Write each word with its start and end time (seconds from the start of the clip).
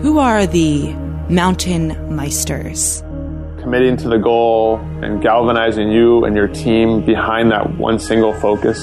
Who 0.00 0.18
are 0.18 0.46
the 0.46 0.92
mountain 1.28 1.90
meisters? 2.10 3.00
Committing 3.60 3.96
to 3.98 4.08
the 4.08 4.18
goal 4.18 4.76
and 5.02 5.22
galvanizing 5.22 5.90
you 5.90 6.24
and 6.24 6.36
your 6.36 6.48
team 6.48 7.04
behind 7.04 7.50
that 7.50 7.78
one 7.78 7.98
single 7.98 8.34
focus. 8.34 8.78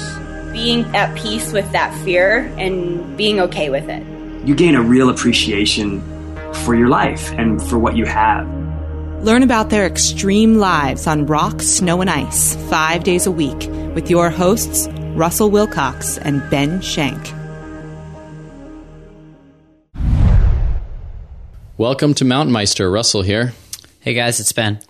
Being 0.52 0.84
at 0.96 1.16
peace 1.16 1.52
with 1.52 1.72
that 1.72 1.94
fear 2.04 2.52
and 2.58 3.16
being 3.16 3.40
okay 3.40 3.70
with 3.70 3.88
it. 3.90 4.04
You 4.48 4.56
gain 4.56 4.76
a 4.76 4.82
real 4.82 5.10
appreciation 5.10 6.02
for 6.66 6.76
your 6.76 6.90
life 6.90 7.32
and 7.34 7.62
for 7.62 7.78
what 7.78 7.96
you 7.96 8.06
have. 8.06 8.48
Learn 9.24 9.44
about 9.44 9.70
their 9.70 9.86
extreme 9.86 10.58
lives 10.58 11.06
on 11.06 11.28
rock, 11.28 11.62
snow, 11.62 12.02
and 12.02 12.10
ice 12.10 12.56
five 12.70 13.04
days 13.04 13.28
a 13.28 13.32
week 13.32 13.70
with 13.94 14.10
your 14.10 14.32
hosts, 14.32 14.88
Russell 15.14 15.52
Wilcox 15.52 16.18
and 16.18 16.42
Ben 16.50 16.82
Shank. 16.82 17.32
Welcome 21.82 22.14
to 22.14 22.26
Mountain 22.26 22.54
Meister. 22.54 22.92
Russell 22.92 23.24
here. 23.24 23.54
Hey 24.02 24.14
guys, 24.14 24.40
it's 24.40 24.52
Ben. 24.52 24.82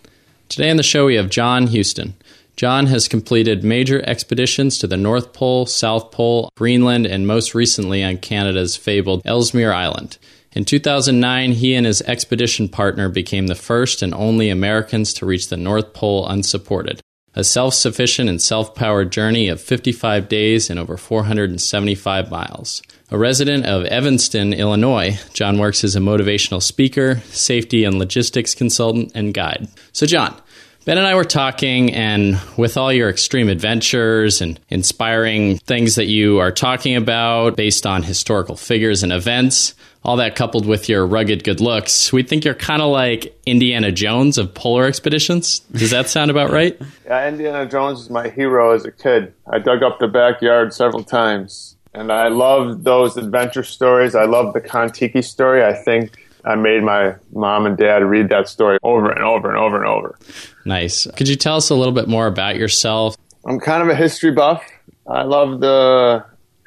Today 0.50 0.70
on 0.70 0.76
the 0.76 0.84
show 0.84 1.06
we 1.06 1.16
have 1.16 1.30
John 1.30 1.68
Huston. 1.68 2.16
John 2.58 2.88
has 2.88 3.08
completed 3.08 3.64
major 3.64 4.04
expeditions 4.06 4.78
to 4.80 4.88
the 4.88 4.98
North 4.98 5.32
Pole, 5.32 5.66
South 5.66 6.12
Pole, 6.12 6.52
Greenland, 6.58 7.06
and 7.06 7.26
most 7.26 7.56
recently 7.56 8.04
on 8.04 8.18
Canada's 8.18 8.76
fabled 8.76 9.22
Ellesmere 9.24 9.72
Island. 9.72 10.18
In 10.52 10.66
2009, 10.66 11.54
he 11.54 11.76
and 11.76 11.86
his 11.86 12.02
expedition 12.02 12.68
partner 12.68 13.08
became 13.08 13.48
the 13.48 13.56
first 13.56 14.02
and 14.02 14.14
only 14.14 14.50
Americans 14.50 15.14
to 15.14 15.26
reach 15.26 15.48
the 15.48 15.56
North 15.56 15.94
Pole 15.94 16.28
unsupported. 16.28 17.00
A 17.34 17.44
self 17.46 17.74
sufficient 17.74 18.30
and 18.30 18.42
self 18.42 18.76
powered 18.76 19.12
journey 19.12 19.48
of 19.48 19.62
55 19.62 20.28
days 20.28 20.70
and 20.70 20.78
over 20.78 20.98
475 20.98 22.30
miles. 22.30 22.82
A 23.10 23.18
resident 23.18 23.66
of 23.66 23.86
Evanston, 23.86 24.54
Illinois, 24.54 25.20
John 25.34 25.58
works 25.58 25.84
as 25.84 25.96
a 25.96 26.00
motivational 26.00 26.62
speaker, 26.62 27.22
safety 27.28 27.84
and 27.86 27.98
logistics 27.98 28.54
consultant, 28.54 29.12
and 29.16 29.34
guide. 29.34 29.70
So, 29.94 30.06
John, 30.06 30.36
Ben 30.84 30.98
and 30.98 31.06
I 31.06 31.14
were 31.14 31.24
talking, 31.24 31.94
and 31.94 32.40
with 32.58 32.76
all 32.76 32.92
your 32.92 33.08
extreme 33.08 33.50
adventures 33.50 34.42
and 34.42 34.60
inspiring 34.70 35.60
things 35.60 35.94
that 35.94 36.08
you 36.08 36.40
are 36.40 36.52
talking 36.52 36.96
about 36.96 37.56
based 37.56 37.86
on 37.86 38.02
historical 38.02 38.56
figures 38.56 39.04
and 39.04 39.14
events, 39.14 39.76
all 40.04 40.16
that 40.16 40.36
coupled 40.36 40.66
with 40.66 40.90
your 40.90 41.06
rugged 41.06 41.44
good 41.44 41.62
looks, 41.62 42.12
we 42.12 42.24
think 42.24 42.44
you're 42.44 42.56
kind 42.56 42.82
of 42.82 42.90
like 42.90 43.40
Indiana 43.46 43.92
Jones 43.92 44.40
of 44.40 44.56
polar 44.56 44.88
expeditions. 44.88 45.60
Does 45.72 45.92
that 45.92 46.10
sound 46.10 46.32
about 46.32 46.50
right? 46.50 46.82
Yeah, 47.06 47.28
Indiana 47.28 47.68
Jones 47.68 48.00
is 48.02 48.10
my 48.10 48.30
hero 48.30 48.74
as 48.74 48.84
a 48.84 48.92
kid. 48.92 49.36
I 49.48 49.60
dug 49.60 49.84
up 49.84 50.00
the 50.00 50.08
backyard 50.08 50.74
several 50.74 51.04
times, 51.04 51.76
and 51.94 52.12
I 52.12 52.30
love 52.30 52.84
those 52.84 53.18
adventure 53.18 53.64
stories. 53.64 54.16
I 54.16 54.26
love 54.26 54.54
the 54.54 54.62
Kon-Tiki 54.62 55.22
story. 55.22 55.64
I 55.64 55.74
think 55.74 56.28
I 56.46 56.56
made 56.56 56.84
my 56.84 57.16
mom 57.34 57.66
and 57.66 57.78
dad 57.78 58.04
read 58.04 58.30
that 58.30 58.48
story 58.48 58.80
over 58.84 59.12
and 59.12 59.24
over 59.24 59.50
and 59.50 59.58
over 59.58 59.78
and 59.78 59.86
over. 59.86 60.18
Nice. 60.66 61.08
Could 61.16 61.28
you 61.28 61.36
tell 61.36 61.58
us 61.58 61.70
a 61.70 61.76
little 61.76 61.94
bit 61.94 62.08
more 62.08 62.28
about 62.28 62.56
yourself? 62.56 63.16
I'm 63.46 63.60
kind 63.60 63.82
of 63.82 63.90
a 63.90 63.96
history 63.96 64.32
buff. 64.32 64.64
I 65.08 65.24
love 65.24 65.60
the 65.60 66.26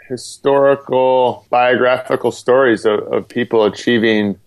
historical 0.09 1.47
biographical 1.51 2.31
stories 2.31 2.85
of, 2.85 3.01
of 3.13 3.29
people 3.29 3.65
achieving 3.65 4.39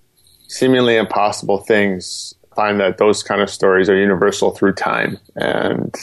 seemingly 0.48 0.96
impossible 0.96 1.60
things. 1.60 2.34
I 2.52 2.56
find 2.56 2.80
that 2.80 2.98
those 2.98 3.24
kind 3.24 3.42
of 3.42 3.50
stories 3.50 3.90
are 3.90 3.96
universal 3.96 4.52
through 4.52 4.74
time. 4.74 5.18
And 5.36 5.96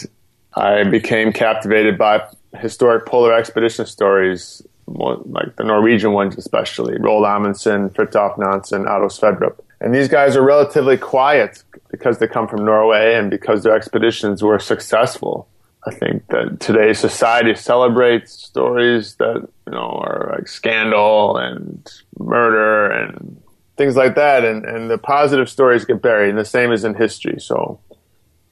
I 0.55 0.85
became 0.85 1.33
captivated 1.33 1.99
by 1.99 2.23
historic 2.59 3.07
polar 3.07 3.35
expedition 3.35 3.87
stories, 3.87 4.63
like 4.87 5.57
the 5.57 5.65
Norwegian 5.65 6.13
ones 6.13 6.37
especially, 6.37 6.97
Roald 6.97 7.27
Amundsen, 7.27 7.91
Fridtjof 7.91 8.39
Nansen, 8.39 8.87
Otto 8.87 9.09
Sverdrup. 9.09 9.61
And 9.81 9.95
these 9.95 10.09
guys 10.09 10.37
are 10.37 10.43
relatively 10.43 10.97
quiet 10.97 11.63
because 11.91 12.19
they 12.19 12.27
come 12.27 12.49
from 12.49 12.65
Norway 12.65 13.15
and 13.15 13.31
because 13.31 13.63
their 13.63 13.75
expeditions 13.75 14.43
were 14.43 14.59
successful. 14.59 15.49
I 15.87 15.93
think 15.93 16.27
that 16.29 16.61
today's 16.61 16.99
society 16.99 17.55
celebrates 17.55 18.33
stories 18.33 19.17
that 19.17 19.47
you 19.67 19.73
know 19.73 20.01
are 20.03 20.35
like 20.37 20.49
scandal 20.49 21.37
and 21.37 21.91
murder 22.19 22.91
and 22.91 23.43
things 23.77 23.95
like 23.95 24.15
that, 24.15 24.45
and 24.45 24.65
and 24.65 24.91
the 24.91 24.97
positive 24.97 25.51
stories 25.51 25.85
get 25.85 26.01
buried, 26.01 26.31
and 26.31 26.39
the 26.39 26.45
same 26.45 26.73
is 26.73 26.85
in 26.85 26.95
history. 26.95 27.39
So 27.39 27.81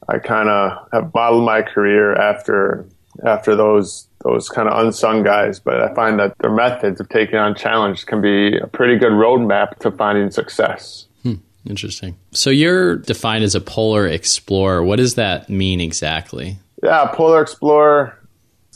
I 0.09 0.19
kind 0.19 0.51
of 0.51 0.89
have 0.93 1.15
modeled 1.15 1.45
my 1.45 1.63
career 1.63 2.15
after 2.15 2.87
after 3.25 3.55
those 3.57 4.09
those 4.25 4.49
kind 4.49 4.69
of 4.69 4.79
unsung 4.79 5.25
guys, 5.25 5.59
but 5.59 5.81
I 5.81 5.93
find 5.95 6.19
that 6.21 6.39
their 6.39 6.53
methods 6.53 7.01
of 7.01 7.09
taking 7.09 7.37
on 7.37 7.57
challenge 7.57 8.07
can 8.07 8.21
be 8.21 8.57
a 8.57 8.69
pretty 8.69 8.97
good 8.97 9.13
roadmap 9.13 9.79
to 9.81 9.91
finding 9.91 10.31
success. 10.31 11.07
Hmm, 11.25 11.35
interesting. 11.67 12.17
So 12.31 12.51
you're 12.51 12.97
defined 12.97 13.43
as 13.43 13.57
a 13.57 13.61
polar 13.61 14.07
explorer. 14.07 14.85
What 14.85 14.97
does 14.97 15.17
that 15.17 15.51
mean 15.51 15.81
exactly? 15.81 16.59
Yeah, 16.83 17.07
Polar 17.13 17.41
Explorer. 17.43 18.19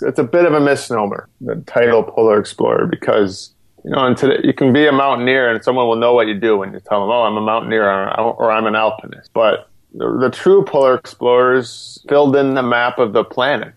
It's 0.02 0.18
a 0.18 0.24
bit 0.24 0.44
of 0.44 0.52
a 0.52 0.60
misnomer, 0.60 1.28
the 1.40 1.56
title 1.66 2.02
Polar 2.02 2.38
Explorer, 2.38 2.86
because 2.86 3.52
you 3.84 3.90
know, 3.90 4.04
and 4.04 4.16
today 4.16 4.40
you 4.44 4.52
can 4.52 4.72
be 4.72 4.86
a 4.86 4.92
mountaineer 4.92 5.48
and 5.48 5.62
someone 5.62 5.86
will 5.86 5.96
know 5.96 6.12
what 6.12 6.26
you 6.26 6.34
do 6.34 6.56
when 6.58 6.72
you 6.72 6.80
tell 6.80 7.00
them, 7.00 7.10
"Oh, 7.10 7.22
I'm 7.22 7.36
a 7.36 7.40
mountaineer" 7.40 7.84
or, 7.84 8.18
or 8.18 8.50
"I'm 8.50 8.66
an 8.66 8.74
alpinist." 8.74 9.32
But 9.32 9.70
the, 9.94 10.18
the, 10.18 10.30
true 10.30 10.64
polar 10.64 10.94
explorers 10.94 12.04
filled 12.08 12.36
in 12.36 12.54
the 12.54 12.62
map 12.62 12.98
of 12.98 13.12
the 13.12 13.24
planet, 13.24 13.74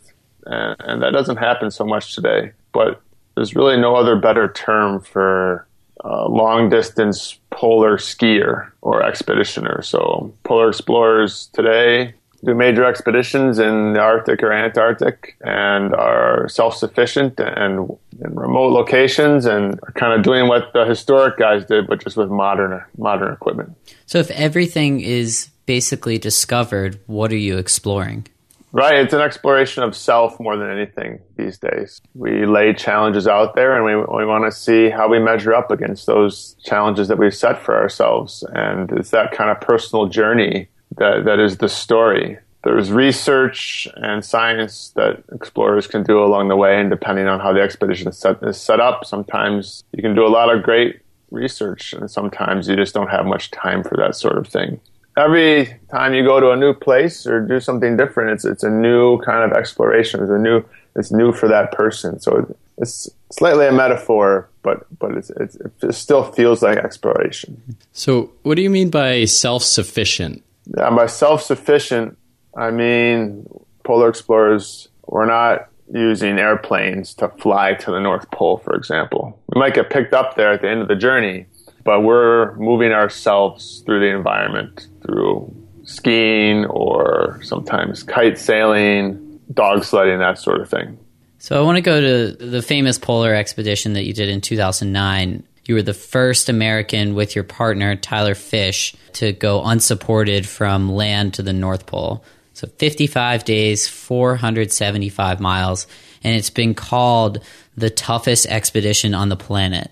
and, 0.50 0.76
and 0.80 1.02
that 1.02 1.12
doesn't 1.12 1.38
happen 1.38 1.72
so 1.72 1.86
much 1.86 2.16
today. 2.16 2.52
But 2.74 3.02
there's 3.36 3.56
really 3.56 3.78
no 3.78 3.96
other 3.96 4.16
better 4.16 4.52
term 4.52 5.00
for 5.00 5.68
uh, 6.04 6.28
long 6.28 6.70
distance 6.70 7.38
polar 7.52 7.98
skier 7.98 8.72
or 8.82 9.02
expeditioner. 9.02 9.84
So 9.84 10.34
polar 10.44 10.70
explorers 10.70 11.48
today 11.54 12.16
do 12.44 12.56
major 12.56 12.86
expeditions 12.86 13.60
in 13.60 13.94
the 13.94 14.00
Arctic 14.00 14.42
or 14.42 14.52
Antarctic 14.52 15.36
and 15.42 15.94
are 15.94 16.48
self 16.48 16.76
sufficient 16.76 17.40
and 17.40 17.98
in 18.24 18.36
remote 18.36 18.72
locations 18.72 19.46
and 19.46 19.80
are 19.84 19.92
kind 19.94 20.14
of 20.14 20.24
doing 20.24 20.48
what 20.48 20.72
the 20.74 20.86
historic 20.86 21.38
guys 21.38 21.66
did, 21.66 21.88
but 21.88 22.02
just 22.02 22.18
with 22.18 22.30
modern 22.30 22.82
modern 22.98 23.34
equipment. 23.34 23.76
So, 24.06 24.20
if 24.20 24.32
everything 24.32 25.02
is 25.02 25.50
basically 25.66 26.18
discovered, 26.18 27.00
what 27.08 27.32
are 27.32 27.38
you 27.38 27.58
exploring? 27.58 28.28
Right, 28.72 29.00
it's 29.00 29.14
an 29.14 29.22
exploration 29.22 29.82
of 29.82 29.96
self 29.96 30.40
more 30.40 30.56
than 30.56 30.70
anything 30.70 31.20
these 31.38 31.58
days. 31.58 32.02
We 32.14 32.46
lay 32.46 32.74
challenges 32.74 33.28
out 33.28 33.56
there 33.56 33.76
and 33.76 33.84
we, 33.84 33.96
we 33.96 34.26
want 34.26 34.46
to 34.46 34.52
see 34.52 34.92
how 34.92 35.08
we 35.08 35.18
measure 35.18 35.56
up 35.56 35.72
against 35.72 36.06
those 36.06 36.56
challenges 36.64 37.08
that 37.08 37.18
we've 37.18 37.34
set 37.34 37.64
for 37.64 37.76
ourselves. 37.76 38.44
And 38.54 38.92
it's 38.92 39.10
that 39.10 39.32
kind 39.32 39.50
of 39.50 39.60
personal 39.60 40.06
journey 40.06 40.70
that, 40.98 41.26
that 41.26 41.40
is 41.40 41.58
the 41.58 41.70
story. 41.70 42.38
There's 42.64 42.92
research 42.92 43.88
and 43.96 44.24
science 44.24 44.92
that 44.96 45.24
explorers 45.34 45.88
can 45.88 46.04
do 46.04 46.22
along 46.24 46.50
the 46.50 46.58
way, 46.58 46.80
and 46.80 46.90
depending 46.90 47.26
on 47.28 47.40
how 47.40 47.54
the 47.54 47.62
expedition 47.62 48.10
is 48.10 48.18
set, 48.18 48.38
is 48.44 48.60
set 48.60 48.82
up, 48.82 49.06
sometimes 49.06 49.86
you 49.94 50.04
can 50.04 50.14
do 50.14 50.26
a 50.26 50.28
lot 50.28 50.54
of 50.54 50.62
great 50.62 51.00
research, 51.32 51.94
and 51.94 52.12
sometimes 52.12 52.68
you 52.68 52.76
just 52.76 52.94
don't 52.94 53.10
have 53.10 53.26
much 53.26 53.50
time 53.52 53.82
for 53.82 53.96
that 53.96 54.14
sort 54.14 54.38
of 54.38 54.46
thing. 54.46 54.82
Every 55.20 55.78
time 55.92 56.14
you 56.14 56.24
go 56.24 56.40
to 56.40 56.52
a 56.52 56.56
new 56.56 56.74
place 56.74 57.28
or 57.28 57.42
do 57.42 57.60
something 57.60 57.98
different, 57.98 58.32
it's 58.32 58.46
it's 58.46 58.64
a 58.64 58.70
new 58.70 59.20
kind 59.22 59.44
of 59.50 59.58
exploration. 59.58 60.22
It's 60.22 60.32
a 60.32 60.38
new 60.38 60.64
it's 60.96 61.12
new 61.12 61.32
for 61.34 61.48
that 61.50 61.72
person. 61.72 62.20
So 62.20 62.56
it's 62.78 63.10
slightly 63.32 63.68
a 63.68 63.72
metaphor, 63.72 64.50
but 64.64 64.86
but 64.98 65.12
it's, 65.12 65.30
it's, 65.32 65.56
it 65.56 65.94
still 65.94 66.24
feels 66.32 66.62
like 66.62 66.78
exploration. 66.78 67.62
So, 67.92 68.32
what 68.44 68.56
do 68.56 68.62
you 68.62 68.70
mean 68.70 68.90
by 68.90 69.26
self 69.26 69.64
sufficient? 69.64 70.44
Yeah, 70.78 70.90
by 70.92 71.08
self 71.08 71.44
sufficient, 71.44 72.18
I 72.56 72.72
mean 72.72 73.48
polar 73.84 74.10
explorers 74.10 74.88
were 75.08 75.26
not 75.26 75.68
using 75.92 76.38
airplanes 76.38 77.16
to 77.16 77.30
fly 77.40 77.74
to 77.74 77.92
the 77.92 78.00
North 78.00 78.30
Pole, 78.32 78.58
for 78.58 78.76
example. 78.76 79.40
We 79.54 79.60
might 79.60 79.74
get 79.74 79.90
picked 79.90 80.14
up 80.14 80.36
there 80.36 80.54
at 80.54 80.62
the 80.62 80.70
end 80.70 80.82
of 80.82 80.88
the 80.88 80.96
journey, 80.96 81.48
but 81.84 82.02
we're 82.02 82.56
moving 82.56 82.92
ourselves 82.92 83.82
through 83.86 84.00
the 84.02 84.16
environment 84.16 84.88
through 85.02 85.54
skiing 85.84 86.66
or 86.66 87.40
sometimes 87.44 88.04
kite 88.04 88.38
sailing, 88.38 89.40
dog 89.54 89.84
sledding, 89.84 90.20
that 90.20 90.38
sort 90.38 90.62
of 90.62 90.70
thing. 90.70 90.98
So 91.40 91.60
I 91.60 91.64
want 91.64 91.78
to 91.78 91.82
go 91.82 92.02
to 92.02 92.46
the 92.46 92.62
famous 92.62 92.98
polar 92.98 93.34
expedition 93.34 93.94
that 93.94 94.04
you 94.04 94.14
did 94.14 94.30
in 94.30 94.42
2009. 94.42 95.44
You 95.66 95.76
were 95.76 95.82
the 95.82 95.94
first 95.94 96.50
American 96.50 97.16
with 97.16 97.36
your 97.36 97.44
partner, 97.44 97.96
Tyler 97.96 98.36
Fish, 98.36 98.96
to 99.14 99.32
go 99.32 99.64
unsupported 99.64 100.48
from 100.48 100.92
land 100.92 101.36
to 101.36 101.44
the 101.44 101.54
North 101.54 101.86
Pole. 101.86 102.24
So 102.54 102.68
55 102.68 103.46
days, 103.46 103.88
475 103.88 105.40
miles, 105.40 105.88
and 106.24 106.36
it's 106.36 106.50
been 106.50 106.74
called 106.74 107.40
the 107.78 107.90
toughest 107.90 108.48
expedition 108.48 109.14
on 109.14 109.30
the 109.30 109.38
planet. 109.38 109.92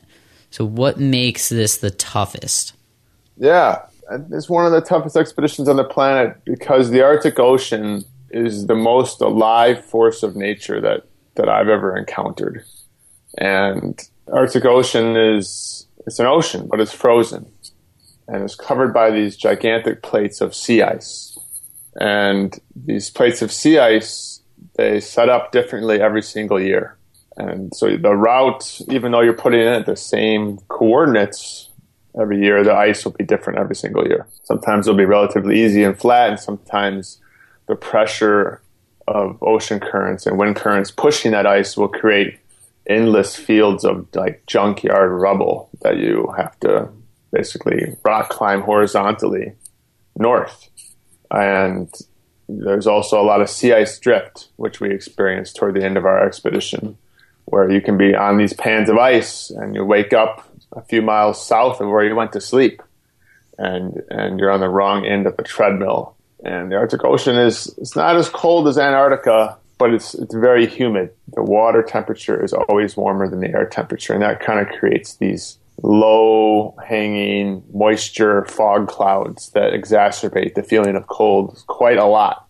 So, 0.52 0.66
what 0.66 1.00
makes 1.00 1.48
this 1.48 1.78
the 1.78 1.92
toughest? 1.92 2.74
Yeah, 3.38 3.84
it's 4.32 4.50
one 4.50 4.66
of 4.66 4.72
the 4.72 4.82
toughest 4.82 5.18
expeditions 5.18 5.68
on 5.68 5.76
the 5.76 5.84
planet 5.84 6.38
because 6.46 6.90
the 6.90 7.02
Arctic 7.02 7.40
Ocean 7.40 8.04
is 8.32 8.68
the 8.68 8.76
most 8.76 9.22
alive 9.22 9.84
force 9.86 10.24
of 10.24 10.36
nature 10.36 10.82
that, 10.82 11.08
that 11.36 11.50
I've 11.50 11.70
ever 11.70 11.96
encountered. 11.96 12.64
And 13.38 14.00
Arctic 14.32 14.66
Ocean 14.66 15.16
is 15.16 15.88
it's 16.06 16.20
an 16.20 16.26
ocean, 16.26 16.68
but 16.70 16.80
it's 16.80 16.94
frozen. 16.94 17.46
and 18.28 18.44
it's 18.44 18.56
covered 18.56 18.94
by 18.94 19.10
these 19.10 19.38
gigantic 19.38 20.02
plates 20.02 20.42
of 20.42 20.54
sea 20.54 20.82
ice. 20.82 21.38
And 22.00 22.58
these 22.76 23.10
plates 23.10 23.42
of 23.42 23.52
sea 23.52 23.80
ice, 23.80 24.42
they 24.76 25.00
set 25.00 25.30
up 25.30 25.52
differently 25.52 26.02
every 26.02 26.22
single 26.22 26.60
year. 26.60 26.98
And 27.38 27.74
so 27.76 27.96
the 27.98 28.16
route, 28.16 28.82
even 28.90 29.12
though 29.12 29.22
you're 29.22 29.34
putting 29.34 29.62
in 29.62 29.68
at 29.68 29.86
the 29.86 29.96
same 29.96 30.58
coordinates 30.68 31.67
every 32.20 32.42
year, 32.42 32.64
the 32.64 32.74
ice 32.74 33.06
will 33.06 33.14
be 33.14 33.24
different 33.24 33.60
every 33.60 33.76
single 33.76 34.08
year. 34.08 34.28
Sometimes 34.44 34.88
it'll 34.88 34.98
be 34.98 35.06
relatively 35.06 35.64
easy 35.64 35.84
and 35.84 35.98
flat, 35.98 36.30
and 36.30 36.40
sometimes 36.40 37.20
the 37.68 37.76
pressure 37.76 38.62
of 39.08 39.42
ocean 39.42 39.80
currents 39.80 40.26
and 40.26 40.38
wind 40.38 40.56
currents 40.56 40.92
pushing 40.92 41.32
that 41.32 41.46
ice 41.46 41.78
will 41.78 41.88
create 41.88 42.40
endless 42.88 43.36
fields 43.36 43.84
of 43.84 44.08
like 44.14 44.46
junkyard 44.48 45.12
rubble 45.12 45.70
that 45.82 45.98
you 45.98 46.34
have 46.38 46.58
to 46.60 46.90
basically 47.32 47.96
rock 48.04 48.30
climb 48.30 48.62
horizontally 48.62 49.54
north. 50.18 50.70
And 51.30 51.94
there's 52.48 52.88
also 52.88 53.22
a 53.22 53.24
lot 53.24 53.42
of 53.42 53.50
sea 53.50 53.74
ice 53.74 54.00
drift, 54.00 54.48
which 54.56 54.80
we 54.80 54.92
experienced 54.92 55.58
toward 55.58 55.76
the 55.76 55.84
end 55.84 55.98
of 55.98 56.06
our 56.06 56.26
expedition, 56.26 56.98
where 57.46 57.70
you 57.70 57.82
can 57.82 57.98
be 57.98 58.16
on 58.16 58.38
these 58.38 58.54
pans 58.54 58.90
of 58.90 58.98
ice 58.98 59.50
and 59.50 59.76
you 59.76 59.84
wake 59.84 60.14
up 60.14 60.47
a 60.78 60.82
few 60.84 61.02
miles 61.02 61.46
south 61.46 61.82
of 61.82 61.90
where 61.90 62.06
you 62.06 62.16
went 62.16 62.32
to 62.34 62.42
sleep. 62.42 62.82
And, 63.58 64.04
and 64.10 64.40
you're 64.40 64.52
on 64.52 64.60
the 64.60 64.70
wrong 64.70 65.06
end 65.06 65.26
of 65.26 65.36
the 65.36 65.44
treadmill. 65.44 66.16
And 66.46 66.72
the 66.72 66.76
Arctic 66.76 67.04
Ocean 67.04 67.36
is, 67.36 67.74
it's 67.80 67.96
not 67.96 68.16
as 68.16 68.30
cold 68.30 68.68
as 68.68 68.78
Antarctica, 68.78 69.58
but 69.78 69.94
it's 69.94 70.14
it's 70.16 70.34
very 70.34 70.66
humid. 70.66 71.12
The 71.34 71.44
water 71.44 71.84
temperature 71.84 72.44
is 72.44 72.54
always 72.54 72.98
warmer 72.98 73.30
than 73.30 73.40
the 73.40 73.50
air 73.50 73.66
temperature, 73.66 74.14
and 74.14 74.22
that 74.22 74.40
kind 74.40 74.60
of 74.60 74.76
creates 74.80 75.16
these 75.18 75.58
low 75.84 76.76
hanging 76.88 77.64
moisture 77.72 78.46
fog 78.46 78.88
clouds 78.88 79.52
that 79.52 79.74
exacerbate 79.74 80.56
the 80.56 80.64
feeling 80.64 80.96
of 80.96 81.08
cold 81.08 81.64
quite 81.68 81.98
a 81.98 82.06
lot. 82.06 82.48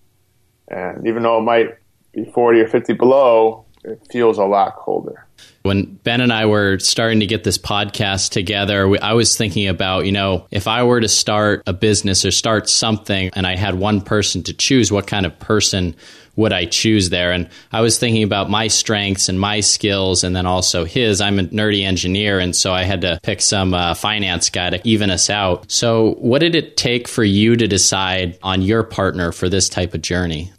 And 0.69 1.05
even 1.05 1.23
though 1.23 1.37
it 1.39 1.43
might 1.43 1.77
be 2.13 2.25
40 2.25 2.61
or 2.61 2.67
50 2.67 2.93
below, 2.93 3.65
it 3.83 4.01
feels 4.11 4.37
a 4.37 4.45
lot 4.45 4.75
colder. 4.75 5.25
When 5.63 5.95
Ben 6.03 6.21
and 6.21 6.31
I 6.31 6.45
were 6.45 6.79
starting 6.79 7.19
to 7.19 7.25
get 7.25 7.43
this 7.43 7.57
podcast 7.57 8.31
together, 8.31 8.95
I 9.01 9.13
was 9.13 9.35
thinking 9.35 9.67
about, 9.67 10.05
you 10.05 10.11
know, 10.11 10.47
if 10.49 10.67
I 10.67 10.83
were 10.83 11.01
to 11.01 11.07
start 11.07 11.63
a 11.67 11.73
business 11.73 12.25
or 12.25 12.31
start 12.31 12.69
something 12.69 13.29
and 13.33 13.45
I 13.45 13.55
had 13.55 13.75
one 13.75 14.01
person 14.01 14.43
to 14.43 14.53
choose, 14.53 14.91
what 14.91 15.07
kind 15.07 15.25
of 15.25 15.37
person 15.39 15.95
would 16.37 16.53
I 16.53 16.65
choose 16.65 17.09
there? 17.09 17.33
And 17.33 17.49
I 17.71 17.81
was 17.81 17.99
thinking 17.99 18.23
about 18.23 18.49
my 18.49 18.67
strengths 18.67 19.27
and 19.27 19.39
my 19.39 19.59
skills, 19.59 20.23
and 20.23 20.35
then 20.35 20.45
also 20.45 20.85
his. 20.85 21.19
I'm 21.19 21.39
a 21.39 21.43
nerdy 21.43 21.83
engineer, 21.83 22.39
and 22.39 22.55
so 22.55 22.71
I 22.73 22.83
had 22.83 23.01
to 23.01 23.19
pick 23.23 23.41
some 23.41 23.73
uh, 23.73 23.95
finance 23.95 24.49
guy 24.49 24.69
to 24.69 24.87
even 24.87 25.09
us 25.09 25.29
out. 25.29 25.69
So, 25.69 26.13
what 26.19 26.39
did 26.39 26.55
it 26.55 26.77
take 26.77 27.07
for 27.07 27.23
you 27.23 27.57
to 27.57 27.67
decide 27.67 28.37
on 28.41 28.61
your 28.61 28.83
partner 28.83 29.31
for 29.31 29.49
this 29.49 29.67
type 29.67 29.93
of 29.93 30.01
journey? 30.01 30.53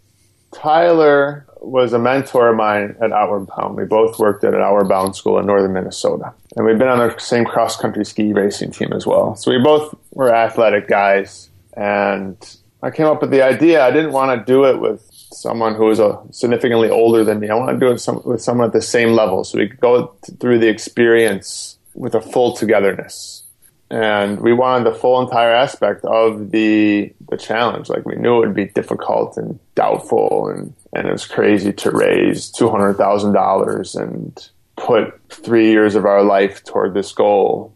Tyler 0.52 1.46
was 1.60 1.93
a 1.93 1.99
mentor 1.99 2.50
of 2.50 2.56
mine 2.56 2.96
at 3.00 3.12
Outward 3.12 3.46
Bound. 3.46 3.76
We 3.76 3.84
both 3.84 4.19
worked 4.19 4.44
at 4.44 4.55
an 4.55 4.60
Outward 4.60 4.88
Bound 4.88 5.16
school 5.16 5.38
in 5.38 5.46
northern 5.46 5.72
Minnesota. 5.72 6.32
And 6.56 6.64
we've 6.66 6.78
been 6.78 6.88
on 6.88 6.99
the 6.99 7.19
same 7.19 7.44
cross 7.44 7.76
country 7.76 8.05
ski 8.05 8.32
racing 8.32 8.72
team 8.72 8.93
as 8.93 9.06
well. 9.06 9.37
So 9.37 9.50
we 9.50 9.58
both 9.58 9.94
were 10.12 10.34
athletic 10.34 10.88
guys. 10.88 11.50
And 11.75 12.37
I 12.82 12.90
came 12.90 13.06
up 13.06 13.20
with 13.20 13.31
the 13.31 13.43
idea. 13.43 13.84
I 13.84 13.90
didn't 13.90 14.12
want 14.12 14.38
to 14.38 14.44
do 14.44 14.64
it 14.64 14.81
with 14.81 15.05
someone 15.32 15.75
who 15.75 15.90
is 15.90 15.99
a 15.99 16.20
significantly 16.31 16.90
older 16.90 17.25
than 17.25 17.40
me. 17.40 17.49
I 17.49 17.55
want 17.55 17.78
to 17.78 17.78
do 17.78 17.90
it 17.90 18.25
with 18.25 18.43
someone 18.43 18.66
at 18.66 18.72
the 18.72 18.82
same 18.82 19.11
level 19.11 19.44
so 19.44 19.58
we 19.58 19.69
could 19.69 19.81
go 19.81 20.14
through 20.40 20.58
the 20.58 20.69
experience 20.69 21.78
with 21.94 22.14
a 22.14 22.20
full 22.20 22.54
togetherness. 22.54 23.44
And 23.90 24.40
we 24.40 24.52
wanted 24.52 24.84
the 24.84 24.94
full 24.94 25.20
entire 25.20 25.50
aspect 25.50 26.04
of 26.04 26.50
the 26.50 27.12
the 27.31 27.38
challenge. 27.38 27.88
Like 27.88 28.04
we 28.04 28.16
knew 28.16 28.37
it 28.37 28.46
would 28.46 28.54
be 28.54 28.66
difficult 28.66 29.38
and 29.38 29.58
doubtful, 29.75 30.49
and 30.49 30.75
and 30.93 31.06
it 31.06 31.12
was 31.12 31.26
crazy 31.26 31.73
to 31.73 31.90
raise 31.90 32.50
two 32.50 32.70
hundred 32.70 32.94
thousand 32.94 33.32
dollars 33.32 33.94
and 33.94 34.49
put 34.76 35.20
three 35.31 35.70
years 35.70 35.94
of 35.94 36.05
our 36.05 36.23
life 36.23 36.64
toward 36.64 36.94
this 36.94 37.12
goal. 37.12 37.75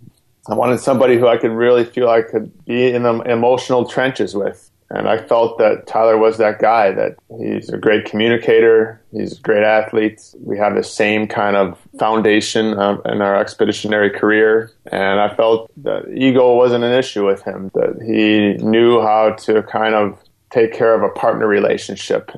I 0.48 0.54
wanted 0.54 0.80
somebody 0.80 1.18
who 1.18 1.28
I 1.28 1.36
could 1.36 1.52
really 1.52 1.84
feel 1.84 2.08
I 2.08 2.22
could 2.22 2.64
be 2.64 2.90
in 2.92 3.02
the 3.04 3.20
emotional 3.20 3.84
trenches 3.84 4.34
with 4.34 4.70
and 4.94 5.08
I 5.08 5.16
felt 5.16 5.56
that 5.56 5.86
Tyler 5.86 6.18
was 6.18 6.36
that 6.36 6.58
guy, 6.58 6.92
that 6.92 7.16
he's 7.38 7.70
a 7.70 7.78
great 7.78 8.04
communicator, 8.04 9.00
he's 9.10 9.38
a 9.38 9.40
great 9.40 9.62
athlete. 9.62 10.20
We 10.38 10.58
have 10.58 10.74
the 10.74 10.84
same 10.84 11.26
kind 11.26 11.56
of 11.56 11.78
foundation 11.98 12.78
uh, 12.78 12.98
in 13.06 13.22
our 13.22 13.40
expeditionary 13.40 14.10
career. 14.10 14.70
And 14.90 15.18
I 15.18 15.34
felt 15.34 15.70
that 15.82 16.12
ego 16.14 16.54
wasn't 16.56 16.84
an 16.84 16.92
issue 16.92 17.26
with 17.26 17.42
him, 17.42 17.70
that 17.72 18.02
he 18.04 18.62
knew 18.62 19.00
how 19.00 19.30
to 19.30 19.62
kind 19.62 19.94
of 19.94 20.18
take 20.52 20.72
care 20.72 20.94
of 20.94 21.02
a 21.02 21.08
partner 21.08 21.46
relationship 21.46 22.30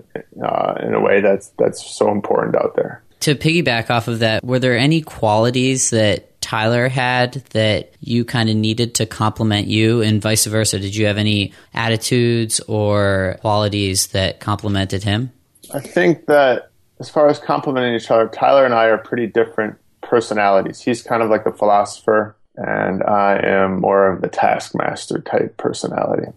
uh, 0.43 0.75
in 0.83 0.95
a 0.95 1.01
way 1.01 1.21
that's, 1.21 1.49
that's 1.59 1.85
so 1.85 2.11
important 2.11 2.57
out 2.57 2.77
there. 2.77 3.03
To 3.21 3.35
piggyback 3.35 3.91
off 3.91 4.09
of 4.09 4.21
that, 4.21 4.45
were 4.45 4.59
there 4.59 4.77
any 4.77 5.01
qualities 5.01 5.91
that 5.91 6.41
Tyler 6.41 6.89
had 6.89 7.35
that 7.51 7.95
you 8.01 8.25
kind 8.25 8.51
of 8.51 8.57
needed 8.57 8.97
to 8.97 9.07
complement 9.07 9.67
you, 9.67 10.03
and 10.03 10.21
vice 10.21 10.45
versa? 10.45 10.79
Did 10.79 10.95
you 10.95 11.07
have 11.07 11.17
any 11.17 11.55
attitudes 11.73 12.61
or 12.69 13.39
qualities 13.41 14.09
that 14.09 14.41
complemented 14.41 15.03
him? 15.03 15.33
I 15.73 15.81
think 15.81 16.27
that 16.27 16.71
as 17.01 17.09
far 17.09 17.29
as 17.29 17.39
complementing 17.39 17.95
each 17.95 18.11
other, 18.11 18.29
Tyler 18.29 18.67
and 18.67 18.75
I 18.75 18.87
are 18.87 18.99
pretty 18.99 19.27
different 19.27 19.79
personalities. 20.03 20.83
He's 20.83 21.03
kind 21.03 21.23
of 21.23 21.31
like 21.31 21.45
the 21.45 21.53
philosopher, 21.53 22.37
and 22.57 23.03
I 23.03 23.41
am 23.43 23.81
more 23.81 24.13
of 24.13 24.21
the 24.21 24.29
taskmaster 24.29 25.21
type 25.21 25.57
personality 25.57 26.31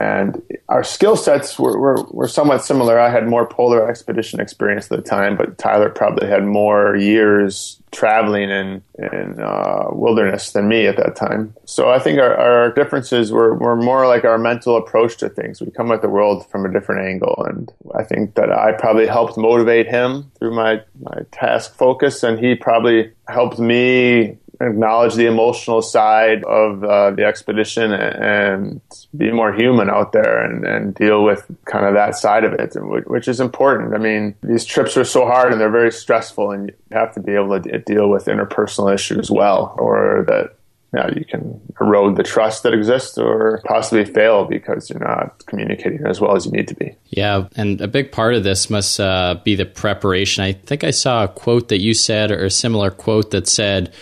and 0.00 0.40
our 0.68 0.82
skill 0.82 1.16
sets 1.16 1.58
were, 1.58 1.78
were, 1.78 2.02
were, 2.10 2.28
somewhat 2.28 2.64
similar. 2.64 2.98
I 2.98 3.10
had 3.10 3.28
more 3.28 3.46
polar 3.46 3.88
expedition 3.88 4.40
experience 4.40 4.90
at 4.90 4.96
the 4.96 5.08
time, 5.08 5.36
but 5.36 5.58
Tyler 5.58 5.90
probably 5.90 6.28
had 6.28 6.44
more 6.44 6.96
years 6.96 7.78
traveling 7.90 8.48
in, 8.48 8.82
in 8.98 9.38
uh, 9.38 9.88
wilderness 9.90 10.52
than 10.52 10.66
me 10.66 10.86
at 10.86 10.96
that 10.96 11.14
time. 11.14 11.54
So 11.66 11.90
I 11.90 11.98
think 11.98 12.18
our, 12.18 12.34
our 12.34 12.72
differences 12.72 13.30
were, 13.30 13.54
were 13.54 13.76
more 13.76 14.06
like 14.06 14.24
our 14.24 14.38
mental 14.38 14.78
approach 14.78 15.18
to 15.18 15.28
things. 15.28 15.60
We 15.60 15.70
come 15.70 15.92
at 15.92 16.00
the 16.00 16.08
world 16.08 16.48
from 16.50 16.64
a 16.64 16.72
different 16.72 17.06
angle, 17.06 17.44
and 17.46 17.70
I 17.94 18.02
think 18.02 18.34
that 18.36 18.50
I 18.50 18.72
probably 18.72 19.06
helped 19.06 19.36
motivate 19.36 19.88
him 19.88 20.32
through 20.38 20.54
my, 20.54 20.80
my 21.00 21.20
task 21.32 21.74
focus, 21.74 22.22
and 22.22 22.38
he 22.38 22.54
probably 22.54 23.12
helped 23.28 23.58
me 23.58 24.38
acknowledge 24.62 25.14
the 25.14 25.26
emotional 25.26 25.82
side 25.82 26.44
of 26.44 26.84
uh, 26.84 27.10
the 27.10 27.24
expedition 27.24 27.92
and 27.92 28.80
be 29.16 29.30
more 29.30 29.52
human 29.52 29.90
out 29.90 30.12
there 30.12 30.42
and, 30.42 30.64
and 30.64 30.94
deal 30.94 31.24
with 31.24 31.50
kind 31.64 31.86
of 31.86 31.94
that 31.94 32.16
side 32.16 32.44
of 32.44 32.52
it, 32.54 32.74
which 33.06 33.28
is 33.28 33.40
important. 33.40 33.94
I 33.94 33.98
mean, 33.98 34.34
these 34.42 34.64
trips 34.64 34.96
are 34.96 35.04
so 35.04 35.26
hard 35.26 35.52
and 35.52 35.60
they're 35.60 35.70
very 35.70 35.92
stressful, 35.92 36.50
and 36.50 36.68
you 36.68 36.96
have 36.96 37.12
to 37.14 37.20
be 37.20 37.32
able 37.32 37.60
to 37.60 37.78
deal 37.78 38.08
with 38.08 38.26
interpersonal 38.26 38.92
issues 38.92 39.30
well, 39.30 39.74
or 39.78 40.24
that 40.28 40.56
you, 40.92 41.00
know, 41.00 41.08
you 41.16 41.24
can 41.24 41.60
erode 41.80 42.16
the 42.16 42.22
trust 42.22 42.62
that 42.64 42.74
exists 42.74 43.16
or 43.16 43.62
possibly 43.64 44.04
fail 44.04 44.44
because 44.44 44.90
you're 44.90 44.98
not 44.98 45.44
communicating 45.46 46.04
as 46.06 46.20
well 46.20 46.36
as 46.36 46.44
you 46.44 46.52
need 46.52 46.68
to 46.68 46.74
be. 46.74 46.94
Yeah, 47.08 47.48
and 47.56 47.80
a 47.80 47.88
big 47.88 48.12
part 48.12 48.34
of 48.34 48.44
this 48.44 48.68
must 48.68 49.00
uh, 49.00 49.40
be 49.42 49.54
the 49.54 49.64
preparation. 49.64 50.44
I 50.44 50.52
think 50.52 50.84
I 50.84 50.90
saw 50.90 51.24
a 51.24 51.28
quote 51.28 51.68
that 51.68 51.80
you 51.80 51.94
said, 51.94 52.30
or 52.30 52.44
a 52.44 52.50
similar 52.50 52.90
quote 52.90 53.30
that 53.30 53.48
said, 53.48 53.92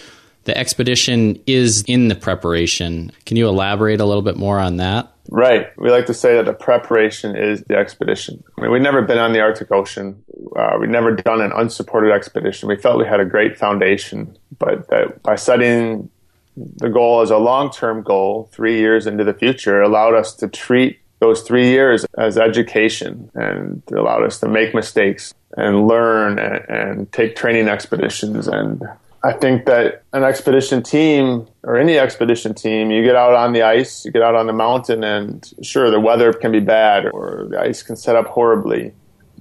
the 0.44 0.56
expedition 0.56 1.40
is 1.47 1.82
in 1.87 2.09
the 2.09 2.14
preparation. 2.14 3.12
Can 3.26 3.37
you 3.37 3.49
elaborate 3.49 4.00
a 4.00 4.04
little 4.04 4.23
bit 4.23 4.37
more 4.37 4.59
on 4.59 4.78
that? 4.78 5.12
Right. 5.30 5.68
We 5.78 5.90
like 5.90 6.06
to 6.06 6.14
say 6.14 6.35
that 6.35 6.47
the 6.47 6.52
preparation 6.52 7.37
is 7.37 7.62
the 7.64 7.76
expedition. 7.76 8.42
I 8.59 8.62
mean, 8.62 8.73
we've 8.73 8.82
never 8.82 9.02
been 9.02 9.18
on 9.18 9.32
the 9.32 9.40
Arctic 9.40 9.70
Ocean. 9.70 10.25
Uh, 10.56 10.76
we've 10.80 10.90
never 10.90 11.14
done 11.14 11.40
an 11.40 11.52
unsupported 11.54 12.11
expedition. 12.11 12.68
We 12.68 12.76
felt 12.76 12.99
we 12.99 13.06
had 13.06 13.20
a 13.20 13.25
great 13.25 13.56
foundation, 13.56 14.37
but 14.59 14.88
by 15.23 15.37
setting 15.37 16.11
the 16.56 16.88
goal 16.88 17.20
as 17.20 17.30
a 17.30 17.38
long 17.38 17.70
term 17.70 18.02
goal, 18.02 18.49
three 18.52 18.78
years 18.78 19.06
into 19.06 19.23
the 19.23 19.35
future, 19.35 19.80
allowed 19.80 20.14
us 20.14 20.35
to 20.37 20.49
treat 20.49 20.99
those 21.20 21.42
three 21.42 21.68
years 21.68 22.04
as 22.18 22.38
education 22.38 23.30
and 23.35 23.82
allowed 23.92 24.25
us 24.25 24.40
to 24.40 24.49
make 24.49 24.75
mistakes 24.75 25.35
and 25.56 25.87
learn 25.87 26.38
and, 26.38 26.64
and 26.68 27.12
take 27.12 27.37
training 27.37 27.68
expeditions 27.68 28.49
and 28.49 28.82
I 29.22 29.32
think 29.32 29.66
that 29.66 30.02
an 30.12 30.24
expedition 30.24 30.82
team 30.82 31.46
or 31.62 31.76
any 31.76 31.98
expedition 31.98 32.54
team, 32.54 32.90
you 32.90 33.02
get 33.02 33.16
out 33.16 33.34
on 33.34 33.52
the 33.52 33.62
ice, 33.62 34.04
you 34.04 34.10
get 34.10 34.22
out 34.22 34.34
on 34.34 34.46
the 34.46 34.52
mountain, 34.52 35.04
and 35.04 35.52
sure, 35.62 35.90
the 35.90 36.00
weather 36.00 36.32
can 36.32 36.52
be 36.52 36.60
bad 36.60 37.06
or 37.06 37.46
the 37.50 37.60
ice 37.60 37.82
can 37.82 37.96
set 37.96 38.16
up 38.16 38.26
horribly. 38.26 38.92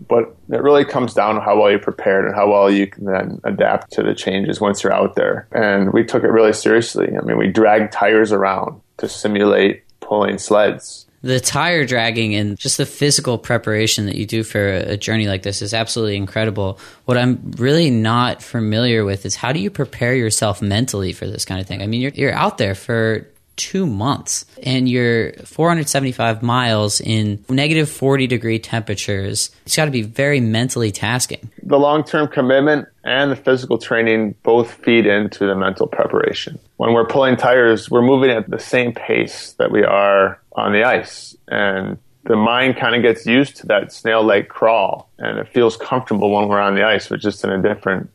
But 0.08 0.36
it 0.50 0.62
really 0.62 0.86
comes 0.86 1.14
down 1.14 1.36
to 1.36 1.42
how 1.42 1.60
well 1.60 1.70
you're 1.70 1.80
prepared 1.80 2.26
and 2.26 2.36
how 2.36 2.50
well 2.50 2.72
you 2.72 2.88
can 2.88 3.06
then 3.06 3.42
adapt 3.44 3.92
to 3.94 4.04
the 4.04 4.16
changes 4.16 4.60
once 4.60 4.84
you're 4.84 4.94
out 4.94 5.16
there. 5.16 5.48
And 5.52 5.94
we 5.94 6.04
took 6.04 6.24
it 6.24 6.30
really 6.30 6.54
seriously. 6.54 7.16
I 7.18 7.22
mean, 7.22 7.38
we 7.38 7.48
dragged 7.48 7.92
tires 7.92 8.32
around 8.32 8.82
to 8.98 9.08
simulate 9.08 9.84
pulling 10.00 10.38
sleds 10.38 11.06
the 11.22 11.40
tire 11.40 11.86
dragging 11.86 12.34
and 12.36 12.58
just 12.58 12.78
the 12.78 12.86
physical 12.86 13.38
preparation 13.38 14.06
that 14.06 14.16
you 14.16 14.26
do 14.26 14.44
for 14.44 14.70
a 14.70 14.96
journey 14.96 15.28
like 15.28 15.44
this 15.44 15.62
is 15.62 15.74
absolutely 15.74 16.16
incredible. 16.16 16.80
What 17.06 17.18
I'm 17.18 17.52
really 17.58 17.90
not 17.90 18.42
familiar 18.42 19.04
with 19.04 19.26
is 19.26 19.36
how 19.36 19.52
do 19.52 19.60
you 19.60 19.70
prepare 19.70 20.16
yourself 20.16 20.62
mentally 20.62 21.12
for 21.12 21.28
this 21.28 21.44
kind 21.44 21.60
of 21.60 21.68
thing? 21.68 21.82
I 21.82 21.88
mean, 21.88 22.02
you're, 22.02 22.12
you're 22.12 22.34
out 22.34 22.58
there 22.58 22.74
for 22.74 23.28
two 23.60 23.86
months. 23.86 24.46
And 24.64 24.88
you're 24.90 25.34
475 25.34 26.42
miles 26.42 27.02
in 27.02 27.44
negative 27.50 27.90
40 27.90 28.26
degree 28.26 28.58
temperatures. 28.58 29.52
It's 29.66 29.76
got 29.76 29.86
to 29.86 29.92
be 29.92 30.02
very 30.02 30.40
mentally 30.40 30.92
tasking. 30.92 31.52
The 31.62 31.78
long 31.78 32.04
term 32.04 32.30
commitment 32.30 32.88
and 33.04 33.32
the 33.32 33.36
physical 33.36 33.78
training 33.78 34.36
both 34.44 34.72
feed 34.72 35.06
into 35.06 35.46
the 35.46 35.56
mental 35.56 35.88
preparation. 35.88 36.58
When 36.78 36.94
we're 36.94 37.06
pulling 37.06 37.36
tires, 37.36 37.92
we're 37.92 38.02
moving 38.02 38.32
at 38.32 38.50
the 38.50 38.60
same 38.60 38.94
pace 38.94 39.54
that 39.60 39.72
we 39.72 39.84
are 39.84 40.42
on 40.54 40.72
the 40.72 40.84
ice. 40.84 41.36
And 41.50 41.98
the 42.24 42.38
mind 42.38 42.78
kind 42.78 42.96
of 42.96 43.02
gets 43.02 43.26
used 43.26 43.58
to 43.58 43.68
that 43.68 43.92
snail 43.92 44.24
like 44.24 44.48
crawl 44.48 45.10
and 45.20 45.38
it 45.38 45.50
feels 45.50 45.76
comfortable 45.76 46.32
when 46.32 46.48
we're 46.48 46.60
on 46.60 46.76
the 46.76 46.84
ice, 46.84 47.10
but 47.10 47.20
just 47.20 47.44
in 47.44 47.52
a 47.52 47.62
different 47.62 48.10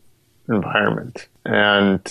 environment. 0.48 1.28
And 1.44 2.02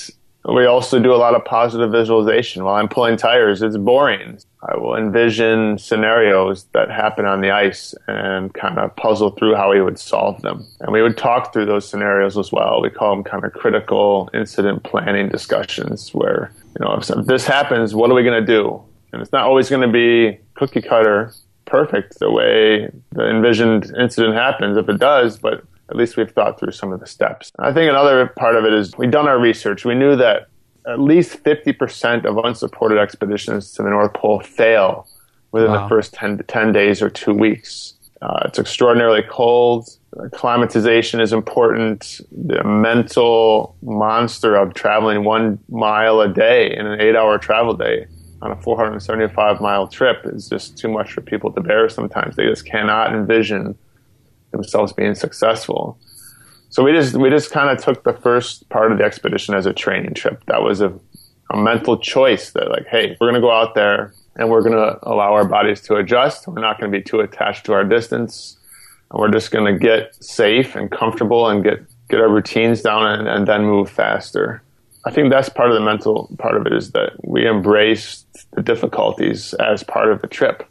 we 0.51 0.65
also 0.65 0.99
do 0.99 1.13
a 1.13 1.15
lot 1.15 1.35
of 1.35 1.45
positive 1.45 1.91
visualization. 1.91 2.63
While 2.65 2.75
I'm 2.75 2.89
pulling 2.89 3.15
tires, 3.15 3.61
it's 3.61 3.77
boring. 3.77 4.39
I 4.61 4.77
will 4.77 4.95
envision 4.95 5.77
scenarios 5.77 6.65
that 6.73 6.89
happen 6.89 7.25
on 7.25 7.41
the 7.41 7.51
ice 7.51 7.95
and 8.07 8.53
kind 8.53 8.77
of 8.77 8.93
puzzle 8.95 9.31
through 9.31 9.55
how 9.55 9.71
we 9.71 9.81
would 9.81 9.97
solve 9.97 10.41
them. 10.41 10.65
And 10.81 10.91
we 10.91 11.01
would 11.01 11.17
talk 11.17 11.53
through 11.53 11.65
those 11.65 11.87
scenarios 11.87 12.37
as 12.37 12.51
well. 12.51 12.81
We 12.81 12.89
call 12.89 13.15
them 13.15 13.23
kind 13.23 13.45
of 13.45 13.53
critical 13.53 14.29
incident 14.33 14.83
planning 14.83 15.29
discussions 15.29 16.13
where, 16.13 16.51
you 16.77 16.85
know, 16.85 16.95
if 16.95 17.07
this 17.25 17.45
happens, 17.45 17.95
what 17.95 18.11
are 18.11 18.13
we 18.13 18.23
going 18.23 18.39
to 18.39 18.45
do? 18.45 18.81
And 19.13 19.21
it's 19.21 19.31
not 19.31 19.43
always 19.43 19.69
going 19.69 19.81
to 19.81 19.91
be 19.91 20.39
cookie 20.55 20.81
cutter 20.81 21.31
perfect 21.65 22.19
the 22.19 22.29
way 22.29 22.89
the 23.13 23.29
envisioned 23.29 23.93
incident 23.97 24.35
happens 24.35 24.77
if 24.77 24.89
it 24.89 24.99
does, 24.99 25.37
but 25.37 25.63
at 25.89 25.95
least 25.95 26.17
we've 26.17 26.31
thought 26.31 26.59
through 26.59 26.71
some 26.71 26.91
of 26.91 26.99
the 26.99 27.07
steps. 27.07 27.51
I 27.59 27.73
think 27.73 27.89
another 27.89 28.27
part 28.27 28.55
of 28.55 28.65
it 28.65 28.73
is 28.73 28.97
we've 28.97 29.11
done 29.11 29.27
our 29.27 29.39
research. 29.39 29.85
We 29.85 29.95
knew 29.95 30.15
that 30.15 30.47
at 30.87 30.99
least 30.99 31.43
50% 31.43 32.25
of 32.25 32.37
unsupported 32.43 32.97
expeditions 32.97 33.71
to 33.73 33.83
the 33.83 33.89
North 33.89 34.13
Pole 34.13 34.41
fail 34.41 35.07
within 35.51 35.71
wow. 35.71 35.83
the 35.83 35.89
first 35.89 36.13
10, 36.13 36.43
10 36.47 36.71
days 36.71 37.01
or 37.01 37.09
two 37.09 37.33
weeks. 37.33 37.93
Uh, 38.21 38.43
it's 38.45 38.59
extraordinarily 38.59 39.21
cold. 39.29 39.89
Acclimatization 40.23 41.19
is 41.19 41.33
important. 41.33 42.21
The 42.31 42.63
mental 42.63 43.75
monster 43.81 44.55
of 44.55 44.73
traveling 44.73 45.23
one 45.23 45.59
mile 45.69 46.21
a 46.21 46.31
day 46.31 46.73
in 46.75 46.85
an 46.85 47.01
eight 47.01 47.15
hour 47.15 47.37
travel 47.37 47.73
day 47.73 48.07
on 48.41 48.51
a 48.51 48.55
475 48.61 49.61
mile 49.61 49.87
trip 49.87 50.21
is 50.25 50.47
just 50.47 50.77
too 50.77 50.89
much 50.89 51.11
for 51.11 51.21
people 51.21 51.51
to 51.51 51.61
bear 51.61 51.89
sometimes. 51.89 52.35
They 52.35 52.45
just 52.45 52.65
cannot 52.65 53.13
envision 53.13 53.77
themselves 54.53 54.93
being 54.93 55.15
successful. 55.15 55.99
So 56.69 56.83
we 56.83 56.93
just 56.93 57.15
we 57.15 57.29
just 57.29 57.51
kind 57.51 57.69
of 57.69 57.83
took 57.83 58.03
the 58.03 58.13
first 58.13 58.67
part 58.69 58.91
of 58.91 58.97
the 58.97 59.03
expedition 59.03 59.53
as 59.53 59.65
a 59.65 59.73
training 59.73 60.13
trip. 60.13 60.43
That 60.47 60.63
was 60.63 60.81
a, 60.81 60.97
a 61.51 61.57
mental 61.57 61.97
choice 61.97 62.51
that 62.51 62.69
like, 62.69 62.87
hey, 62.87 63.17
we're 63.19 63.29
going 63.29 63.39
to 63.39 63.45
go 63.45 63.51
out 63.51 63.75
there 63.75 64.13
and 64.35 64.49
we're 64.49 64.61
going 64.61 64.73
to 64.73 64.97
allow 65.03 65.33
our 65.33 65.45
bodies 65.45 65.81
to 65.81 65.95
adjust. 65.95 66.47
We're 66.47 66.61
not 66.61 66.79
going 66.79 66.91
to 66.91 66.97
be 66.97 67.03
too 67.03 67.19
attached 67.19 67.65
to 67.65 67.73
our 67.73 67.83
distance. 67.83 68.57
And 69.11 69.19
we're 69.19 69.29
just 69.29 69.51
going 69.51 69.71
to 69.71 69.77
get 69.77 70.15
safe 70.23 70.75
and 70.75 70.89
comfortable 70.89 71.47
and 71.47 71.63
get 71.63 71.85
get 72.09 72.19
our 72.19 72.29
routines 72.29 72.81
down 72.81 73.05
and, 73.05 73.27
and 73.27 73.47
then 73.47 73.63
move 73.65 73.89
faster. 73.89 74.63
I 75.05 75.11
think 75.11 75.29
that's 75.29 75.49
part 75.49 75.69
of 75.69 75.75
the 75.75 75.85
mental 75.85 76.33
part 76.39 76.55
of 76.55 76.65
it 76.65 76.73
is 76.73 76.91
that 76.91 77.11
we 77.23 77.47
embraced 77.47 78.25
the 78.53 78.61
difficulties 78.61 79.53
as 79.55 79.83
part 79.83 80.11
of 80.11 80.21
the 80.21 80.27
trip 80.27 80.67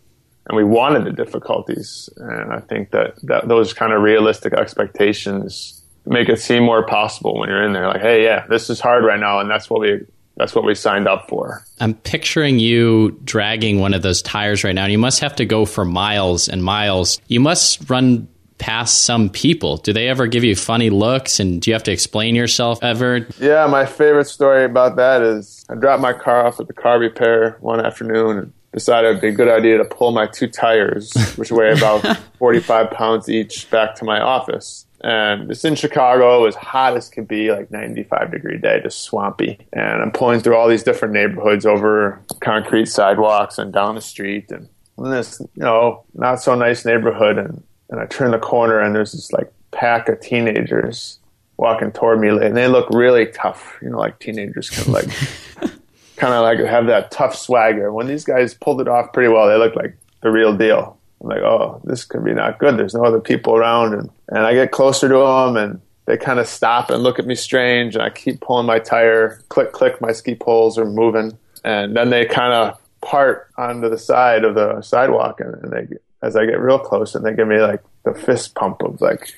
and 0.47 0.57
we 0.57 0.65
wanted 0.65 1.05
the 1.05 1.13
difficulties. 1.13 2.09
And 2.17 2.53
I 2.53 2.61
think 2.61 2.91
that, 2.91 3.15
that 3.23 3.49
those 3.49 3.73
kind 3.73 3.93
of 3.93 4.03
realistic 4.03 4.53
expectations 4.53 5.83
make 6.05 6.29
it 6.29 6.41
seem 6.41 6.65
more 6.65 6.85
possible 6.85 7.39
when 7.39 7.49
you're 7.49 7.63
in 7.63 7.73
there. 7.73 7.87
Like, 7.87 8.01
hey, 8.01 8.25
yeah, 8.25 8.47
this 8.49 8.71
is 8.71 8.81
hard 8.81 9.05
right 9.05 9.21
now, 9.21 9.39
and 9.39 9.51
that's 9.51 9.71
what 9.71 9.81
we 9.81 10.01
that's 10.37 10.55
what 10.55 10.65
we 10.65 10.75
signed 10.75 11.07
up 11.07 11.29
for. 11.29 11.63
I'm 11.79 11.95
picturing 11.95 12.59
you 12.59 13.21
dragging 13.23 13.81
one 13.81 13.93
of 13.93 14.03
those 14.03 14.23
tires 14.23 14.65
right 14.65 14.75
now, 14.75 14.85
and 14.85 14.93
you 14.93 14.99
must 14.99 15.21
have 15.21 15.37
to 15.37 15.45
go 15.45 15.67
for 15.67 15.85
miles 15.85 16.49
and 16.49 16.65
miles. 16.65 17.21
You 17.29 17.41
must 17.41 17.89
run 17.91 18.29
past 18.57 19.05
some 19.05 19.29
people. 19.29 19.77
Do 19.77 19.93
they 19.93 20.09
ever 20.09 20.27
give 20.27 20.43
you 20.43 20.57
funny 20.57 20.89
looks, 20.89 21.39
and 21.39 21.61
do 21.61 21.71
you 21.71 21.75
have 21.75 21.83
to 21.85 21.93
explain 21.93 22.35
yourself 22.35 22.83
ever? 22.83 23.27
Yeah, 23.39 23.67
my 23.67 23.85
favorite 23.85 24.27
story 24.27 24.65
about 24.65 24.97
that 24.97 25.23
is 25.23 25.67
I 25.69 25.75
dropped 25.75 26.01
my 26.01 26.13
car 26.13 26.47
off 26.47 26.59
at 26.61 26.67
the 26.67 26.73
car 26.73 26.99
repair 26.99 27.59
one 27.61 27.85
afternoon. 27.85 28.53
Decided 28.73 29.11
it'd 29.11 29.21
be 29.21 29.29
a 29.29 29.33
good 29.33 29.49
idea 29.49 29.77
to 29.79 29.85
pull 29.85 30.13
my 30.13 30.27
two 30.27 30.49
tires, 30.49 31.13
which 31.37 31.53
weigh 31.53 31.73
about 31.73 32.01
45 32.39 32.91
pounds 32.91 33.29
each, 33.29 33.71
back 33.71 33.95
to 33.97 34.05
my 34.05 34.21
office. 34.21 34.87
And 35.05 35.51
it's 35.51 35.65
in 35.65 35.75
Chicago. 35.75 36.41
It 36.41 36.47
was 36.47 36.55
hot 36.55 36.97
as 36.97 37.09
could 37.09 37.27
be, 37.27 37.51
like 37.51 37.71
95 37.71 38.31
degree 38.31 38.59
day, 38.59 38.81
just 38.83 39.01
swampy. 39.01 39.59
And 39.73 40.01
I'm 40.01 40.13
pulling 40.13 40.41
through 40.41 40.57
all 40.57 40.69
these 40.69 40.85
different 40.85 41.13
neighborhoods 41.13 41.67
over 41.67 42.21
concrete 42.41 42.87
sidewalks 42.87 43.59
and 43.59 43.73
down 43.73 43.97
the 43.97 44.01
street. 44.01 44.51
And 44.53 44.69
in 44.99 45.11
this, 45.11 45.41
you 45.41 45.63
know, 45.63 46.05
not 46.15 46.37
so 46.37 46.55
nice 46.55 46.85
neighborhood. 46.85 47.37
And, 47.37 47.63
and 47.91 48.01
I 48.01 48.07
turn 48.07 48.31
the 48.31 48.39
corner 48.39 48.79
and 48.79 48.95
there's 48.95 49.13
this 49.13 49.33
like 49.33 49.53
pack 49.73 50.09
of 50.09 50.21
teenagers 50.21 51.19
walking 51.57 51.91
toward 51.91 52.21
me. 52.21 52.29
And 52.29 52.57
they 52.57 52.69
look 52.69 52.89
really 52.91 53.27
tough, 53.27 53.79
you 53.83 53.91
know, 53.91 53.99
like 53.99 54.21
teenagers 54.21 54.71
kind 54.71 54.87
of 54.87 54.95
like 54.95 55.73
kind 56.23 56.35
of 56.35 56.43
like 56.43 56.61
have 56.61 56.87
that 56.87 57.11
tough 57.11 57.37
swagger. 57.37 57.93
When 57.93 58.07
these 58.07 58.25
guys 58.25 58.55
pulled 58.55 58.81
it 58.81 58.87
off 58.87 59.13
pretty 59.13 59.29
well, 59.29 59.49
they 59.49 59.57
looked 59.57 59.75
like 59.75 59.97
the 60.21 60.31
real 60.31 60.57
deal. 60.57 60.97
I'm 61.21 61.29
like, 61.29 61.41
oh, 61.41 61.81
this 61.83 62.05
could 62.05 62.25
be 62.25 62.33
not 62.33 62.61
good. 62.61 62.77
There's 62.77 62.95
no 62.95 63.05
other 63.05 63.21
people 63.21 63.57
around, 63.57 63.95
and 63.95 64.09
and 64.29 64.47
I 64.47 64.55
get 64.55 64.71
closer 64.71 65.09
to 65.09 65.15
them, 65.15 65.57
and 65.57 65.81
they 66.05 66.17
kind 66.17 66.39
of 66.39 66.47
stop 66.47 66.91
and 66.91 67.03
look 67.03 67.19
at 67.19 67.27
me 67.27 67.35
strange, 67.35 67.97
and 67.97 68.05
I 68.05 68.11
keep 68.11 68.41
pulling 68.41 68.67
my 68.67 68.79
tire, 68.79 69.43
click, 69.49 69.73
click, 69.73 70.01
my 70.01 70.13
ski 70.13 70.37
poles 70.37 70.79
are 70.79 70.85
moving, 70.85 71.37
and 71.65 71.97
then 71.97 72.11
they 72.11 72.25
kind 72.25 72.53
of 72.53 72.79
part 73.01 73.51
onto 73.59 73.89
the 73.89 73.99
side 73.99 74.45
of 74.45 74.55
the 74.55 74.81
sidewalk, 74.81 75.41
and, 75.41 75.55
and 75.57 75.73
they 75.73 75.97
as 76.23 76.37
I 76.37 76.47
get 76.47 76.61
real 76.61 76.79
close, 76.79 77.17
and 77.17 77.27
they 77.27 77.35
give 77.35 77.49
me 77.49 77.61
like 77.61 77.83
the 78.05 78.15
fist 78.15 78.55
pump 78.55 78.83
of 78.83 79.01
like 79.01 79.33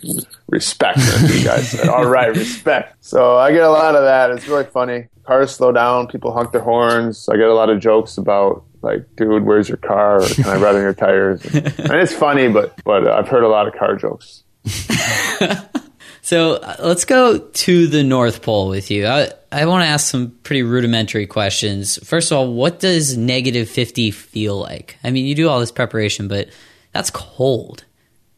respect. 0.49 0.99
you 1.29 1.45
guys 1.45 1.71
said, 1.71 1.89
all 1.89 2.07
right, 2.07 2.35
respect. 2.35 2.97
So 3.05 3.37
I 3.37 3.53
get 3.53 3.63
a 3.63 3.71
lot 3.71 3.95
of 3.95 4.03
that. 4.03 4.31
It's 4.31 4.49
really 4.49 4.65
funny. 4.65 5.09
Cars 5.25 5.55
slow 5.55 5.73
down, 5.73 6.07
people 6.07 6.33
honk 6.33 6.53
their 6.53 6.61
horns. 6.61 7.29
I 7.29 7.37
get 7.37 7.49
a 7.49 7.55
lot 7.55 7.71
of 7.71 7.81
jokes 7.81 8.19
about 8.19 8.65
like, 8.83 9.05
dude, 9.17 9.45
where's 9.45 9.69
your 9.69 9.79
car? 9.79 10.23
Or 10.23 10.27
can 10.27 10.45
I 10.45 10.57
ride 10.57 10.75
on 10.75 10.83
your 10.83 10.95
tires? 10.95 11.45
And, 11.47 11.67
and 11.67 11.93
it's 11.95 12.13
funny, 12.13 12.49
but 12.49 12.75
but 12.85 13.09
I've 13.09 13.29
heard 13.29 13.43
a 13.43 13.49
lot 13.49 13.67
of 13.67 13.75
car 13.75 13.97
jokes. 13.97 14.45
so 16.23 16.55
uh, 16.55 16.77
let's 16.81 17.05
go 17.05 17.39
to 17.39 17.87
the 17.87 18.03
North 18.03 18.43
Pole 18.43 18.69
with 18.69 18.91
you. 18.91 19.07
I, 19.07 19.31
I 19.51 19.67
want 19.67 19.83
to 19.83 19.89
ask 19.89 20.11
some 20.11 20.31
pretty 20.43 20.63
rudimentary 20.63 21.27
questions. 21.27 21.99
First 22.07 22.33
of 22.33 22.39
all, 22.39 22.53
what 22.53 22.81
does 22.81 23.17
negative 23.17 23.69
50 23.69 24.11
feel 24.11 24.59
like? 24.59 24.99
I 25.05 25.11
mean, 25.11 25.27
you 25.27 25.35
do 25.35 25.49
all 25.49 25.61
this 25.61 25.73
preparation, 25.73 26.29
but 26.29 26.49
that's 26.93 27.11
cold. 27.11 27.85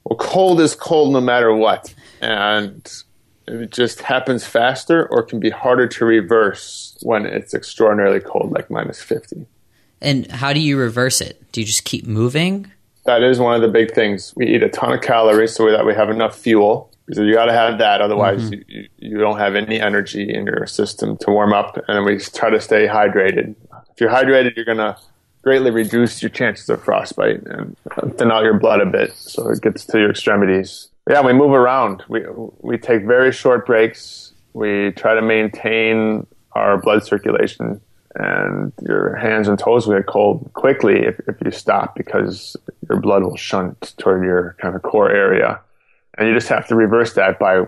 Well, 0.06 0.16
cold 0.18 0.60
is 0.60 0.76
cold 0.76 1.12
no 1.12 1.20
matter 1.20 1.52
what. 1.52 1.92
And 2.20 2.88
it 3.48 3.72
just 3.72 4.00
happens 4.02 4.46
faster 4.46 5.04
or 5.10 5.24
can 5.24 5.40
be 5.40 5.50
harder 5.50 5.88
to 5.88 6.04
reverse 6.04 6.96
when 7.02 7.26
it's 7.26 7.54
extraordinarily 7.54 8.20
cold, 8.20 8.52
like 8.52 8.70
minus 8.70 9.02
50. 9.02 9.46
And 10.00 10.30
how 10.30 10.52
do 10.52 10.60
you 10.60 10.78
reverse 10.78 11.20
it? 11.20 11.50
Do 11.50 11.60
you 11.60 11.66
just 11.66 11.84
keep 11.84 12.06
moving? 12.06 12.70
That 13.04 13.24
is 13.24 13.40
one 13.40 13.56
of 13.56 13.62
the 13.62 13.68
big 13.68 13.94
things. 13.94 14.32
We 14.36 14.46
eat 14.46 14.62
a 14.62 14.68
ton 14.68 14.92
of 14.92 15.00
calories 15.00 15.54
so 15.56 15.68
that 15.72 15.84
we 15.84 15.94
have 15.94 16.08
enough 16.08 16.38
fuel. 16.38 16.92
So 17.12 17.22
you 17.22 17.34
got 17.34 17.46
to 17.46 17.52
have 17.52 17.78
that, 17.78 18.00
otherwise 18.00 18.50
mm-hmm. 18.50 18.60
you, 18.68 18.88
you 18.98 19.18
don't 19.18 19.38
have 19.38 19.56
any 19.56 19.80
energy 19.80 20.32
in 20.32 20.46
your 20.46 20.66
system 20.66 21.16
to 21.18 21.30
warm 21.32 21.52
up. 21.52 21.78
And 21.88 22.04
we 22.04 22.18
try 22.18 22.50
to 22.50 22.60
stay 22.60 22.86
hydrated. 22.86 23.56
If 23.90 24.00
you're 24.00 24.10
hydrated, 24.10 24.54
you're 24.54 24.64
going 24.64 24.78
to 24.78 24.96
greatly 25.46 25.70
reduce 25.70 26.20
your 26.20 26.28
chances 26.28 26.68
of 26.68 26.82
frostbite 26.82 27.40
and 27.46 27.76
thin 28.18 28.32
out 28.32 28.42
your 28.42 28.58
blood 28.58 28.80
a 28.80 28.86
bit 28.86 29.14
so 29.14 29.48
it 29.48 29.62
gets 29.62 29.84
to 29.84 29.96
your 29.96 30.10
extremities. 30.10 30.88
Yeah, 31.08 31.20
we 31.20 31.32
move 31.32 31.52
around. 31.52 32.02
We 32.08 32.24
we 32.62 32.76
take 32.78 33.04
very 33.04 33.30
short 33.30 33.64
breaks. 33.64 34.32
We 34.54 34.90
try 34.96 35.14
to 35.14 35.22
maintain 35.22 36.26
our 36.56 36.78
blood 36.78 37.04
circulation 37.04 37.80
and 38.16 38.72
your 38.82 39.14
hands 39.14 39.46
and 39.46 39.56
toes 39.56 39.86
will 39.86 39.96
get 39.96 40.06
cold 40.06 40.50
quickly 40.54 41.04
if, 41.04 41.20
if 41.28 41.36
you 41.44 41.52
stop 41.52 41.94
because 41.94 42.56
your 42.88 42.98
blood 42.98 43.22
will 43.22 43.36
shunt 43.36 43.94
toward 43.98 44.24
your 44.24 44.56
kind 44.60 44.74
of 44.74 44.82
core 44.82 45.12
area. 45.12 45.60
And 46.18 46.26
you 46.26 46.34
just 46.34 46.48
have 46.48 46.66
to 46.68 46.74
reverse 46.74 47.12
that 47.14 47.38
by 47.38 47.62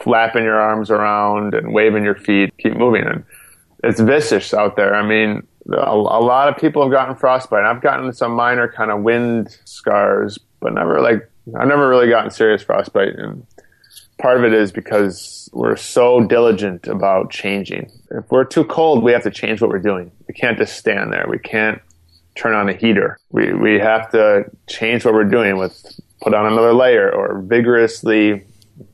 flapping 0.00 0.44
your 0.44 0.60
arms 0.60 0.88
around 0.88 1.54
and 1.54 1.74
waving 1.74 2.04
your 2.04 2.14
feet, 2.14 2.54
keep 2.58 2.76
moving. 2.76 3.02
And 3.02 3.24
it's 3.82 3.98
vicious 3.98 4.54
out 4.54 4.76
there. 4.76 4.94
I 4.94 5.04
mean, 5.04 5.42
a, 5.70 5.76
a 5.76 6.22
lot 6.22 6.48
of 6.48 6.56
people 6.56 6.82
have 6.82 6.92
gotten 6.92 7.14
frostbite. 7.16 7.64
I've 7.64 7.80
gotten 7.80 8.12
some 8.12 8.32
minor 8.32 8.68
kind 8.68 8.90
of 8.90 9.02
wind 9.02 9.56
scars, 9.64 10.38
but 10.60 10.74
never 10.74 11.00
like 11.00 11.28
I've 11.58 11.68
never 11.68 11.88
really 11.88 12.08
gotten 12.08 12.30
serious 12.30 12.62
frostbite. 12.62 13.16
And 13.16 13.46
part 14.18 14.38
of 14.38 14.44
it 14.44 14.52
is 14.52 14.72
because 14.72 15.48
we're 15.52 15.76
so 15.76 16.24
diligent 16.26 16.86
about 16.86 17.30
changing. 17.30 17.90
If 18.10 18.30
we're 18.30 18.44
too 18.44 18.64
cold, 18.64 19.02
we 19.02 19.12
have 19.12 19.22
to 19.24 19.30
change 19.30 19.60
what 19.60 19.70
we're 19.70 19.78
doing. 19.78 20.10
We 20.28 20.34
can't 20.34 20.58
just 20.58 20.76
stand 20.76 21.12
there. 21.12 21.26
We 21.28 21.38
can't 21.38 21.80
turn 22.34 22.54
on 22.54 22.68
a 22.68 22.74
heater. 22.74 23.18
We 23.30 23.52
we 23.54 23.78
have 23.78 24.10
to 24.12 24.44
change 24.68 25.04
what 25.04 25.14
we're 25.14 25.24
doing 25.24 25.56
with 25.56 26.00
put 26.22 26.34
on 26.34 26.50
another 26.50 26.72
layer 26.72 27.12
or 27.12 27.42
vigorously 27.42 28.44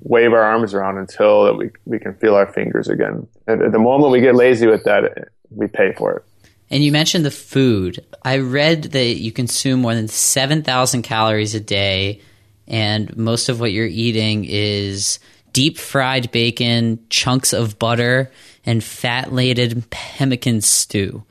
wave 0.01 0.33
our 0.33 0.43
arms 0.43 0.75
around 0.75 0.99
until 0.99 1.57
we 1.57 1.71
we 1.85 1.99
can 1.99 2.15
feel 2.15 2.35
our 2.35 2.53
fingers 2.53 2.89
again. 2.89 3.27
At, 3.47 3.63
at 3.63 3.73
the 3.73 3.79
moment 3.79 4.13
we 4.13 4.21
get 4.21 4.35
lazy 4.35 4.67
with 4.67 4.85
that, 4.85 5.29
we 5.51 5.67
pay 5.67 5.93
for 5.93 6.17
it. 6.17 6.25
And 6.71 6.85
you 6.85 6.93
mentioned 6.93 7.25
the 7.25 7.31
food. 7.31 8.05
I 8.23 8.39
read 8.39 8.85
that 8.85 9.17
you 9.17 9.33
consume 9.33 9.81
more 9.81 9.95
than 9.95 10.09
7,000 10.09 11.03
calories 11.03 11.55
a 11.55 11.61
day, 11.61 12.21
and 12.69 13.17
most 13.17 13.49
of 13.49 13.59
what 13.59 13.73
you're 13.73 13.87
eating 13.87 14.45
is 14.49 15.19
deep 15.53 15.79
fried 15.79 16.31
bacon, 16.31 17.05
chunks 17.11 17.53
of 17.53 17.79
butter, 17.79 18.31
and 18.65 18.85
fat 18.85 19.33
laden 19.33 19.83
pemmican 19.91 20.61
stew. 20.61 21.25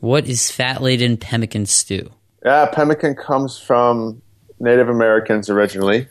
What 0.00 0.26
is 0.26 0.50
fat 0.50 0.82
laden 0.82 1.16
pemmican 1.16 1.64
stew? 1.66 2.10
Yeah, 2.44 2.66
pemmican 2.66 3.14
comes 3.14 3.58
from 3.58 4.20
Native 4.58 4.88
Americans 4.88 5.48
originally. 5.48 6.08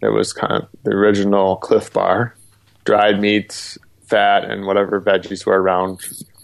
It 0.00 0.08
was 0.08 0.32
kind 0.32 0.52
of 0.52 0.68
the 0.82 0.90
original 0.90 1.56
Clif 1.56 1.92
Bar, 1.92 2.34
dried 2.84 3.20
meats, 3.20 3.78
fat, 4.06 4.44
and 4.44 4.66
whatever 4.66 5.00
veggies 5.00 5.46
were 5.46 5.60
around. 5.60 6.00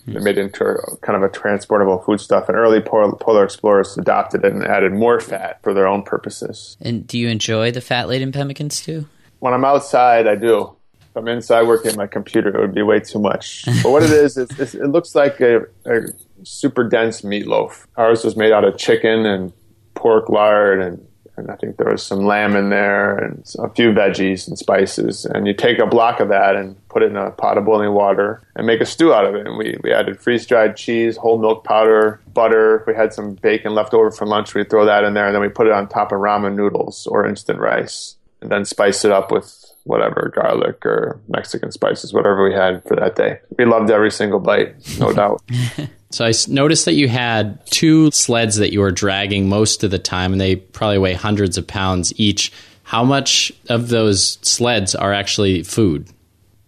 They 0.06 0.20
made 0.20 0.38
it 0.38 0.42
into 0.42 0.64
a, 0.64 0.96
kind 0.98 1.16
of 1.16 1.22
a 1.22 1.28
transportable 1.28 1.98
foodstuff, 1.98 2.48
and 2.48 2.56
early 2.56 2.80
polar, 2.80 3.14
polar 3.16 3.44
explorers 3.44 3.96
adopted 3.96 4.44
it 4.44 4.52
and 4.52 4.64
added 4.64 4.92
more 4.92 5.20
fat 5.20 5.62
for 5.62 5.74
their 5.74 5.86
own 5.86 6.02
purposes. 6.02 6.76
And 6.80 7.06
do 7.06 7.18
you 7.18 7.28
enjoy 7.28 7.70
the 7.70 7.80
fat 7.80 8.08
laden 8.08 8.32
pemmican 8.32 8.70
stew? 8.70 9.06
When 9.40 9.54
I'm 9.54 9.64
outside, 9.64 10.26
I 10.26 10.34
do. 10.34 10.74
If 11.00 11.16
I'm 11.16 11.28
inside 11.28 11.66
working 11.66 11.90
at 11.90 11.96
my 11.96 12.06
computer, 12.06 12.56
it 12.56 12.60
would 12.60 12.74
be 12.74 12.82
way 12.82 13.00
too 13.00 13.18
much. 13.18 13.64
But 13.82 13.90
what 13.90 14.02
it 14.02 14.10
is, 14.10 14.36
is, 14.36 14.50
is 14.58 14.74
it 14.74 14.88
looks 14.88 15.14
like 15.14 15.40
a, 15.40 15.62
a 15.84 16.02
super 16.44 16.88
dense 16.88 17.22
meatloaf. 17.22 17.86
Ours 17.96 18.24
was 18.24 18.36
made 18.36 18.52
out 18.52 18.64
of 18.64 18.78
chicken 18.78 19.26
and 19.26 19.52
pork 19.94 20.28
lard 20.28 20.80
and 20.80 21.06
and 21.40 21.50
I 21.50 21.56
think 21.56 21.76
there 21.76 21.90
was 21.90 22.02
some 22.02 22.24
lamb 22.24 22.54
in 22.54 22.70
there 22.70 23.16
and 23.16 23.42
a 23.58 23.68
few 23.70 23.92
veggies 23.92 24.46
and 24.46 24.58
spices. 24.58 25.24
And 25.24 25.46
you 25.46 25.54
take 25.54 25.78
a 25.78 25.86
block 25.86 26.20
of 26.20 26.28
that 26.28 26.54
and 26.54 26.76
put 26.88 27.02
it 27.02 27.10
in 27.10 27.16
a 27.16 27.30
pot 27.30 27.58
of 27.58 27.64
boiling 27.64 27.92
water 27.92 28.42
and 28.54 28.66
make 28.66 28.80
a 28.80 28.86
stew 28.86 29.12
out 29.12 29.24
of 29.24 29.34
it. 29.34 29.46
And 29.46 29.56
we, 29.56 29.76
we 29.82 29.92
added 29.92 30.20
freeze 30.20 30.46
dried 30.46 30.76
cheese, 30.76 31.16
whole 31.16 31.38
milk 31.38 31.64
powder, 31.64 32.20
butter. 32.32 32.84
We 32.86 32.94
had 32.94 33.12
some 33.12 33.34
bacon 33.34 33.74
left 33.74 33.94
over 33.94 34.10
from 34.10 34.28
lunch, 34.28 34.54
we'd 34.54 34.70
throw 34.70 34.84
that 34.84 35.04
in 35.04 35.14
there. 35.14 35.26
And 35.26 35.34
then 35.34 35.42
we 35.42 35.48
put 35.48 35.66
it 35.66 35.72
on 35.72 35.88
top 35.88 36.12
of 36.12 36.18
ramen 36.18 36.54
noodles 36.54 37.06
or 37.06 37.26
instant 37.26 37.58
rice 37.58 38.16
and 38.40 38.50
then 38.50 38.64
spice 38.64 39.04
it 39.04 39.10
up 39.10 39.30
with 39.30 39.59
whatever 39.90 40.32
garlic 40.32 40.86
or 40.86 41.20
Mexican 41.28 41.72
spices, 41.72 42.12
whatever 42.12 42.44
we 42.44 42.54
had 42.54 42.82
for 42.84 42.94
that 42.94 43.16
day. 43.16 43.40
We 43.58 43.64
loved 43.64 43.90
every 43.90 44.12
single 44.12 44.38
bite, 44.38 44.76
no 44.98 45.12
doubt. 45.20 45.42
So 46.10 46.24
I 46.24 46.32
noticed 46.48 46.84
that 46.84 46.94
you 46.94 47.08
had 47.08 47.64
two 47.66 48.10
sleds 48.12 48.56
that 48.56 48.72
you 48.72 48.80
were 48.80 48.92
dragging 48.92 49.48
most 49.48 49.82
of 49.82 49.90
the 49.90 49.98
time, 49.98 50.32
and 50.32 50.40
they 50.40 50.56
probably 50.56 50.98
weigh 50.98 51.14
hundreds 51.14 51.58
of 51.58 51.66
pounds 51.66 52.12
each. 52.16 52.52
How 52.84 53.04
much 53.04 53.52
of 53.68 53.88
those 53.88 54.38
sleds 54.42 54.94
are 54.94 55.12
actually 55.12 55.64
food? 55.64 56.08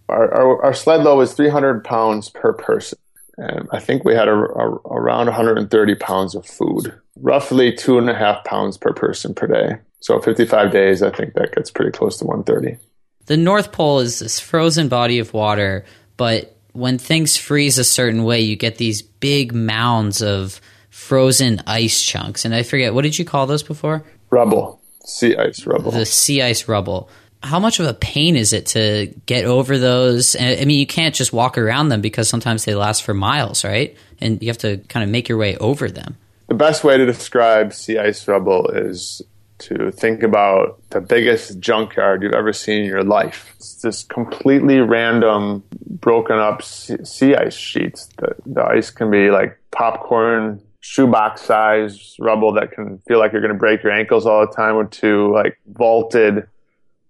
Our, 0.09 0.33
our, 0.33 0.65
our 0.65 0.73
sled 0.73 1.03
load 1.03 1.17
was 1.17 1.33
300 1.33 1.83
pounds 1.83 2.29
per 2.29 2.53
person. 2.53 2.99
And 3.37 3.67
I 3.71 3.79
think 3.79 4.03
we 4.03 4.13
had 4.13 4.27
a, 4.27 4.33
a, 4.33 4.69
around 4.91 5.25
130 5.25 5.95
pounds 5.95 6.35
of 6.35 6.45
food, 6.45 6.93
roughly 7.15 7.73
two 7.73 7.97
and 7.97 8.09
a 8.09 8.13
half 8.13 8.43
pounds 8.43 8.77
per 8.77 8.93
person 8.93 9.33
per 9.33 9.47
day. 9.47 9.79
So 10.01 10.19
55 10.19 10.71
days, 10.71 11.01
I 11.01 11.09
think 11.09 11.33
that 11.33 11.55
gets 11.55 11.71
pretty 11.71 11.91
close 11.91 12.17
to 12.17 12.25
130. 12.25 12.77
The 13.25 13.37
North 13.37 13.71
Pole 13.71 13.99
is 13.99 14.19
this 14.19 14.39
frozen 14.39 14.89
body 14.89 15.19
of 15.19 15.33
water, 15.33 15.85
but 16.17 16.57
when 16.73 16.97
things 16.97 17.37
freeze 17.37 17.77
a 17.77 17.83
certain 17.83 18.23
way, 18.23 18.41
you 18.41 18.55
get 18.55 18.77
these 18.77 19.01
big 19.01 19.53
mounds 19.53 20.21
of 20.21 20.59
frozen 20.89 21.61
ice 21.65 22.01
chunks. 22.01 22.45
And 22.45 22.53
I 22.53 22.63
forget, 22.63 22.93
what 22.93 23.03
did 23.03 23.17
you 23.17 23.25
call 23.25 23.45
those 23.45 23.63
before? 23.63 24.03
Rubble, 24.29 24.81
sea 25.05 25.35
ice 25.37 25.65
rubble. 25.65 25.91
The 25.91 26.05
sea 26.05 26.41
ice 26.41 26.67
rubble. 26.67 27.09
How 27.41 27.59
much 27.59 27.79
of 27.79 27.85
a 27.85 27.93
pain 27.93 28.35
is 28.35 28.53
it 28.53 28.67
to 28.67 29.13
get 29.25 29.45
over 29.45 29.77
those? 29.77 30.35
I 30.35 30.63
mean, 30.65 30.79
you 30.79 30.87
can't 30.87 31.13
just 31.13 31.33
walk 31.33 31.57
around 31.57 31.89
them 31.89 32.01
because 32.01 32.29
sometimes 32.29 32.65
they 32.65 32.73
last 32.73 33.03
for 33.03 33.13
miles, 33.13 33.63
right? 33.63 33.95
And 34.19 34.41
you 34.41 34.47
have 34.47 34.57
to 34.59 34.77
kind 34.89 35.03
of 35.03 35.09
make 35.09 35.27
your 35.27 35.37
way 35.37 35.57
over 35.57 35.89
them. 35.89 36.17
The 36.47 36.55
best 36.55 36.83
way 36.83 36.97
to 36.97 37.05
describe 37.05 37.73
sea 37.73 37.97
ice 37.97 38.27
rubble 38.27 38.67
is 38.69 39.21
to 39.63 39.91
think 39.91 40.23
about 40.23 40.81
the 40.89 41.01
biggest 41.01 41.59
junkyard 41.59 42.23
you've 42.23 42.33
ever 42.33 42.53
seen 42.53 42.83
in 42.83 42.85
your 42.85 43.03
life. 43.03 43.53
It's 43.55 43.81
this 43.81 44.03
completely 44.03 44.79
random, 44.79 45.63
broken 45.87 46.37
up 46.37 46.61
sea 46.61 47.35
ice 47.35 47.55
sheets. 47.55 48.07
The, 48.17 48.35
the 48.45 48.63
ice 48.63 48.89
can 48.89 49.09
be 49.09 49.29
like 49.29 49.57
popcorn, 49.71 50.61
shoebox 50.81 51.41
size 51.41 52.15
rubble 52.19 52.53
that 52.53 52.71
can 52.71 52.99
feel 53.07 53.19
like 53.19 53.31
you're 53.31 53.41
going 53.41 53.53
to 53.53 53.59
break 53.59 53.83
your 53.83 53.91
ankles 53.91 54.25
all 54.25 54.45
the 54.45 54.53
time, 54.53 54.87
to 54.89 55.31
like 55.33 55.57
vaulted 55.67 56.47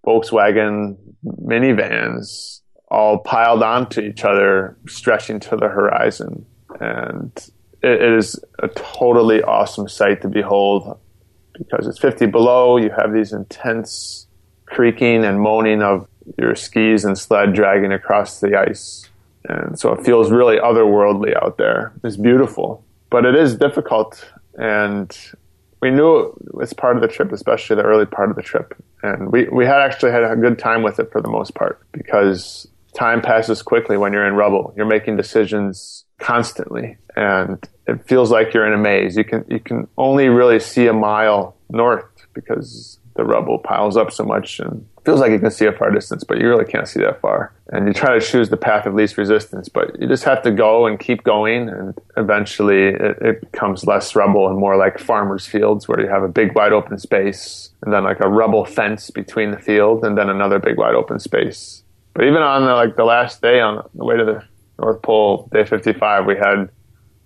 Volkswagen 0.06 0.98
minivans 1.26 2.60
all 2.92 3.18
piled 3.20 3.64
onto 3.64 4.02
each 4.02 4.24
other, 4.24 4.78
stretching 4.88 5.40
to 5.40 5.56
the 5.56 5.68
horizon. 5.68 6.46
And 6.80 7.32
it 7.82 8.02
is 8.02 8.40
a 8.60 8.68
totally 8.68 9.42
awesome 9.42 9.90
sight 9.90 10.22
to 10.22 10.28
behold 10.28 11.00
because 11.58 11.88
it's 11.88 12.00
50 12.00 12.28
below. 12.28 12.78
You 12.78 12.90
have 12.98 13.14
these 13.14 13.34
intense 13.34 14.28
creaking 14.66 15.24
and 15.24 15.40
moaning 15.40 15.82
of 15.82 16.08
your 16.38 16.56
skis 16.56 17.06
and 17.06 17.18
sled 17.18 17.54
dragging 17.54 17.92
across 17.92 18.40
the 18.40 18.58
ice. 18.58 19.10
And 19.46 19.78
so 19.78 19.92
it 19.92 20.06
feels 20.06 20.32
really 20.32 20.58
otherworldly 20.58 21.36
out 21.42 21.58
there. 21.58 21.94
It's 22.04 22.18
beautiful, 22.18 22.84
but 23.10 23.26
it 23.26 23.36
is 23.36 23.56
difficult. 23.56 24.30
And 24.56 25.16
we 25.82 25.92
knew 25.92 26.34
it's 26.62 26.74
part 26.74 26.96
of 26.96 27.02
the 27.02 27.10
trip, 27.10 27.32
especially 27.32 27.76
the 27.76 27.84
early 27.84 28.06
part 28.06 28.30
of 28.30 28.36
the 28.36 28.42
trip. 28.42 28.74
And 29.04 29.32
we, 29.32 29.50
we 29.50 29.66
had 29.66 29.82
actually 29.82 30.12
had 30.12 30.24
a 30.24 30.36
good 30.36 30.58
time 30.58 30.82
with 30.82 31.00
it 31.00 31.12
for 31.12 31.22
the 31.22 31.30
most 31.30 31.56
part 31.56 31.86
because 31.92 32.68
time 32.96 33.22
passes 33.22 33.62
quickly 33.62 33.98
when 33.98 34.14
you're 34.14 34.26
in 34.26 34.34
rubble. 34.34 34.74
You're 34.78 34.86
making 34.86 35.18
decisions 35.18 36.06
constantly 36.20 36.98
and 37.18 37.62
it 37.88 38.08
feels 38.08 38.32
like 38.32 38.54
you're 38.54 38.66
in 38.66 38.74
a 38.74 38.78
maze. 38.78 39.18
You 39.18 39.24
can 39.24 39.46
you 39.50 39.60
can 39.60 39.88
only 39.98 40.30
really 40.30 40.60
see 40.60 40.88
a 40.88 40.94
mile 40.94 41.56
north 41.70 42.06
because 42.34 43.00
the 43.16 43.24
rubble 43.24 43.60
piles 43.60 43.96
up 43.96 44.12
so 44.12 44.24
much 44.24 44.60
and 44.60 44.86
feels 45.06 45.20
like 45.20 45.32
you 45.32 45.40
can 45.40 45.52
see 45.52 45.66
a 45.66 45.72
far 45.72 45.92
distance, 45.92 46.24
but 46.24 46.40
you 46.40 46.48
really 46.48 46.66
can't 46.66 46.88
see 46.88 47.00
that 47.02 47.20
far. 47.22 47.54
And 47.70 47.88
you 47.88 47.94
try 47.94 48.18
to 48.18 48.26
choose 48.26 48.50
the 48.50 48.58
path 48.58 48.86
of 48.86 48.94
least 48.94 49.18
resistance, 49.18 49.70
but 49.70 50.00
you 50.00 50.08
just 50.08 50.24
have 50.24 50.42
to 50.44 50.52
go 50.52 50.88
and 50.88 51.00
keep 51.00 51.24
going, 51.24 51.70
and 51.70 51.98
eventually 52.18 52.88
it, 52.88 53.18
it 53.22 53.52
becomes 53.52 53.86
less 53.86 54.16
rubble 54.16 54.48
and 54.48 54.58
more 54.58 54.78
like 54.78 54.98
farmers' 54.98 55.46
fields 55.46 55.88
where 55.88 56.00
you 56.00 56.08
have 56.08 56.24
a 56.24 56.28
big 56.28 56.56
wide 56.56 56.72
open 56.72 56.98
space 56.98 57.70
and 57.82 57.94
then 57.94 58.04
like 58.04 58.20
a 58.22 58.30
rubble 58.30 58.66
fence 58.66 59.10
between 59.10 59.52
the 59.52 59.60
field 59.60 60.04
and 60.06 60.18
then 60.18 60.30
another 60.30 60.60
big 60.60 60.78
wide 60.78 60.96
open 60.96 61.20
space. 61.20 61.84
But 62.14 62.26
even 62.26 62.42
on 62.42 62.66
the, 62.66 62.74
like 62.74 62.96
the 62.96 63.06
last 63.06 63.42
day 63.42 63.60
on 63.60 63.88
the 63.94 64.06
way 64.06 64.18
to 64.18 64.24
the 64.24 64.44
North 64.80 65.02
Pole, 65.02 65.50
day 65.52 65.66
55, 65.66 66.26
we 66.26 66.36
had 66.36 66.70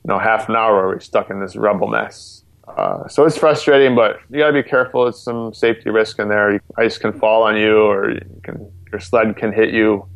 you 0.08 0.14
know, 0.14 0.20
half 0.20 0.48
an 0.48 0.56
hour 0.56 0.88
we're 0.88 1.00
stuck 1.02 1.30
in 1.30 1.42
this 1.42 1.58
rubble 1.58 1.88
mess. 1.88 2.44
Uh, 2.66 3.08
so 3.10 3.26
it's 3.26 3.38
frustrating, 3.38 3.94
but 3.94 4.20
you 4.30 4.40
got 4.40 4.48
to 4.48 4.54
be 4.54 4.64
careful. 4.64 5.06
It's 5.08 5.22
some 5.22 5.54
safety 5.54 5.90
risk 5.90 6.18
in 6.20 6.30
there. 6.30 6.62
Ice 6.78 6.98
can 6.98 7.12
fall 7.12 7.44
on 7.44 7.58
you, 7.58 7.78
or 7.78 8.12
you 8.12 8.42
can, 8.44 8.72
your 8.90 9.02
sled 9.02 9.36
can 9.36 9.52
hit 9.52 9.74
you. 9.74 10.08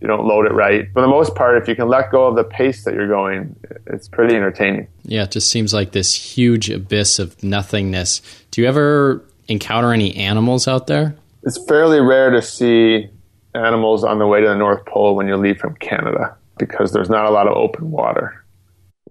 You 0.00 0.06
don't 0.06 0.26
load 0.26 0.46
it 0.46 0.52
right. 0.52 0.88
For 0.92 1.00
the 1.00 1.08
most 1.08 1.34
part, 1.34 1.60
if 1.60 1.68
you 1.68 1.74
can 1.74 1.88
let 1.88 2.12
go 2.12 2.26
of 2.26 2.36
the 2.36 2.44
pace 2.44 2.84
that 2.84 2.94
you're 2.94 3.08
going, 3.08 3.54
it's 3.86 4.08
pretty 4.08 4.34
entertaining. 4.36 4.86
Yeah, 5.04 5.24
it 5.24 5.32
just 5.32 5.50
seems 5.50 5.74
like 5.74 5.90
this 5.90 6.14
huge 6.14 6.70
abyss 6.70 7.18
of 7.18 7.40
nothingness. 7.42 8.20
Do 8.52 8.62
you 8.62 8.68
ever 8.68 9.24
encounter 9.48 9.92
any 9.92 10.14
animals 10.16 10.68
out 10.68 10.86
there? 10.86 11.16
It's 11.44 11.58
fairly 11.66 12.00
rare 12.00 12.30
to 12.30 12.42
see 12.42 13.10
animals 13.54 14.04
on 14.04 14.20
the 14.20 14.26
way 14.26 14.40
to 14.40 14.48
the 14.48 14.56
North 14.56 14.84
Pole 14.86 15.16
when 15.16 15.26
you 15.26 15.36
leave 15.36 15.58
from 15.58 15.74
Canada 15.76 16.36
because 16.58 16.92
there's 16.92 17.10
not 17.10 17.26
a 17.26 17.30
lot 17.30 17.48
of 17.48 17.56
open 17.56 17.90
water 17.90 18.41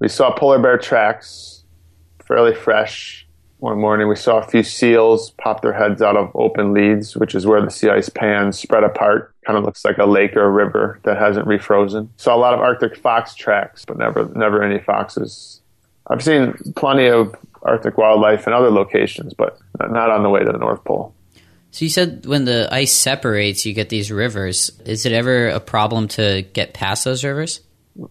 we 0.02 0.10
saw 0.10 0.34
polar 0.34 0.58
bear 0.58 0.80
tracks, 0.80 1.64
fairly 2.28 2.56
fresh. 2.56 3.28
One 3.60 3.80
morning, 3.80 4.08
we 4.08 4.16
saw 4.16 4.40
a 4.40 4.48
few 4.48 4.64
seals 4.64 5.30
pop 5.30 5.62
their 5.62 5.74
heads 5.74 6.02
out 6.02 6.18
of 6.18 6.32
open 6.34 6.74
leads, 6.74 7.16
which 7.16 7.36
is 7.36 7.46
where 7.46 7.62
the 7.62 7.70
sea 7.70 7.90
ice 7.90 8.10
pans 8.10 8.58
spread 8.58 8.84
apart. 8.84 9.36
Kind 9.46 9.60
of 9.60 9.64
looks 9.64 9.86
like 9.86 10.00
a 10.00 10.06
lake 10.06 10.36
or 10.36 10.44
a 10.44 10.50
river 10.50 11.00
that 11.04 11.18
hasn't 11.18 11.48
refrozen. 11.48 12.10
Saw 12.18 12.36
a 12.36 12.40
lot 12.40 12.56
of 12.56 12.60
Arctic 12.60 12.98
fox 12.98 13.36
tracks, 13.36 13.86
but 13.86 14.00
never, 14.00 14.26
never 14.36 14.64
any 14.64 14.80
foxes. 14.80 15.62
I've 16.08 16.24
seen 16.24 16.56
plenty 16.76 17.06
of 17.06 17.36
Arctic 17.62 17.96
wildlife 17.96 18.48
in 18.48 18.54
other 18.54 18.72
locations, 18.72 19.36
but 19.36 19.60
not 19.80 20.10
on 20.10 20.24
the 20.24 20.30
way 20.30 20.44
to 20.44 20.52
the 20.52 20.58
North 20.58 20.84
Pole. 20.84 21.14
So 21.70 21.86
you 21.86 21.90
said 21.90 22.26
when 22.26 22.46
the 22.46 22.68
ice 22.72 22.92
separates, 22.92 23.68
you 23.68 23.74
get 23.74 23.90
these 23.90 24.12
rivers. 24.12 24.72
Is 24.84 25.06
it 25.06 25.12
ever 25.12 25.50
a 25.50 25.60
problem 25.60 26.08
to 26.10 26.42
get 26.54 26.74
past 26.74 27.06
those 27.06 27.24
rivers? 27.24 27.62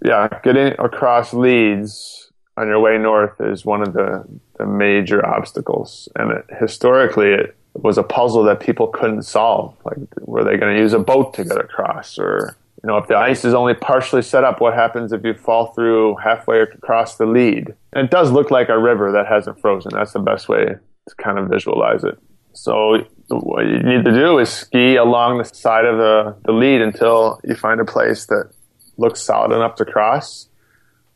Yeah, 0.05 0.29
getting 0.43 0.75
across 0.79 1.33
leads 1.33 2.31
on 2.57 2.69
your 2.69 2.81
way 2.81 2.99
north 2.99 3.41
is 3.41 3.65
one 3.65 3.83
of 3.83 3.93
the, 3.93 4.25
the 4.59 4.67
major 4.67 5.25
obstacles. 5.27 6.09
And 6.17 6.33
it, 6.33 6.45
historically, 6.59 7.33
it 7.33 7.57
was 7.75 7.99
a 7.99 8.03
puzzle 8.03 8.43
that 8.45 8.61
people 8.61 8.89
couldn't 8.89 9.23
solve. 9.23 9.77
Like, 9.85 9.99
were 10.21 10.45
they 10.45 10.57
going 10.57 10.75
to 10.75 10.81
use 10.81 10.93
a 10.93 10.99
boat 10.99 11.35
to 11.35 11.45
get 11.45 11.59
across? 11.59 12.19
Or, 12.19 12.57
you 12.83 12.89
know, 12.89 12.99
if 12.99 13.09
the 13.09 13.17
ice 13.17 13.45
is 13.45 13.55
only 13.55 13.75
partially 13.75 14.23
set 14.23 14.45
up, 14.45 14.61
what 14.61 14.75
happens 14.75 15.13
if 15.13 15.25
you 15.25 15.35
fall 15.35 15.73
through 15.73 16.17
halfway 16.17 16.61
across 16.61 17.17
the 17.17 17.27
lead? 17.27 17.75
And 17.93 18.05
it 18.05 18.11
does 18.11 18.31
look 18.31 18.51
like 18.51 18.69
a 18.69 18.79
river 18.79 19.13
that 19.13 19.27
hasn't 19.27 19.61
frozen. 19.61 19.93
That's 19.95 20.13
the 20.13 20.21
best 20.21 20.49
way 20.49 20.65
to 20.65 21.15
kind 21.17 21.39
of 21.39 21.49
visualize 21.49 22.05
it. 22.05 22.19
So 22.53 23.07
what 23.29 23.65
you 23.67 23.79
need 23.83 24.05
to 24.05 24.13
do 24.13 24.39
is 24.39 24.51
ski 24.51 24.97
along 24.97 25.39
the 25.39 25.45
side 25.45 25.85
of 25.85 25.99
the, 25.99 26.37
the 26.45 26.53
lead 26.53 26.83
until 26.83 27.41
you 27.45 27.55
find 27.55 27.81
a 27.81 27.85
place 27.85 28.27
that 28.27 28.51
looks 29.01 29.21
solid 29.21 29.53
enough 29.55 29.75
to 29.77 29.85
cross. 29.85 30.49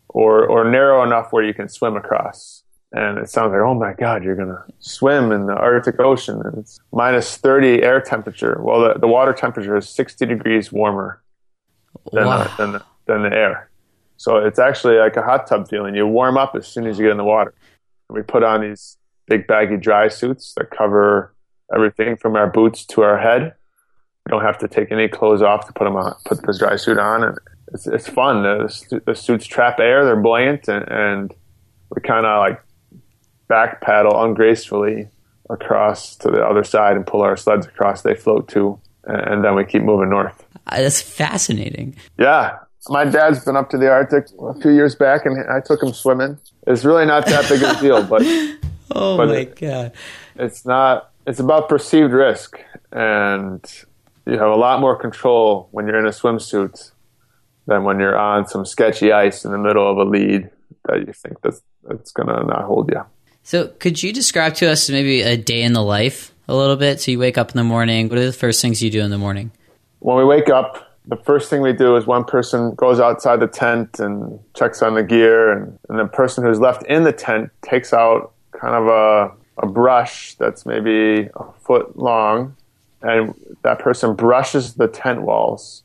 or 0.09 0.47
or 0.47 0.65
narrow 0.71 1.03
enough 1.03 1.33
where 1.33 1.43
you 1.45 1.55
can 1.55 1.69
swim 1.69 1.97
across. 1.97 2.63
And 2.93 3.19
it 3.19 3.29
sounds 3.29 3.51
like, 3.53 3.61
oh 3.61 3.75
my 3.75 3.93
God, 3.95 4.23
you're 4.23 4.37
gonna 4.37 4.63
swim 4.79 5.33
in 5.33 5.47
the 5.47 5.55
Arctic 5.55 5.99
Ocean, 5.99 6.41
and 6.45 6.59
it's 6.59 6.79
minus 6.93 7.37
30 7.37 7.83
air 7.83 8.01
temperature. 8.01 8.61
Well, 8.63 8.81
the, 8.81 9.01
the 9.01 9.09
water 9.09 9.33
temperature 9.33 9.77
is 9.77 9.89
60 9.89 10.27
degrees 10.27 10.71
warmer 10.71 11.21
than, 12.13 12.27
Wow. 12.27 12.45
the, 12.45 12.51
than, 12.59 12.73
the, 12.75 12.83
than 13.07 13.23
the 13.23 13.33
air. 13.37 13.69
So 14.17 14.37
it's 14.37 14.61
actually 14.61 14.97
like 14.99 15.17
a 15.17 15.23
hot 15.23 15.49
tub 15.49 15.69
feeling. 15.69 15.97
You 15.97 16.07
warm 16.07 16.37
up 16.39 16.55
as 16.55 16.69
soon 16.69 16.87
as 16.87 16.97
you 16.99 17.05
get 17.07 17.11
in 17.11 17.17
the 17.17 17.25
water. 17.25 17.53
We 18.09 18.23
put 18.23 18.45
on 18.45 18.61
these 18.61 18.97
big 19.27 19.49
baggy 19.49 19.77
dry 19.77 20.07
suits 20.09 20.55
that 20.57 20.71
cover 20.71 21.35
everything 21.75 22.17
from 22.17 22.37
our 22.37 22.47
boots 22.49 22.85
to 22.93 23.03
our 23.03 23.19
head. 23.19 23.43
You 24.27 24.31
don't 24.31 24.43
have 24.45 24.59
to 24.59 24.69
take 24.69 24.93
any 24.93 25.09
clothes 25.09 25.43
off 25.43 25.67
to 25.67 25.73
put 25.73 25.85
them 25.85 25.97
on. 25.97 26.15
Put 26.25 26.47
this 26.47 26.59
dry 26.61 26.77
suit 26.77 26.99
on, 26.99 27.25
and 27.25 27.37
it's 27.73 27.87
it's 27.87 28.09
fun. 28.09 28.43
The, 28.43 29.01
the 29.07 29.15
suits 29.15 29.47
trap 29.47 29.81
air. 29.81 30.05
They're 30.05 30.17
buoyant, 30.17 30.69
and, 30.69 30.87
and 30.89 31.35
we 31.95 32.01
kind 32.03 32.27
of 32.27 32.39
like 32.41 32.61
back 33.49 33.81
paddle 33.81 34.13
ungracefully 34.23 35.09
across 35.51 36.17
to 36.17 36.31
the 36.31 36.43
other 36.45 36.65
side 36.65 36.97
and 36.97 37.07
pull 37.07 37.23
our 37.23 37.37
sleds 37.37 37.67
across. 37.67 38.03
They 38.03 38.15
float 38.15 38.49
too, 38.49 38.79
and, 39.05 39.45
then 39.45 39.55
we 39.55 39.65
keep 39.65 39.83
moving 39.83 40.11
north. 40.11 40.45
Uh, 40.67 40.81
That's 40.81 41.03
fascinating. 41.03 41.97
Yeah. 42.19 42.59
My 42.89 43.05
dad's 43.05 43.45
been 43.45 43.57
up 43.57 43.71
to 43.71 43.79
the 43.79 43.91
Arctic 43.91 44.27
a 44.41 44.55
few 44.61 44.71
years 44.71 44.95
back 44.95 45.25
and 45.25 45.39
I 45.51 45.61
took 45.61 45.83
him 45.83 45.93
swimming. 45.95 46.39
It's 46.67 46.85
really 46.85 47.07
not 47.07 47.25
that 47.27 47.49
big 47.49 47.63
of 47.63 47.77
a 47.79 47.81
deal, 47.81 48.03
but 48.03 48.21
Oh 48.91 49.17
But 49.17 49.29
my 49.29 49.37
it- 49.37 49.57
god. 49.59 49.93
it's 50.37 50.67
not, 50.67 51.11
it's 51.27 51.41
about 51.41 51.69
perceived 51.71 52.13
risk. 52.13 52.59
And 52.93 53.65
you 54.27 54.35
have 54.35 54.51
a 54.51 54.55
lot 54.57 54.81
more 54.81 54.97
control 54.97 55.69
when 55.71 55.87
you're 55.87 55.99
in 55.99 56.05
a 56.07 56.11
swimsuit 56.11 56.91
than 57.67 57.85
when 57.85 58.01
you're 58.01 58.19
on 58.19 58.47
some 58.47 58.65
sketchy 58.65 59.13
ice 59.13 59.45
in 59.45 59.53
the 59.53 59.59
middle 59.59 59.91
of 59.91 59.97
a 59.97 60.05
lead 60.05 60.51
that 60.87 61.07
you 61.07 61.13
think 61.13 61.41
that's, 61.43 61.63
that's 61.85 62.13
going 62.13 62.29
to 62.29 62.45
not 62.45 62.65
hold 62.65 62.91
you. 62.91 63.03
So, 63.43 63.69
could 63.69 64.03
you 64.03 64.13
describe 64.13 64.55
to 64.57 64.71
us 64.71 64.89
maybe 64.89 65.21
a 65.21 65.37
day 65.37 65.63
in 65.63 65.75
the 65.75 65.83
life 65.83 66.33
a 66.49 66.55
little 66.55 66.77
bit? 66.77 67.01
So, 67.01 67.11
you 67.11 67.19
wake 67.19 67.37
up 67.37 67.51
in 67.51 67.57
the 67.57 67.65
morning. 67.65 68.09
What 68.09 68.19
are 68.19 68.25
the 68.25 68.33
first 68.33 68.63
things 68.63 68.83
you 68.83 68.91
do 68.91 69.01
in 69.01 69.11
the 69.11 69.19
morning? 69.19 69.51
when 70.05 70.19
we 70.19 70.25
wake 70.25 70.51
up, 70.51 70.99
the 71.07 71.17
first 71.17 71.49
thing 71.49 71.63
we 71.63 71.73
do 71.73 71.97
is 71.97 72.07
one 72.07 72.25
person 72.25 72.75
goes 72.75 73.01
outside 73.01 73.41
the 73.41 73.47
tent 73.47 73.99
and 74.01 74.39
checks 74.53 74.83
on 74.83 74.95
the 74.95 75.03
gear, 75.03 75.51
and, 75.51 75.79
and 75.89 75.99
the 75.99 76.05
person 76.05 76.45
who's 76.45 76.61
left 76.61 76.83
in 76.85 77.05
the 77.05 77.13
tent 77.13 77.51
takes 77.63 77.95
out 77.95 78.35
kind 78.53 78.75
of 78.75 78.87
a, 78.87 79.33
a 79.63 79.67
brush 79.67 80.35
that's 80.35 80.67
maybe 80.67 81.31
a 81.35 81.53
foot 81.63 81.97
long, 81.97 82.55
and 83.01 83.35
that 83.63 83.79
person 83.79 84.15
brushes 84.15 84.75
the 84.75 84.89
tent 84.89 85.23
walls 85.23 85.84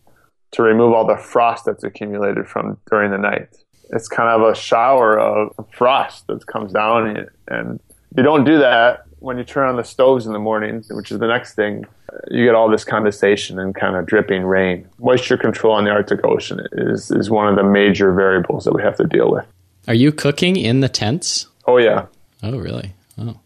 to 0.51 0.63
remove 0.63 0.93
all 0.93 1.05
the 1.05 1.17
frost 1.17 1.65
that's 1.65 1.83
accumulated 1.83 2.47
from 2.47 2.77
during 2.89 3.11
the 3.11 3.17
night. 3.17 3.49
It's 3.91 4.07
kind 4.07 4.29
of 4.29 4.47
a 4.47 4.55
shower 4.55 5.19
of 5.19 5.53
frost 5.71 6.27
that 6.27 6.45
comes 6.47 6.73
down, 6.73 7.27
and 7.47 7.79
you 8.15 8.23
don't 8.23 8.43
do 8.43 8.59
that 8.59 9.03
when 9.19 9.37
you 9.37 9.43
turn 9.43 9.67
on 9.67 9.75
the 9.77 9.83
stoves 9.83 10.25
in 10.27 10.33
the 10.33 10.39
morning, 10.39 10.83
which 10.91 11.11
is 11.11 11.19
the 11.19 11.27
next 11.27 11.55
thing. 11.55 11.85
You 12.29 12.45
get 12.45 12.55
all 12.55 12.69
this 12.69 12.83
condensation 12.83 13.59
and 13.59 13.75
kind 13.75 13.95
of 13.95 14.05
dripping 14.05 14.43
rain. 14.43 14.87
Moisture 14.99 15.37
control 15.37 15.73
on 15.73 15.85
the 15.85 15.91
Arctic 15.91 16.23
Ocean 16.23 16.59
is 16.71 17.11
is 17.11 17.29
one 17.29 17.47
of 17.47 17.55
the 17.55 17.63
major 17.63 18.11
variables 18.13 18.65
that 18.65 18.73
we 18.73 18.81
have 18.81 18.95
to 18.97 19.05
deal 19.05 19.31
with. 19.31 19.45
Are 19.87 19.93
you 19.93 20.11
cooking 20.11 20.55
in 20.55 20.79
the 20.81 20.89
tents? 20.89 21.47
Oh 21.67 21.77
yeah, 21.77 22.05
Oh, 22.41 22.57
really? 22.57 22.93
Oh. 23.17 23.39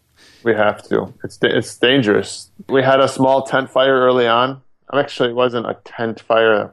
we 0.44 0.54
have 0.54 0.82
to. 0.88 1.12
It's 1.24 1.38
it's 1.42 1.76
dangerous. 1.78 2.50
We 2.68 2.82
had 2.82 3.00
a 3.00 3.08
small 3.08 3.42
tent 3.44 3.70
fire 3.70 4.00
early 4.00 4.26
on. 4.26 4.60
I'm 4.90 4.98
actually, 4.98 5.30
it 5.30 5.34
wasn't 5.34 5.66
a 5.66 5.76
tent 5.84 6.20
fire. 6.20 6.72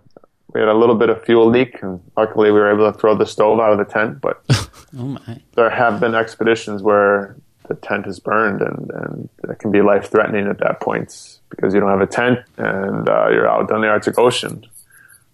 We 0.53 0.59
had 0.59 0.69
a 0.69 0.73
little 0.73 0.95
bit 0.95 1.09
of 1.09 1.23
fuel 1.23 1.47
leak, 1.47 1.81
and 1.81 2.01
luckily 2.17 2.51
we 2.51 2.59
were 2.59 2.71
able 2.71 2.91
to 2.91 2.97
throw 2.97 3.15
the 3.15 3.25
stove 3.25 3.59
out 3.59 3.71
of 3.71 3.77
the 3.77 3.85
tent. 3.85 4.19
But 4.21 4.41
Oh 4.97 5.05
my. 5.05 5.41
there 5.55 5.69
have 5.69 5.99
been 5.99 6.13
expeditions 6.15 6.81
where 6.83 7.35
the 7.69 7.75
tent 7.75 8.05
is 8.07 8.19
burned, 8.19 8.61
and, 8.61 8.91
and 8.91 9.29
it 9.49 9.59
can 9.59 9.71
be 9.71 9.81
life 9.81 10.09
threatening 10.11 10.47
at 10.47 10.57
that 10.59 10.81
point 10.81 11.39
because 11.49 11.73
you 11.73 11.79
don't 11.79 11.89
have 11.89 12.01
a 12.01 12.07
tent 12.07 12.39
and 12.57 13.07
uh, 13.07 13.29
you're 13.29 13.47
out 13.49 13.71
on 13.71 13.81
the 13.81 13.87
Arctic 13.87 14.17
Ocean. 14.19 14.65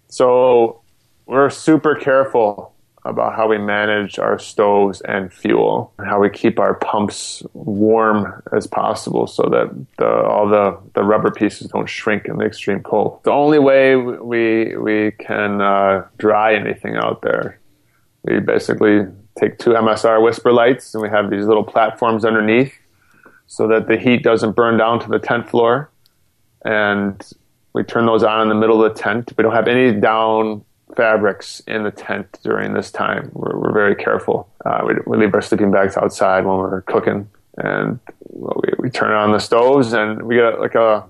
So 0.08 0.82
we're 1.26 1.50
super 1.50 1.96
careful 1.96 2.74
about 3.08 3.36
how 3.36 3.48
we 3.48 3.58
manage 3.58 4.20
our 4.20 4.38
stoves 4.38 5.02
and 5.02 5.32
fuel, 5.34 5.94
how 6.06 6.20
we 6.20 6.30
keep 6.30 6.60
our 6.60 6.76
pumps 6.76 7.44
warm 7.54 8.42
as 8.52 8.68
possible 8.68 9.28
so 9.28 9.44
that 9.44 9.70
the, 9.98 10.08
all 10.08 10.48
the, 10.48 10.78
the 10.94 11.04
rubber 11.04 11.32
pieces 11.32 11.68
don't 11.68 11.88
shrink 11.88 12.26
in 12.26 12.38
the 12.38 12.46
extreme 12.46 12.82
cold. 12.82 13.20
The 13.24 13.32
only 13.32 13.60
way 13.60 13.96
we, 13.96 14.76
we 14.78 15.12
can 15.12 15.62
uh, 15.62 16.06
dry 16.18 16.56
anything 16.56 16.96
out 16.96 17.22
there 17.22 17.60
we 18.28 18.40
basically 18.40 19.06
take 19.40 19.58
two 19.58 19.72
MSR 19.72 20.20
WhisperLites 20.20 20.94
and 20.94 21.02
we 21.02 21.10
have 21.10 21.30
these 21.30 21.46
little 21.46 21.64
platforms 21.64 22.26
underneath 22.26 22.74
so 23.48 23.68
that 23.68 23.88
the 23.88 23.98
heat 23.98 24.24
doesn't 24.24 24.56
burn 24.56 24.78
down 24.78 25.00
to 25.00 25.08
the 25.08 25.20
tent 25.20 25.50
floor. 25.50 25.90
And 26.66 27.26
we 27.74 27.84
turn 27.84 28.06
those 28.06 28.24
on 28.24 28.42
in 28.42 28.50
the 28.50 28.56
middle 28.56 28.84
of 28.84 28.94
the 28.94 29.00
tent. 29.00 29.32
We 29.38 29.44
don't 29.44 29.54
have 29.54 29.68
any 29.68 29.98
down 29.98 30.66
fabrics 30.98 31.62
in 31.68 31.84
the 31.84 31.92
tent 31.92 32.40
during 32.44 32.74
this 32.74 32.92
time. 32.92 33.30
We're, 33.34 33.58
we're 33.58 33.74
very 33.74 33.96
careful. 33.96 34.50
Uh, 34.66 34.84
we, 34.86 34.96
we 35.06 35.18
leave 35.18 35.34
our 35.34 35.42
sleeping 35.42 35.72
bags 35.72 35.96
outside 35.96 36.44
when 36.46 36.58
we're 36.58 36.82
cooking. 36.82 37.30
And 37.58 38.00
we, 38.30 38.70
we 38.80 38.90
turn 38.90 39.12
on 39.12 39.32
the 39.32 39.40
stoves 39.40 39.94
and 39.94 40.24
we 40.24 40.36
get 40.36 40.60
like 40.60 40.76
a, 40.76 41.06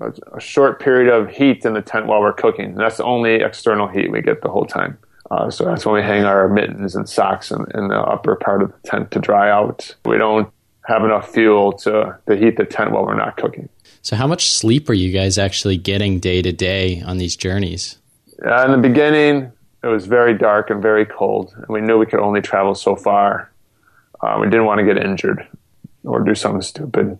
a, 0.00 0.12
a 0.34 0.40
short 0.40 0.78
period 0.80 1.12
of 1.12 1.30
heat 1.30 1.64
in 1.64 1.72
the 1.72 1.82
tent 1.82 2.06
while 2.06 2.20
we're 2.20 2.34
cooking. 2.34 2.66
And 2.66 2.78
that's 2.78 2.98
the 2.98 3.04
only 3.04 3.36
external 3.36 3.88
heat 3.88 4.12
we 4.12 4.20
get 4.20 4.42
the 4.42 4.50
whole 4.50 4.66
time. 4.66 4.98
Uh, 5.30 5.50
so 5.50 5.64
that's 5.64 5.86
when 5.86 5.94
we 5.94 6.02
hang 6.02 6.24
our 6.24 6.46
mittens 6.46 6.94
and 6.94 7.08
socks 7.08 7.50
in, 7.50 7.64
in 7.74 7.88
the 7.88 7.98
upper 7.98 8.36
part 8.36 8.62
of 8.62 8.70
the 8.70 8.88
tent 8.88 9.10
to 9.12 9.18
dry 9.18 9.50
out. 9.50 9.96
We 10.04 10.18
don't 10.18 10.52
have 10.84 11.02
enough 11.04 11.32
fuel 11.32 11.72
to, 11.72 12.18
to 12.28 12.36
heat 12.36 12.58
the 12.58 12.66
tent 12.66 12.92
while 12.92 13.06
we're 13.06 13.16
not 13.16 13.38
cooking. 13.38 13.70
So, 14.02 14.16
how 14.16 14.26
much 14.26 14.50
sleep 14.50 14.90
are 14.90 14.94
you 14.94 15.12
guys 15.12 15.38
actually 15.38 15.76
getting 15.76 16.18
day 16.18 16.42
to 16.42 16.52
day 16.52 17.00
on 17.02 17.18
these 17.18 17.36
journeys? 17.36 17.98
Uh, 18.44 18.64
in 18.64 18.72
the 18.72 18.78
beginning, 18.78 19.52
it 19.82 19.86
was 19.86 20.06
very 20.06 20.36
dark 20.36 20.70
and 20.70 20.82
very 20.82 21.06
cold, 21.06 21.52
and 21.56 21.66
we 21.68 21.80
knew 21.80 21.98
we 21.98 22.06
could 22.06 22.20
only 22.20 22.40
travel 22.40 22.74
so 22.74 22.96
far. 22.96 23.52
Uh, 24.20 24.38
we 24.40 24.46
didn't 24.46 24.64
want 24.64 24.78
to 24.78 24.84
get 24.84 24.96
injured 24.96 25.46
or 26.04 26.20
do 26.20 26.34
something 26.34 26.62
stupid. 26.62 27.18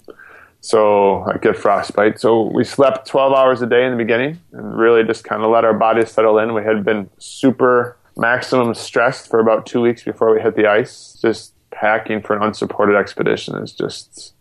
So, 0.60 1.22
I 1.24 1.38
get 1.38 1.56
frostbite. 1.56 2.20
So, 2.20 2.50
we 2.54 2.64
slept 2.64 3.06
12 3.08 3.32
hours 3.32 3.62
a 3.62 3.66
day 3.66 3.84
in 3.84 3.92
the 3.92 3.96
beginning 3.96 4.40
and 4.52 4.76
really 4.76 5.02
just 5.04 5.24
kind 5.24 5.42
of 5.42 5.50
let 5.50 5.64
our 5.64 5.74
bodies 5.74 6.10
settle 6.10 6.38
in. 6.38 6.54
We 6.54 6.62
had 6.62 6.84
been 6.84 7.10
super 7.18 7.96
maximum 8.16 8.74
stressed 8.74 9.28
for 9.28 9.40
about 9.40 9.66
two 9.66 9.80
weeks 9.80 10.04
before 10.04 10.34
we 10.34 10.40
hit 10.40 10.54
the 10.56 10.66
ice. 10.66 11.18
Just 11.20 11.54
packing 11.70 12.22
for 12.22 12.36
an 12.36 12.42
unsupported 12.42 12.94
expedition 12.94 13.56
is 13.56 13.72
just 13.72 14.34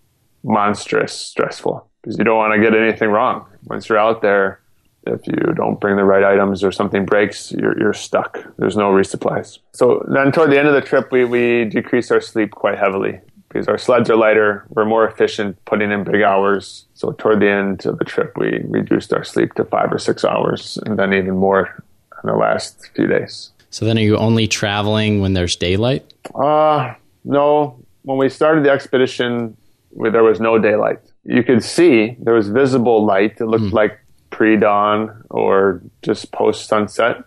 monstrous 0.44 1.14
stressful 1.14 1.88
because 2.02 2.18
you 2.18 2.24
don't 2.24 2.38
want 2.38 2.54
to 2.54 2.62
get 2.62 2.80
anything 2.80 3.10
wrong. 3.10 3.46
Once 3.66 3.90
you're 3.90 3.98
out 3.98 4.22
there, 4.22 4.61
if 5.08 5.26
you 5.26 5.54
don't 5.56 5.80
bring 5.80 5.96
the 5.96 6.04
right 6.04 6.24
items 6.24 6.64
or 6.64 6.72
something 6.72 7.06
breaks, 7.06 7.52
you're, 7.52 7.78
you're 7.80 7.94
stuck. 7.94 8.38
There's 8.58 8.78
no 8.78 8.92
resupplies. 8.92 9.60
So 9.74 10.06
then 10.14 10.32
toward 10.32 10.52
the 10.52 10.60
end 10.60 10.68
of 10.68 10.74
the 10.74 10.82
trip, 10.82 11.12
we, 11.12 11.26
we 11.26 11.66
decrease 11.66 12.12
our 12.12 12.22
sleep 12.22 12.52
quite 12.52 12.78
heavily 12.78 13.20
because 13.50 13.68
our 13.68 13.78
sleds 13.78 14.10
are 14.10 14.16
lighter. 14.16 14.66
We're 14.70 14.86
more 14.86 15.08
efficient 15.08 15.64
putting 15.66 15.92
in 15.92 16.04
big 16.04 16.22
hours. 16.22 16.86
So 16.94 17.12
toward 17.14 17.40
the 17.40 17.50
end 17.50 17.86
of 17.86 17.98
the 17.98 18.06
trip, 18.06 18.38
we 18.38 18.62
reduced 18.66 19.12
our 19.14 19.24
sleep 19.24 19.54
to 19.56 19.66
five 19.66 19.92
or 19.92 19.98
six 19.98 20.24
hours 20.24 20.78
and 20.86 20.98
then 20.98 21.14
even 21.14 21.36
more 21.36 21.84
in 22.24 22.30
the 22.30 22.36
last 22.36 22.90
few 22.96 23.08
days. 23.08 23.52
So, 23.72 23.86
then 23.86 23.98
are 23.98 24.02
you 24.02 24.18
only 24.18 24.48
traveling 24.50 25.22
when 25.22 25.32
there's 25.32 25.56
daylight? 25.56 26.14
Uh, 26.36 26.94
no. 27.24 27.80
When 28.02 28.18
we 28.18 28.28
started 28.28 28.66
the 28.66 28.70
expedition, 28.70 29.56
there 29.96 30.24
was 30.24 30.42
no 30.42 30.60
daylight. 30.60 31.00
You 31.24 31.42
could 31.42 31.64
see 31.64 32.18
there 32.20 32.34
was 32.34 32.50
visible 32.50 33.06
light. 33.06 33.40
It 33.40 33.46
looked 33.46 33.74
like 33.74 34.01
pre-dawn 34.42 35.24
or 35.30 35.84
just 36.02 36.32
post-sunset. 36.32 37.24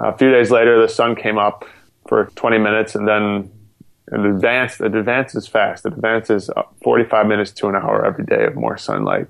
A 0.00 0.18
few 0.18 0.32
days 0.32 0.50
later, 0.50 0.82
the 0.82 0.88
sun 0.88 1.14
came 1.14 1.38
up 1.38 1.64
for 2.08 2.24
20 2.34 2.58
minutes, 2.58 2.96
and 2.96 3.06
then 3.06 3.52
it 4.10 4.18
advanced. 4.18 4.80
It 4.80 4.96
advances 4.96 5.46
fast. 5.46 5.86
It 5.86 5.92
advances 5.92 6.50
45 6.82 7.28
minutes 7.28 7.52
to 7.52 7.68
an 7.68 7.76
hour 7.76 8.04
every 8.04 8.24
day 8.24 8.46
of 8.46 8.56
more 8.56 8.76
sunlight. 8.76 9.28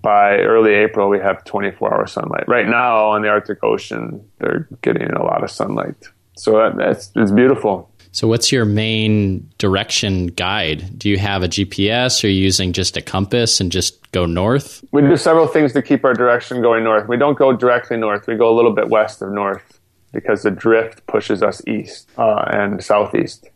By 0.00 0.38
early 0.38 0.72
April, 0.72 1.10
we 1.10 1.18
have 1.18 1.44
24-hour 1.44 2.06
sunlight. 2.06 2.48
Right 2.48 2.66
now, 2.66 3.10
on 3.10 3.20
the 3.20 3.28
Arctic 3.28 3.62
Ocean, 3.62 4.26
they're 4.38 4.66
getting 4.80 5.10
a 5.10 5.22
lot 5.22 5.44
of 5.44 5.50
sunlight, 5.50 5.96
so 6.34 6.58
uh, 6.58 6.70
that, 6.70 6.78
that's 6.78 7.10
it's 7.14 7.30
beautiful. 7.30 7.90
So, 8.12 8.26
what's 8.26 8.50
your 8.50 8.64
main 8.64 9.48
direction 9.58 10.28
guide? 10.28 10.98
Do 10.98 11.08
you 11.08 11.18
have 11.18 11.42
a 11.42 11.48
GPS? 11.48 12.22
Or 12.22 12.26
are 12.26 12.30
you 12.30 12.42
using 12.42 12.72
just 12.72 12.96
a 12.96 13.02
compass 13.02 13.60
and 13.60 13.70
just 13.70 14.10
go 14.12 14.26
north? 14.26 14.84
We 14.92 15.02
do 15.02 15.16
several 15.16 15.46
things 15.46 15.72
to 15.74 15.82
keep 15.82 16.04
our 16.04 16.14
direction 16.14 16.62
going 16.62 16.84
north. 16.84 17.08
We 17.08 17.16
don't 17.16 17.38
go 17.38 17.52
directly 17.52 17.96
north. 17.96 18.26
We 18.26 18.36
go 18.36 18.52
a 18.52 18.56
little 18.56 18.72
bit 18.72 18.88
west 18.88 19.22
of 19.22 19.30
north 19.30 19.80
because 20.12 20.42
the 20.42 20.50
drift 20.50 21.06
pushes 21.06 21.42
us 21.42 21.60
east 21.66 22.08
uh, 22.16 22.44
and 22.50 22.82
southeast, 22.82 23.48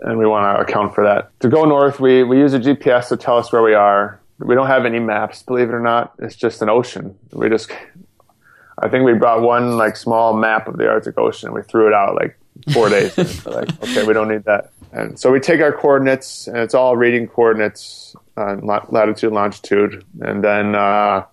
and 0.00 0.18
we 0.18 0.26
want 0.26 0.56
to 0.56 0.62
account 0.62 0.94
for 0.94 1.04
that. 1.04 1.38
To 1.40 1.48
go 1.48 1.64
north, 1.64 2.00
we, 2.00 2.22
we 2.22 2.38
use 2.38 2.54
a 2.54 2.60
GPS 2.60 3.08
to 3.08 3.16
tell 3.16 3.36
us 3.36 3.52
where 3.52 3.62
we 3.62 3.74
are. 3.74 4.20
We 4.38 4.54
don't 4.54 4.68
have 4.68 4.86
any 4.86 5.00
maps, 5.00 5.42
believe 5.42 5.68
it 5.68 5.74
or 5.74 5.80
not. 5.80 6.14
It's 6.20 6.36
just 6.36 6.62
an 6.62 6.68
ocean. 6.68 7.18
We 7.32 7.48
just, 7.48 7.70
I 8.78 8.88
think 8.88 9.04
we 9.04 9.12
brought 9.14 9.42
one 9.42 9.76
like 9.76 9.96
small 9.96 10.34
map 10.36 10.68
of 10.68 10.76
the 10.78 10.88
Arctic 10.88 11.18
Ocean. 11.18 11.52
We 11.52 11.62
threw 11.62 11.88
it 11.88 11.92
out 11.92 12.14
like 12.14 12.38
four 12.72 12.88
days. 12.88 13.16
Like, 13.46 13.68
okay, 13.82 14.04
we 14.04 14.12
don't 14.12 14.28
need 14.28 14.44
that. 14.44 14.70
And 14.92 15.18
so 15.18 15.30
we 15.30 15.40
take 15.40 15.60
our 15.60 15.72
coordinates, 15.72 16.46
and 16.46 16.56
it's 16.56 16.74
all 16.74 16.96
reading 16.96 17.28
coordinates 17.28 18.14
on 18.36 18.60
latitude, 18.66 19.32
longitude, 19.32 20.04
and 20.20 20.42
then 20.42 20.74
uh, 20.74 21.24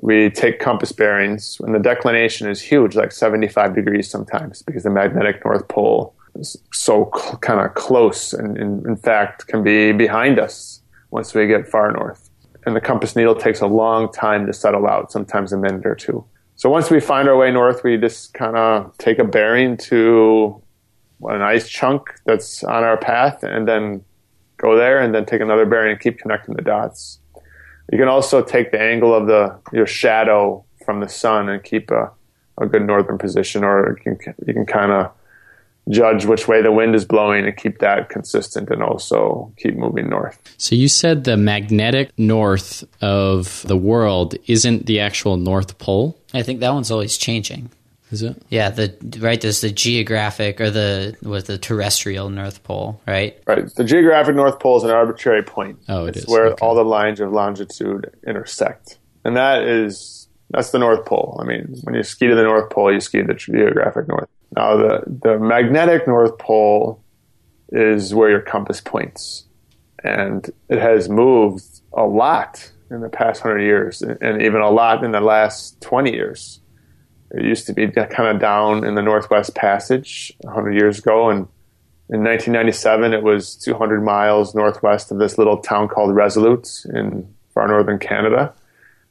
we 0.00 0.30
take 0.30 0.58
compass 0.58 0.92
bearings. 0.92 1.58
And 1.60 1.74
the 1.74 1.78
declination 1.78 2.48
is 2.48 2.60
huge, 2.60 2.94
like 2.94 3.12
75 3.12 3.74
degrees 3.74 4.10
sometimes, 4.10 4.62
because 4.62 4.82
the 4.82 4.90
magnetic 4.90 5.44
North 5.44 5.68
Pole 5.68 6.14
is 6.34 6.56
so 6.72 7.10
cl- 7.14 7.38
kind 7.38 7.60
of 7.60 7.74
close, 7.74 8.32
and, 8.32 8.56
and 8.58 8.86
in 8.86 8.96
fact 8.96 9.46
can 9.46 9.62
be 9.62 9.92
behind 9.92 10.38
us 10.38 10.82
once 11.10 11.34
we 11.34 11.46
get 11.46 11.68
far 11.68 11.92
north. 11.92 12.28
And 12.64 12.76
the 12.76 12.80
compass 12.80 13.16
needle 13.16 13.34
takes 13.34 13.60
a 13.60 13.66
long 13.66 14.12
time 14.12 14.46
to 14.46 14.52
settle 14.52 14.86
out, 14.86 15.10
sometimes 15.10 15.52
a 15.52 15.56
minute 15.56 15.84
or 15.84 15.94
two. 15.94 16.24
So 16.62 16.70
once 16.70 16.90
we 16.90 17.00
find 17.00 17.28
our 17.28 17.36
way 17.36 17.50
north, 17.50 17.82
we 17.82 17.96
just 17.96 18.34
kind 18.34 18.56
of 18.56 18.96
take 18.98 19.18
a 19.18 19.24
bearing 19.24 19.76
to 19.78 20.62
an 21.24 21.42
ice 21.42 21.68
chunk 21.68 22.14
that's 22.24 22.62
on 22.62 22.84
our 22.84 22.96
path 22.96 23.42
and 23.42 23.66
then 23.66 24.04
go 24.58 24.76
there 24.76 25.00
and 25.00 25.12
then 25.12 25.26
take 25.26 25.40
another 25.40 25.66
bearing 25.66 25.90
and 25.90 26.00
keep 26.00 26.18
connecting 26.20 26.54
the 26.54 26.62
dots. 26.62 27.18
You 27.90 27.98
can 27.98 28.06
also 28.06 28.44
take 28.44 28.70
the 28.70 28.80
angle 28.80 29.12
of 29.12 29.26
the 29.26 29.58
your 29.72 29.88
shadow 29.88 30.64
from 30.86 31.00
the 31.00 31.08
sun 31.08 31.48
and 31.48 31.64
keep 31.64 31.90
a, 31.90 32.12
a 32.60 32.66
good 32.66 32.86
northern 32.86 33.18
position 33.18 33.64
or 33.64 33.98
you 34.06 34.14
can, 34.14 34.34
you 34.46 34.54
can 34.54 34.64
kind 34.64 34.92
of 34.92 35.10
judge 35.90 36.24
which 36.24 36.46
way 36.46 36.62
the 36.62 36.72
wind 36.72 36.94
is 36.94 37.04
blowing 37.04 37.44
and 37.44 37.56
keep 37.56 37.78
that 37.78 38.08
consistent 38.08 38.70
and 38.70 38.82
also 38.82 39.52
keep 39.58 39.74
moving 39.76 40.08
north. 40.08 40.38
So 40.56 40.74
you 40.74 40.88
said 40.88 41.24
the 41.24 41.36
magnetic 41.36 42.10
north 42.16 42.84
of 43.02 43.62
the 43.66 43.76
world 43.76 44.34
isn't 44.46 44.86
the 44.86 45.00
actual 45.00 45.36
North 45.36 45.78
Pole? 45.78 46.16
I 46.32 46.42
think 46.42 46.60
that 46.60 46.72
one's 46.72 46.90
always 46.90 47.16
changing. 47.16 47.70
Is 48.12 48.22
it? 48.22 48.40
Yeah, 48.50 48.68
the 48.68 48.94
right 49.20 49.40
there's 49.40 49.62
the 49.62 49.70
geographic 49.72 50.60
or 50.60 50.68
the 50.70 51.16
with 51.22 51.46
the 51.46 51.56
terrestrial 51.56 52.28
North 52.28 52.62
Pole, 52.62 53.00
right? 53.06 53.42
Right. 53.46 53.74
The 53.74 53.84
geographic 53.84 54.36
North 54.36 54.60
Pole 54.60 54.76
is 54.76 54.84
an 54.84 54.90
arbitrary 54.90 55.42
point. 55.42 55.78
Oh, 55.88 56.04
it 56.04 56.16
it's 56.16 56.26
is. 56.26 56.28
where 56.28 56.48
Okay. 56.48 56.60
all 56.60 56.74
the 56.74 56.84
lines 56.84 57.20
of 57.20 57.32
longitude 57.32 58.14
intersect. 58.26 58.98
And 59.24 59.34
that 59.36 59.62
is 59.62 60.28
that's 60.50 60.72
the 60.72 60.78
North 60.78 61.06
Pole. 61.06 61.38
I 61.42 61.46
mean, 61.46 61.74
when 61.84 61.94
you 61.94 62.02
ski 62.02 62.26
to 62.28 62.34
the 62.34 62.42
North 62.42 62.68
Pole, 62.70 62.92
you 62.92 63.00
ski 63.00 63.22
to 63.22 63.26
the 63.28 63.34
geographic 63.34 64.06
north. 64.08 64.28
Now 64.54 64.76
the 64.76 65.02
the 65.06 65.38
magnetic 65.38 66.06
North 66.06 66.38
Pole 66.38 67.02
is 67.70 68.14
where 68.14 68.30
your 68.30 68.42
compass 68.42 68.80
points. 68.80 69.46
And 70.04 70.48
it 70.68 70.78
has 70.78 71.08
moved 71.08 71.64
a 71.92 72.04
lot 72.04 72.70
in 72.90 73.00
the 73.00 73.08
past 73.08 73.42
100 73.42 73.62
years 73.62 74.02
and 74.02 74.42
even 74.42 74.60
a 74.60 74.70
lot 74.70 75.04
in 75.04 75.12
the 75.12 75.20
last 75.20 75.80
20 75.80 76.12
years. 76.12 76.60
It 77.30 77.44
used 77.44 77.66
to 77.68 77.72
be 77.72 77.88
kind 77.88 78.28
of 78.28 78.40
down 78.40 78.84
in 78.84 78.94
the 78.94 79.02
Northwest 79.02 79.54
Passage 79.54 80.32
100 80.42 80.72
years 80.74 80.98
ago, 80.98 81.30
and 81.30 81.48
in 82.10 82.22
1997 82.22 83.14
it 83.14 83.22
was 83.22 83.56
200 83.56 84.02
miles 84.02 84.54
northwest 84.54 85.10
of 85.10 85.18
this 85.18 85.38
little 85.38 85.56
town 85.56 85.88
called 85.88 86.14
Resolute 86.14 86.84
in 86.92 87.34
far 87.54 87.66
northern 87.68 87.98
Canada, 87.98 88.52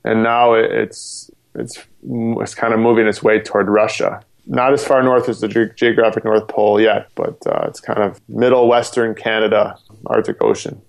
and 0.03 0.21
now 0.21 0.53
it's 0.53 1.31
it's 1.55 1.83
it's 2.03 2.53
kind 2.53 2.75
of 2.75 2.79
moving 2.79 3.07
its 3.07 3.23
way 3.23 3.39
toward 3.39 3.69
Russia. 3.69 4.23
Not 4.51 4.73
as 4.73 4.83
far 4.83 5.01
north 5.01 5.29
as 5.29 5.39
the 5.39 5.47
ge- 5.47 5.73
geographic 5.77 6.25
North 6.25 6.45
Pole 6.49 6.81
yet, 6.81 7.07
but 7.15 7.37
uh, 7.47 7.67
it's 7.69 7.79
kind 7.79 7.99
of 7.99 8.19
middle 8.27 8.67
western 8.67 9.15
Canada, 9.15 9.77
Arctic 10.07 10.43
Ocean, 10.43 10.81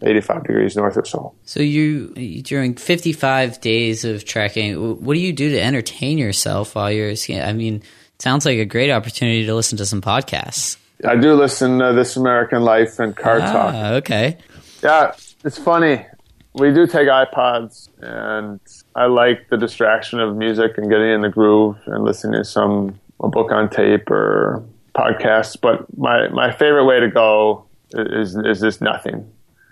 85 0.00 0.44
degrees 0.44 0.74
north 0.74 0.96
or 0.96 1.04
so. 1.04 1.34
So 1.44 1.60
you 1.60 2.08
during 2.40 2.76
55 2.76 3.60
days 3.60 4.06
of 4.06 4.24
trekking, 4.24 5.04
what 5.04 5.12
do 5.12 5.20
you 5.20 5.34
do 5.34 5.50
to 5.50 5.60
entertain 5.60 6.16
yourself 6.16 6.74
while 6.74 6.90
you're 6.90 7.14
skiing? 7.14 7.42
I 7.42 7.52
mean, 7.52 7.74
it 8.14 8.22
sounds 8.22 8.46
like 8.46 8.56
a 8.56 8.64
great 8.64 8.90
opportunity 8.90 9.44
to 9.44 9.54
listen 9.54 9.76
to 9.76 9.84
some 9.84 10.00
podcasts. 10.00 10.78
I 11.06 11.16
do 11.16 11.34
listen 11.34 11.78
to 11.80 11.92
This 11.92 12.16
American 12.16 12.62
Life 12.62 12.98
and 12.98 13.14
Car 13.14 13.40
Talk. 13.40 13.74
Ah, 13.74 13.92
okay. 13.96 14.38
Yeah, 14.82 15.14
it's 15.44 15.58
funny. 15.58 16.06
We 16.54 16.72
do 16.72 16.86
take 16.86 17.08
iPods, 17.08 17.90
and 18.00 18.60
I 18.94 19.06
like 19.06 19.50
the 19.50 19.58
distraction 19.58 20.20
of 20.20 20.36
music 20.36 20.78
and 20.78 20.88
getting 20.88 21.10
in 21.10 21.20
the 21.20 21.28
groove 21.28 21.76
and 21.84 22.02
listening 22.02 22.40
to 22.40 22.44
some 22.46 22.98
a 23.22 23.28
book 23.28 23.52
on 23.52 23.70
tape 23.70 24.10
or 24.10 24.64
podcasts. 24.94 25.56
But 25.60 25.86
my 25.96 26.28
my 26.28 26.52
favorite 26.52 26.86
way 26.86 27.00
to 27.00 27.08
go 27.08 27.66
is 27.92 28.36
is 28.36 28.60
just 28.60 28.80
nothing, 28.80 29.30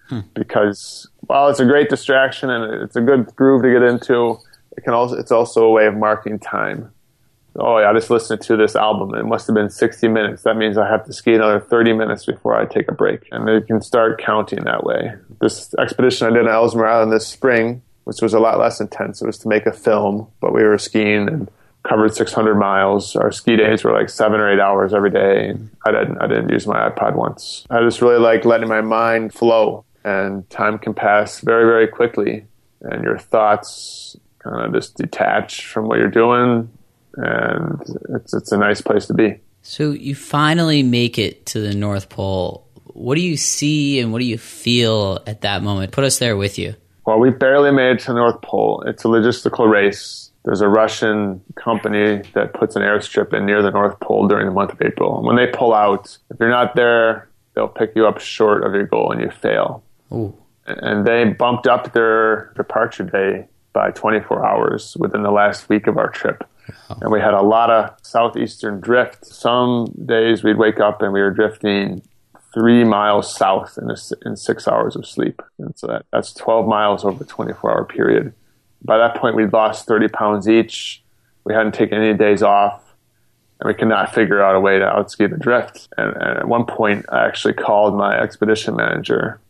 hmm. 0.09 0.21
because 0.35 1.09
while 1.21 1.49
it's 1.49 1.61
a 1.61 1.65
great 1.65 1.89
distraction 1.89 2.51
and 2.51 2.83
it's 2.83 2.97
a 2.97 3.01
good 3.01 3.35
groove 3.37 3.63
to 3.63 3.73
get 3.73 3.83
into, 3.83 4.39
it 4.77 4.85
can 4.85 4.95
also 4.95 5.17
it's 5.17 5.33
also 5.33 5.65
a 5.65 5.71
way 5.71 5.87
of 5.87 5.95
marking 5.95 6.39
time. 6.39 6.93
Oh 7.61 7.79
yeah, 7.79 7.91
I 7.91 7.93
just 7.93 8.09
listened 8.09 8.41
to 8.43 8.57
this 8.57 8.77
album. 8.77 9.15
It 9.15 9.25
must 9.25 9.47
have 9.49 9.55
been 9.55 9.71
60 9.71 10.07
minutes. 10.09 10.43
That 10.43 10.57
means 10.57 10.79
I 10.79 10.89
have 10.89 11.05
to 11.07 11.13
ski 11.13 11.35
another 11.35 11.59
30 11.59 11.93
minutes 11.93 12.25
before 12.25 12.55
I 12.55 12.67
take 12.67 12.89
a 12.89 12.95
break. 12.95 13.27
And 13.33 13.49
you 13.49 13.61
can 13.61 13.83
start 13.83 14.21
counting 14.21 14.63
that 14.65 14.85
way. 14.85 15.15
This 15.41 15.75
expedition 15.75 16.29
I 16.29 16.31
did 16.31 16.47
on 16.47 16.53
Ellesmere 16.53 16.87
Island 16.87 17.11
this 17.11 17.27
spring, 17.27 17.83
which 18.05 18.23
was 18.23 18.33
a 18.33 18.39
lot 18.39 18.61
less 18.61 18.81
intense, 18.81 19.21
it 19.21 19.27
was 19.27 19.39
to 19.39 19.49
make 19.49 19.67
a 19.67 19.73
film, 19.73 20.29
but 20.41 20.55
we 20.55 20.63
were 20.63 20.79
skiing 20.79 21.29
and 21.29 21.51
covered 21.89 22.15
600 22.15 22.55
miles. 22.57 23.17
Our 23.17 23.33
ski 23.33 23.57
days 23.57 23.85
were 23.85 23.93
like 23.93 24.11
seven 24.11 24.41
or 24.41 24.53
eight 24.53 24.61
hours 24.61 24.93
every 24.93 25.11
day. 25.11 25.55
I 25.85 25.91
didn't, 25.93 26.19
I 26.21 26.27
didn't 26.27 26.51
use 26.51 26.67
my 26.67 26.89
iPod 26.89 27.15
once. 27.17 27.67
I 27.71 27.81
just 27.81 28.03
really 28.03 28.19
like 28.19 28.45
letting 28.45 28.69
my 28.69 28.81
mind 28.81 29.33
flow 29.33 29.85
and 30.05 30.49
time 30.51 30.79
can 30.79 30.95
pass 30.95 31.41
very, 31.41 31.65
very 31.65 31.89
quickly. 31.89 32.47
And 32.83 33.03
your 33.05 33.19
thoughts 33.19 34.17
kind 34.39 34.67
of 34.67 34.73
just 34.73 34.97
detach 34.97 35.67
from 35.67 35.89
what 35.89 35.99
you're 35.99 36.09
doing 36.11 36.71
and 37.19 37.81
it's 38.15 38.33
it's 38.33 38.53
a 38.53 38.57
nice 38.57 38.81
place 38.81 39.07
to 39.07 39.15
be. 39.15 39.41
So 39.63 39.91
you 39.91 40.15
finally 40.15 40.83
make 40.83 41.19
it 41.19 41.47
to 41.47 41.61
the 41.61 41.75
North 41.75 42.09
Pole. 42.09 42.67
What 42.85 43.17
do 43.17 43.21
you 43.21 43.37
see 43.37 44.01
and 44.01 44.13
what 44.13 44.21
do 44.21 44.25
you 44.25 44.39
feel 44.39 45.21
at 45.27 45.43
that 45.43 45.63
moment? 45.63 45.93
Put 45.93 46.05
us 46.05 46.19
there 46.19 46.37
with 46.37 46.59
you. 46.59 46.75
Well, 47.07 47.19
we 47.19 47.31
barely 47.31 47.71
made 47.71 47.97
it 47.97 48.01
to 48.01 48.07
the 48.09 48.15
North 48.15 48.41
Pole. 48.43 48.83
It's 48.87 49.05
a 49.05 49.09
logistical 49.09 49.71
race. 49.71 50.28
There's 50.49 50.63
a 50.63 50.69
Russian 50.69 51.43
company 51.57 52.23
that 52.33 52.55
puts 52.55 52.75
an 52.75 52.81
airstrip 52.81 53.35
in 53.35 53.45
near 53.45 53.61
the 53.61 53.71
North 53.71 54.01
Pole 54.01 54.27
during 54.29 54.47
the 54.47 54.51
month 54.51 54.73
of 54.73 54.81
April. 54.81 55.19
And 55.19 55.27
when 55.27 55.37
they 55.37 55.47
pull 55.47 55.75
out, 55.75 56.17
if 56.31 56.41
you're 56.41 56.49
not 56.49 56.75
there, 56.75 57.29
they'll 57.55 57.69
pick 57.69 57.93
you 57.95 58.07
up 58.07 58.19
short 58.19 58.65
of 58.65 58.73
your 58.73 58.87
goal 58.87 59.13
and 59.13 59.21
you 59.21 59.31
fail. 59.31 59.85
Ooh. 60.11 60.35
And 60.65 61.07
they 61.07 61.23
bumped 61.25 61.67
up 61.67 61.93
their 61.93 62.55
departure 62.57 63.05
day 63.05 63.47
by 63.75 63.91
24 63.91 64.47
hours 64.47 64.97
within 64.99 65.23
the 65.23 65.31
last 65.31 65.69
week 65.69 65.87
of 65.87 65.99
our 65.99 66.09
trip. 66.09 66.49
And 67.03 67.13
we 67.13 67.21
had 67.21 67.35
a 67.35 67.43
lot 67.43 67.69
of 67.69 67.95
southeastern 68.01 68.81
drift. 68.81 69.27
Some 69.27 69.93
days 70.07 70.43
we'd 70.43 70.57
wake 70.57 70.81
up 70.81 71.03
and 71.03 71.13
we 71.13 71.21
were 71.21 71.31
drifting 71.31 72.01
three 72.55 72.85
miles 72.85 73.37
south 73.37 73.77
in, 73.77 73.91
a, 73.91 73.97
in 74.25 74.35
six 74.35 74.67
hours 74.67 74.97
of 74.97 75.07
sleep. 75.07 75.43
And 75.59 75.79
so 75.79 75.89
that, 75.89 76.07
that's 76.11 76.33
12 76.33 76.67
miles 76.67 77.05
over 77.05 77.23
a 77.23 77.27
24 77.27 77.71
hour 77.71 77.85
period. 77.85 78.33
By 78.83 78.99
that 78.99 79.17
point, 79.17 79.37
we'd 79.37 79.53
lost 79.53 79.87
30 79.87 80.09
pounds 80.09 80.49
each. 80.49 81.03
We 81.45 81.55
hadn't 81.55 81.75
taken 81.75 81.99
any 81.99 82.17
days 82.17 82.43
off. 82.43 82.83
And 83.61 83.67
we 83.67 83.75
could 83.75 83.89
not 83.89 84.15
figure 84.15 84.41
out 84.43 84.55
a 84.55 84.61
way 84.61 84.79
to 84.79 84.85
outski 84.85 85.29
the 85.29 85.37
drift. 85.37 85.89
And, 85.99 86.15
and 86.15 86.39
at 86.39 86.49
one 86.49 86.65
point, 86.65 87.07
I 87.09 87.27
actually 87.27 87.55
called 87.55 87.97
my 87.97 88.17
expedition 88.17 88.77
manager. 88.77 89.41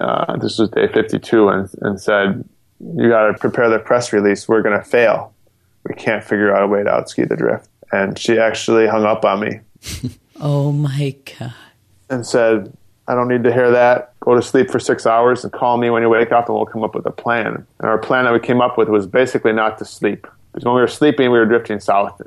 Uh, 0.00 0.36
this 0.36 0.58
was 0.58 0.70
day 0.70 0.86
52 0.86 1.48
and, 1.48 1.68
and 1.82 2.00
said, 2.00 2.48
You 2.80 3.08
got 3.08 3.26
to 3.26 3.34
prepare 3.34 3.68
the 3.68 3.80
press 3.80 4.12
release. 4.12 4.46
We're 4.48 4.62
going 4.62 4.78
to 4.78 4.84
fail 4.84 5.34
we 5.88 5.94
can't 5.94 6.24
figure 6.24 6.54
out 6.54 6.62
a 6.62 6.66
way 6.66 6.82
to 6.82 6.90
outski 6.90 7.28
the 7.28 7.36
drift. 7.36 7.68
And 7.92 8.18
she 8.18 8.38
actually 8.38 8.86
hung 8.86 9.04
up 9.04 9.24
on 9.24 9.40
me 9.40 9.60
Oh 10.40 10.72
my 10.72 11.14
god. 11.38 11.54
and 12.10 12.26
said, 12.26 12.76
I 13.06 13.14
don't 13.14 13.28
need 13.28 13.44
to 13.44 13.52
hear 13.52 13.70
that. 13.70 14.18
Go 14.20 14.34
to 14.34 14.42
sleep 14.42 14.70
for 14.70 14.78
six 14.78 15.06
hours 15.06 15.44
and 15.44 15.52
call 15.52 15.76
me 15.76 15.90
when 15.90 16.02
you 16.02 16.08
wake 16.08 16.32
up 16.32 16.48
and 16.48 16.56
we'll 16.56 16.66
come 16.66 16.82
up 16.82 16.94
with 16.94 17.04
a 17.06 17.10
plan. 17.10 17.66
And 17.78 17.88
our 17.88 17.98
plan 17.98 18.24
that 18.24 18.32
we 18.32 18.40
came 18.40 18.60
up 18.60 18.78
with 18.78 18.88
was 18.88 19.06
basically 19.06 19.52
not 19.52 19.78
to 19.78 19.84
sleep. 19.84 20.26
Because 20.52 20.64
when 20.64 20.74
we 20.74 20.80
were 20.80 20.88
sleeping, 20.88 21.30
we 21.30 21.38
were 21.38 21.46
drifting 21.46 21.80
south 21.80 22.20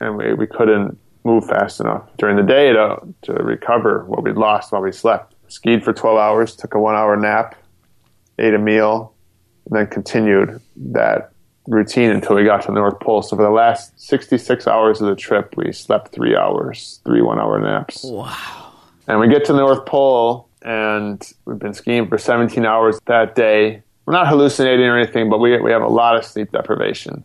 and 0.00 0.16
we, 0.16 0.34
we 0.34 0.46
couldn't 0.46 0.98
move 1.22 1.46
fast 1.46 1.80
enough 1.80 2.02
during 2.18 2.36
the 2.36 2.42
day 2.42 2.72
to, 2.72 2.98
to 3.22 3.32
recover 3.34 4.04
what 4.06 4.22
we'd 4.24 4.36
lost 4.36 4.72
while 4.72 4.82
we 4.82 4.92
slept. 4.92 5.34
Skied 5.48 5.84
for 5.84 5.92
12 5.92 6.18
hours, 6.18 6.56
took 6.56 6.74
a 6.74 6.80
one 6.80 6.94
hour 6.94 7.16
nap, 7.16 7.54
ate 8.38 8.54
a 8.54 8.58
meal, 8.58 9.14
and 9.66 9.78
then 9.78 9.86
continued 9.86 10.60
that 10.76 11.30
routine 11.66 12.10
until 12.10 12.36
we 12.36 12.44
got 12.44 12.62
to 12.62 12.68
the 12.68 12.74
North 12.74 12.98
Pole. 13.00 13.22
So 13.22 13.36
for 13.36 13.42
the 13.42 13.50
last 13.50 13.98
66 14.00 14.66
hours 14.66 15.00
of 15.00 15.08
the 15.08 15.16
trip, 15.16 15.54
we 15.56 15.72
slept 15.72 16.12
three 16.12 16.36
hours, 16.36 17.00
three 17.04 17.22
one 17.22 17.38
hour 17.38 17.58
naps. 17.60 18.04
Wow. 18.04 18.63
And 19.06 19.20
we 19.20 19.28
get 19.28 19.44
to 19.46 19.52
the 19.52 19.58
North 19.58 19.84
Pole 19.86 20.48
and 20.62 21.22
we've 21.44 21.58
been 21.58 21.74
skiing 21.74 22.08
for 22.08 22.18
17 22.18 22.64
hours 22.64 22.98
that 23.06 23.34
day. 23.34 23.82
We're 24.06 24.14
not 24.14 24.28
hallucinating 24.28 24.86
or 24.86 24.98
anything, 24.98 25.28
but 25.28 25.38
we, 25.38 25.60
we 25.60 25.70
have 25.70 25.82
a 25.82 25.88
lot 25.88 26.16
of 26.16 26.24
sleep 26.24 26.52
deprivation. 26.52 27.24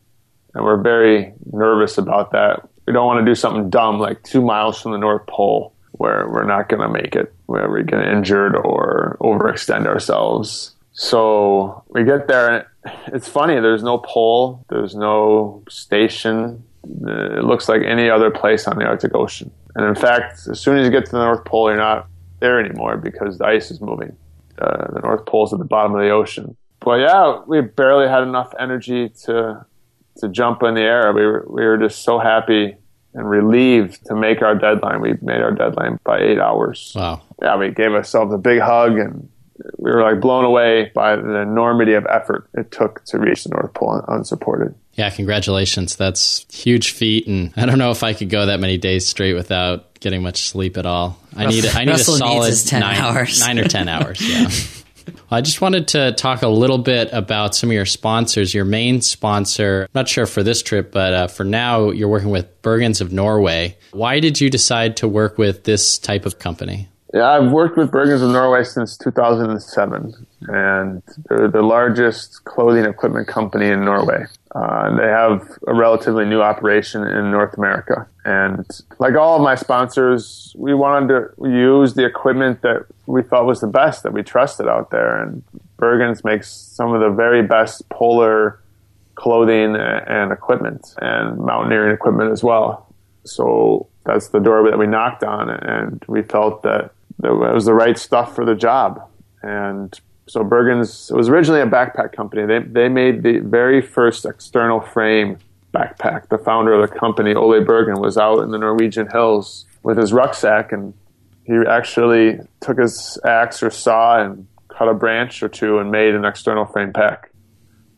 And 0.53 0.65
we're 0.65 0.81
very 0.81 1.33
nervous 1.51 1.97
about 1.97 2.31
that. 2.31 2.67
We 2.85 2.93
don't 2.93 3.05
want 3.05 3.25
to 3.25 3.29
do 3.29 3.35
something 3.35 3.69
dumb 3.69 3.99
like 3.99 4.23
two 4.23 4.41
miles 4.41 4.81
from 4.81 4.91
the 4.91 4.97
North 4.97 5.25
Pole 5.27 5.73
where 5.91 6.27
we're 6.29 6.45
not 6.45 6.69
going 6.69 6.81
to 6.81 6.89
make 6.89 7.15
it, 7.15 7.33
where 7.45 7.69
we 7.69 7.83
get 7.83 8.05
injured 8.05 8.55
or 8.55 9.17
overextend 9.21 9.85
ourselves. 9.85 10.75
So 10.91 11.83
we 11.89 12.03
get 12.03 12.27
there 12.27 12.49
and 12.49 12.65
it's 13.07 13.27
funny. 13.27 13.55
There's 13.59 13.83
no 13.83 13.99
pole. 13.99 14.65
There's 14.69 14.95
no 14.95 15.63
station. 15.69 16.63
it 16.83 17.43
looks 17.43 17.69
like 17.69 17.83
any 17.83 18.09
other 18.09 18.31
place 18.31 18.67
on 18.67 18.77
the 18.77 18.85
Arctic 18.85 19.13
Ocean. 19.15 19.51
And 19.75 19.85
in 19.85 19.95
fact, 19.95 20.47
as 20.49 20.59
soon 20.59 20.77
as 20.77 20.85
you 20.85 20.91
get 20.91 21.05
to 21.05 21.11
the 21.11 21.19
North 21.19 21.45
Pole, 21.45 21.69
you're 21.69 21.77
not 21.77 22.07
there 22.39 22.59
anymore 22.59 22.97
because 22.97 23.37
the 23.37 23.45
ice 23.45 23.71
is 23.71 23.81
moving. 23.81 24.15
Uh, 24.57 24.91
the 24.93 24.99
North 25.01 25.25
Pole's 25.25 25.53
at 25.53 25.59
the 25.59 25.65
bottom 25.65 25.93
of 25.95 26.01
the 26.01 26.09
ocean. 26.09 26.55
But 26.79 26.99
yeah, 26.99 27.41
we 27.45 27.61
barely 27.61 28.07
had 28.07 28.23
enough 28.23 28.53
energy 28.59 29.09
to 29.25 29.65
to 30.17 30.27
jump 30.29 30.63
in 30.63 30.73
the 30.73 30.81
air. 30.81 31.13
We 31.13 31.25
were, 31.25 31.45
we 31.49 31.63
were 31.65 31.77
just 31.77 32.03
so 32.03 32.19
happy 32.19 32.75
and 33.13 33.29
relieved 33.29 34.05
to 34.07 34.15
make 34.15 34.41
our 34.41 34.55
deadline. 34.55 35.01
We 35.01 35.13
made 35.21 35.41
our 35.41 35.51
deadline 35.51 35.97
by 36.03 36.19
eight 36.19 36.39
hours. 36.39 36.93
Wow. 36.95 37.21
Yeah, 37.41 37.55
we 37.55 37.69
gave 37.69 37.93
ourselves 37.93 38.33
a 38.33 38.37
big 38.37 38.59
hug 38.59 38.97
and 38.97 39.28
we 39.77 39.91
were 39.91 40.01
like 40.01 40.21
blown 40.21 40.45
away 40.45 40.91
by 40.93 41.15
the 41.15 41.35
enormity 41.39 41.93
of 41.93 42.05
effort 42.07 42.49
it 42.53 42.71
took 42.71 43.03
to 43.05 43.19
reach 43.19 43.43
the 43.43 43.49
North 43.49 43.73
Pole 43.73 44.03
unsupported. 44.07 44.75
Yeah, 44.93 45.09
congratulations. 45.09 45.95
That's 45.95 46.45
huge 46.51 46.91
feat, 46.91 47.27
and 47.27 47.53
I 47.55 47.65
don't 47.65 47.77
know 47.77 47.91
if 47.91 48.03
I 48.03 48.13
could 48.13 48.29
go 48.29 48.45
that 48.47 48.59
many 48.59 48.77
days 48.77 49.07
straight 49.07 49.33
without 49.33 49.99
getting 49.99 50.21
much 50.21 50.49
sleep 50.49 50.77
at 50.77 50.85
all. 50.85 51.17
I 51.35 51.45
need 51.45 51.65
I 51.65 51.85
need 51.85 51.91
Russell 51.91 52.15
a 52.15 52.17
solid 52.17 52.45
needs 52.47 52.63
10 52.65 52.79
nine, 52.81 52.97
hours. 52.97 53.39
nine 53.39 53.59
or 53.59 53.67
ten 53.67 53.87
hours. 53.89 54.21
Yeah. 54.21 54.49
I 55.31 55.41
just 55.41 55.61
wanted 55.61 55.87
to 55.89 56.11
talk 56.13 56.41
a 56.41 56.47
little 56.47 56.77
bit 56.77 57.09
about 57.11 57.55
some 57.55 57.69
of 57.69 57.73
your 57.73 57.85
sponsors. 57.85 58.53
Your 58.53 58.65
main 58.65 59.01
sponsor, 59.01 59.83
I'm 59.83 59.89
not 59.95 60.07
sure 60.07 60.25
for 60.25 60.43
this 60.43 60.61
trip, 60.61 60.91
but 60.91 61.13
uh, 61.13 61.27
for 61.27 61.43
now, 61.43 61.91
you're 61.91 62.09
working 62.09 62.29
with 62.29 62.61
Bergans 62.61 63.01
of 63.01 63.11
Norway. 63.11 63.77
Why 63.91 64.19
did 64.19 64.39
you 64.41 64.49
decide 64.49 64.97
to 64.97 65.07
work 65.07 65.37
with 65.37 65.63
this 65.63 65.97
type 65.97 66.25
of 66.25 66.39
company? 66.39 66.89
Yeah, 67.11 67.27
I've 67.27 67.51
worked 67.51 67.75
with 67.75 67.89
Bergans 67.89 68.21
of 68.21 68.29
Norway 68.29 68.63
since 68.63 68.95
2007, 68.95 70.27
and 70.41 71.01
they're 71.27 71.47
the 71.47 71.63
largest 71.63 72.43
clothing 72.43 72.85
equipment 72.85 73.27
company 73.27 73.67
in 73.67 73.83
Norway. 73.83 74.25
Uh, 74.53 74.95
they 74.95 75.07
have 75.07 75.57
a 75.67 75.73
relatively 75.73 76.25
new 76.25 76.41
operation 76.41 77.01
in 77.01 77.31
North 77.31 77.57
America. 77.57 78.07
And 78.25 78.63
like 78.99 79.15
all 79.15 79.37
of 79.37 79.41
my 79.41 79.55
sponsors, 79.55 80.53
we 80.55 80.75
wanted 80.75 81.07
to 81.07 81.49
use 81.49 81.95
the 81.95 82.05
equipment 82.05 82.61
that 82.61 82.85
we 83.07 83.23
thought 83.23 83.45
was 83.45 83.61
the 83.61 83.67
best, 83.67 84.03
that 84.03 84.13
we 84.13 84.21
trusted 84.21 84.67
out 84.67 84.91
there. 84.91 85.23
And 85.23 85.43
Bergans 85.79 86.23
makes 86.23 86.51
some 86.51 86.93
of 86.93 87.01
the 87.01 87.09
very 87.09 87.41
best 87.41 87.89
polar 87.89 88.59
clothing 89.15 89.75
and 89.75 90.31
equipment 90.31 90.93
and 91.01 91.39
mountaineering 91.39 91.91
equipment 91.91 92.31
as 92.31 92.43
well. 92.43 92.93
So 93.23 93.87
that's 94.05 94.29
the 94.29 94.39
door 94.39 94.69
that 94.69 94.77
we 94.77 94.87
knocked 94.87 95.23
on, 95.23 95.49
and 95.49 96.03
we 96.07 96.21
felt 96.21 96.63
that 96.63 96.91
it 97.23 97.53
was 97.53 97.65
the 97.65 97.73
right 97.73 97.97
stuff 97.97 98.35
for 98.35 98.45
the 98.45 98.55
job. 98.55 99.01
And 99.41 99.99
so 100.27 100.43
Bergans 100.43 101.11
was 101.15 101.27
originally 101.29 101.61
a 101.61 101.65
backpack 101.65 102.13
company. 102.13 102.45
They 102.45 102.59
they 102.59 102.89
made 102.89 103.23
the 103.23 103.39
very 103.39 103.81
first 103.81 104.25
external 104.25 104.79
frame 104.79 105.37
backpack. 105.73 106.29
The 106.29 106.37
founder 106.37 106.73
of 106.73 106.89
the 106.89 106.95
company, 106.95 107.33
Ole 107.33 107.63
Bergan, 107.63 107.99
was 107.99 108.17
out 108.17 108.39
in 108.39 108.51
the 108.51 108.57
Norwegian 108.57 109.07
hills 109.09 109.65
with 109.83 109.97
his 109.97 110.13
rucksack, 110.13 110.71
and 110.71 110.93
he 111.45 111.55
actually 111.67 112.39
took 112.61 112.79
his 112.79 113.17
axe 113.25 113.63
or 113.63 113.71
saw 113.71 114.21
and 114.21 114.47
cut 114.67 114.87
a 114.87 114.93
branch 114.93 115.41
or 115.41 115.49
two 115.49 115.79
and 115.79 115.91
made 115.91 116.15
an 116.15 116.25
external 116.25 116.65
frame 116.65 116.93
pack. 116.93 117.31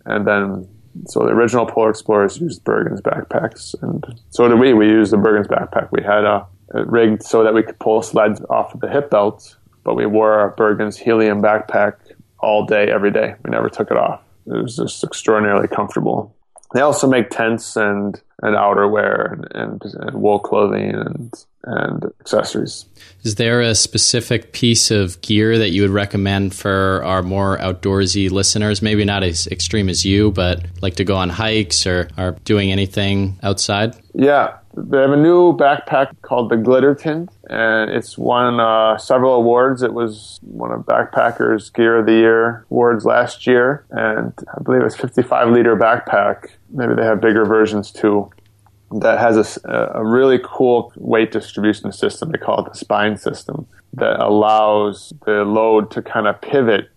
And 0.06 0.26
then, 0.26 0.68
so 1.06 1.20
the 1.22 1.32
original 1.32 1.66
Polar 1.66 1.90
Explorers 1.90 2.40
used 2.40 2.64
Bergans 2.64 3.02
backpacks, 3.02 3.76
and 3.82 4.04
so 4.30 4.48
did 4.48 4.60
we. 4.60 4.74
We 4.74 4.88
used 4.88 5.12
the 5.12 5.18
Bergans 5.18 5.48
backpack. 5.48 5.90
We 5.92 6.02
had 6.02 6.24
a 6.24 6.48
Uh, 6.74 6.86
rigged 6.86 7.24
so 7.24 7.44
that 7.44 7.54
we 7.54 7.64
could 7.64 7.78
pull 7.80 8.02
sleds 8.02 8.42
off 8.50 8.74
of 8.74 8.80
the 8.80 8.90
hip 8.90 9.10
belt, 9.10 9.58
but 9.84 9.96
we 9.96 10.06
wore 10.06 10.34
our 10.34 10.56
Bergans 10.56 10.96
helium 10.96 11.42
backpack 11.42 11.96
all 12.40 12.66
day, 12.66 12.90
every 12.90 13.12
day. 13.12 13.36
We 13.44 13.52
never 13.52 13.70
took 13.70 13.92
it 13.92 13.98
off. 13.98 14.22
It 14.46 14.62
was 14.62 14.78
just 14.78 15.04
extraordinarily 15.04 15.68
comfortable. 15.68 16.36
They 16.74 16.82
also 16.82 17.08
make 17.08 17.30
tents 17.30 17.76
and, 17.76 18.22
and 18.42 18.56
outerwear 18.56 19.34
and, 19.34 19.48
and, 19.54 19.82
and 19.96 20.22
wool 20.22 20.40
clothing 20.40 20.96
and, 20.96 21.34
and 21.66 22.06
accessories. 22.22 22.86
Is 23.24 23.36
there 23.36 23.60
a 23.60 23.76
specific 23.76 24.54
piece 24.54 24.92
of 24.92 25.20
gear 25.22 25.58
that 25.58 25.72
you 25.72 25.82
would 25.82 25.92
recommend 25.92 26.56
for 26.56 27.04
our 27.04 27.22
more 27.22 27.58
outdoorsy 27.58 28.32
listeners? 28.32 28.82
Maybe 28.82 29.04
not 29.04 29.24
as 29.24 29.48
extreme 29.48 29.90
as 29.90 30.06
you, 30.06 30.32
but 30.32 30.66
like 30.82 30.96
to 30.96 31.04
go 31.04 31.18
on 31.18 31.30
hikes 31.30 31.86
or 31.86 32.08
are 32.18 32.32
doing 32.46 32.72
anything 32.72 33.38
outside? 33.44 33.96
Yeah, 34.14 34.58
they 34.76 35.00
have 35.00 35.12
a 35.12 35.18
new 35.18 35.54
backpack 35.54 36.22
called 36.22 36.50
the 36.50 36.56
Glittertind, 36.56 37.30
and 37.50 37.92
it's 37.92 38.18
won 38.18 38.60
uh, 38.60 38.98
several 38.98 39.34
awards. 39.36 39.82
It 39.82 39.94
was 39.94 40.40
one 40.44 40.72
of 40.72 40.82
Backpackers 40.82 41.74
Gear 41.74 42.00
of 42.00 42.06
the 42.06 42.14
Year 42.14 42.66
awards 42.72 43.06
last 43.06 43.46
year, 43.46 43.86
and 43.92 44.34
I 44.58 44.62
believe 44.62 44.84
it's 44.84 44.96
55 44.96 45.50
liter 45.50 45.76
backpack. 45.76 46.50
Maybe 46.70 46.96
they 46.96 47.04
have 47.04 47.22
bigger 47.22 47.46
versions 47.46 47.92
too. 47.92 48.32
That 49.00 49.20
has 49.20 49.58
a, 49.66 49.92
a 49.96 50.06
really 50.06 50.40
cool 50.44 50.92
weight 50.98 51.32
distribution 51.32 51.92
system. 51.92 52.32
They 52.32 52.38
call 52.38 52.66
it 52.66 52.72
the 52.72 52.78
spine 52.78 53.18
system 53.18 53.68
that 53.94 54.20
allows 54.20 55.14
the 55.26 55.44
load 55.44 55.92
to 55.92 56.02
kind 56.02 56.28
of 56.28 56.40
pivot 56.42 56.90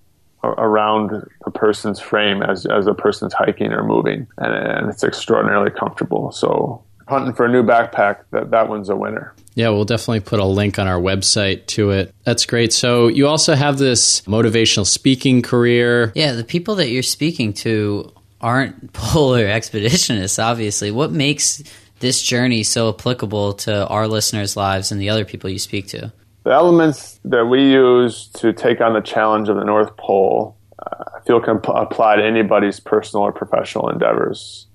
around 0.42 1.26
a 1.46 1.50
person's 1.50 2.00
frame 2.00 2.42
as, 2.42 2.66
as 2.66 2.86
a 2.86 2.94
person's 2.94 3.32
hiking 3.32 3.72
or 3.72 3.82
moving. 3.82 4.26
And, 4.38 4.54
and 4.54 4.90
it's 4.90 5.02
extraordinarily 5.02 5.70
comfortable. 5.70 6.32
So 6.32 6.84
hunting 7.06 7.34
for 7.34 7.46
a 7.46 7.48
new 7.48 7.62
backpack, 7.62 8.24
that, 8.30 8.50
that 8.50 8.68
one's 8.68 8.88
a 8.88 8.96
winner. 8.96 9.34
Yeah, 9.54 9.68
we'll 9.68 9.84
definitely 9.84 10.20
put 10.20 10.40
a 10.40 10.44
link 10.44 10.78
on 10.78 10.88
our 10.88 10.98
website 10.98 11.66
to 11.66 11.90
it. 11.90 12.14
That's 12.24 12.44
great. 12.46 12.72
So 12.72 13.08
you 13.08 13.28
also 13.28 13.54
have 13.54 13.78
this 13.78 14.22
motivational 14.22 14.86
speaking 14.86 15.42
career. 15.42 16.12
Yeah, 16.14 16.32
the 16.32 16.44
people 16.44 16.76
that 16.76 16.88
you're 16.88 17.02
speaking 17.02 17.52
to 17.54 18.12
aren't 18.40 18.92
polar 18.92 19.46
expeditionists, 19.46 20.42
obviously. 20.42 20.90
What 20.90 21.12
makes 21.12 21.62
this 22.00 22.22
journey 22.22 22.62
so 22.62 22.90
applicable 22.90 23.54
to 23.54 23.86
our 23.86 24.08
listeners' 24.08 24.56
lives 24.56 24.90
and 24.90 25.00
the 25.00 25.10
other 25.10 25.24
people 25.24 25.48
you 25.48 25.58
speak 25.58 25.88
to? 25.88 26.12
The 26.42 26.50
elements 26.50 27.18
that 27.24 27.46
we 27.46 27.72
use 27.72 28.28
to 28.34 28.52
take 28.52 28.80
on 28.80 28.92
the 28.92 29.00
challenge 29.00 29.48
of 29.48 29.56
the 29.56 29.64
North 29.64 29.96
Pole, 29.96 30.56
uh, 30.78 31.04
I 31.16 31.20
feel 31.24 31.40
can 31.40 31.58
p- 31.58 31.72
apply 31.74 32.16
to 32.16 32.24
anybody's 32.24 32.80
personal 32.80 33.24
or 33.24 33.32
professional 33.32 33.88
endeavors. 33.88 34.66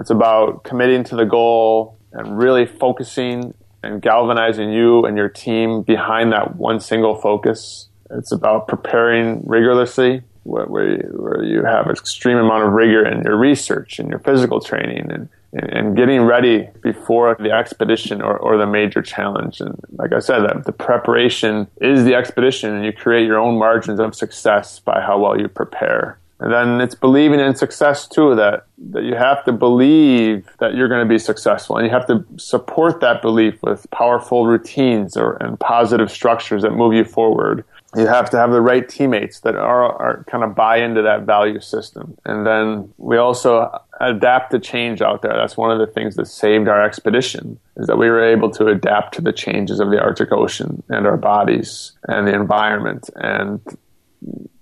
It's 0.00 0.10
about 0.10 0.64
committing 0.64 1.04
to 1.04 1.16
the 1.16 1.24
goal 1.24 1.98
and 2.12 2.38
really 2.38 2.66
focusing 2.66 3.54
and 3.82 4.02
galvanizing 4.02 4.72
you 4.72 5.04
and 5.04 5.16
your 5.16 5.28
team 5.28 5.82
behind 5.82 6.32
that 6.32 6.56
one 6.56 6.80
single 6.80 7.14
focus. 7.14 7.88
It's 8.10 8.32
about 8.32 8.68
preparing 8.68 9.42
rigorously, 9.46 10.22
where, 10.44 10.90
you, 10.90 11.08
where 11.14 11.42
you 11.42 11.64
have 11.64 11.86
an 11.86 11.92
extreme 11.92 12.38
amount 12.38 12.64
of 12.64 12.72
rigor 12.72 13.06
in 13.06 13.22
your 13.22 13.36
research 13.36 13.98
and 13.98 14.08
your 14.08 14.18
physical 14.20 14.60
training 14.60 15.10
and, 15.10 15.28
and 15.52 15.96
getting 15.96 16.22
ready 16.22 16.68
before 16.82 17.36
the 17.38 17.50
expedition 17.50 18.22
or, 18.22 18.36
or 18.38 18.56
the 18.56 18.66
major 18.66 19.02
challenge. 19.02 19.60
And 19.60 19.78
like 19.92 20.12
I 20.12 20.20
said, 20.20 20.42
the 20.64 20.72
preparation 20.72 21.68
is 21.80 22.04
the 22.04 22.14
expedition 22.14 22.74
and 22.74 22.84
you 22.84 22.92
create 22.92 23.26
your 23.26 23.38
own 23.38 23.58
margins 23.58 24.00
of 24.00 24.14
success 24.14 24.80
by 24.80 25.00
how 25.00 25.18
well 25.18 25.38
you 25.38 25.48
prepare. 25.48 26.18
And 26.40 26.52
then 26.52 26.80
it's 26.80 26.94
believing 26.94 27.40
in 27.40 27.56
success 27.56 28.06
too, 28.06 28.36
that, 28.36 28.66
that 28.90 29.02
you 29.02 29.16
have 29.16 29.44
to 29.44 29.52
believe 29.52 30.48
that 30.60 30.74
you're 30.74 30.88
going 30.88 31.04
to 31.04 31.08
be 31.08 31.18
successful. 31.18 31.76
And 31.76 31.86
you 31.86 31.92
have 31.92 32.06
to 32.06 32.24
support 32.36 33.00
that 33.00 33.22
belief 33.22 33.60
with 33.62 33.90
powerful 33.90 34.46
routines 34.46 35.16
or, 35.16 35.36
and 35.42 35.58
positive 35.58 36.10
structures 36.10 36.62
that 36.62 36.70
move 36.70 36.94
you 36.94 37.04
forward. 37.04 37.64
You 37.96 38.06
have 38.06 38.30
to 38.30 38.36
have 38.36 38.52
the 38.52 38.60
right 38.60 38.88
teammates 38.88 39.40
that 39.40 39.56
are, 39.56 39.92
are 39.96 40.24
kind 40.24 40.44
of 40.44 40.54
buy 40.54 40.76
into 40.76 41.02
that 41.02 41.22
value 41.22 41.58
system. 41.58 42.16
And 42.24 42.46
then 42.46 42.92
we 42.98 43.16
also 43.16 43.70
adapt 44.00 44.52
to 44.52 44.60
change 44.60 45.02
out 45.02 45.22
there. 45.22 45.32
That's 45.34 45.56
one 45.56 45.72
of 45.72 45.78
the 45.78 45.92
things 45.92 46.14
that 46.16 46.26
saved 46.26 46.68
our 46.68 46.84
expedition 46.84 47.58
is 47.76 47.88
that 47.88 47.96
we 47.96 48.10
were 48.10 48.22
able 48.22 48.50
to 48.52 48.68
adapt 48.68 49.14
to 49.14 49.22
the 49.22 49.32
changes 49.32 49.80
of 49.80 49.90
the 49.90 50.00
Arctic 50.00 50.30
Ocean 50.30 50.82
and 50.88 51.06
our 51.06 51.16
bodies 51.16 51.92
and 52.06 52.28
the 52.28 52.34
environment. 52.34 53.08
And 53.16 53.60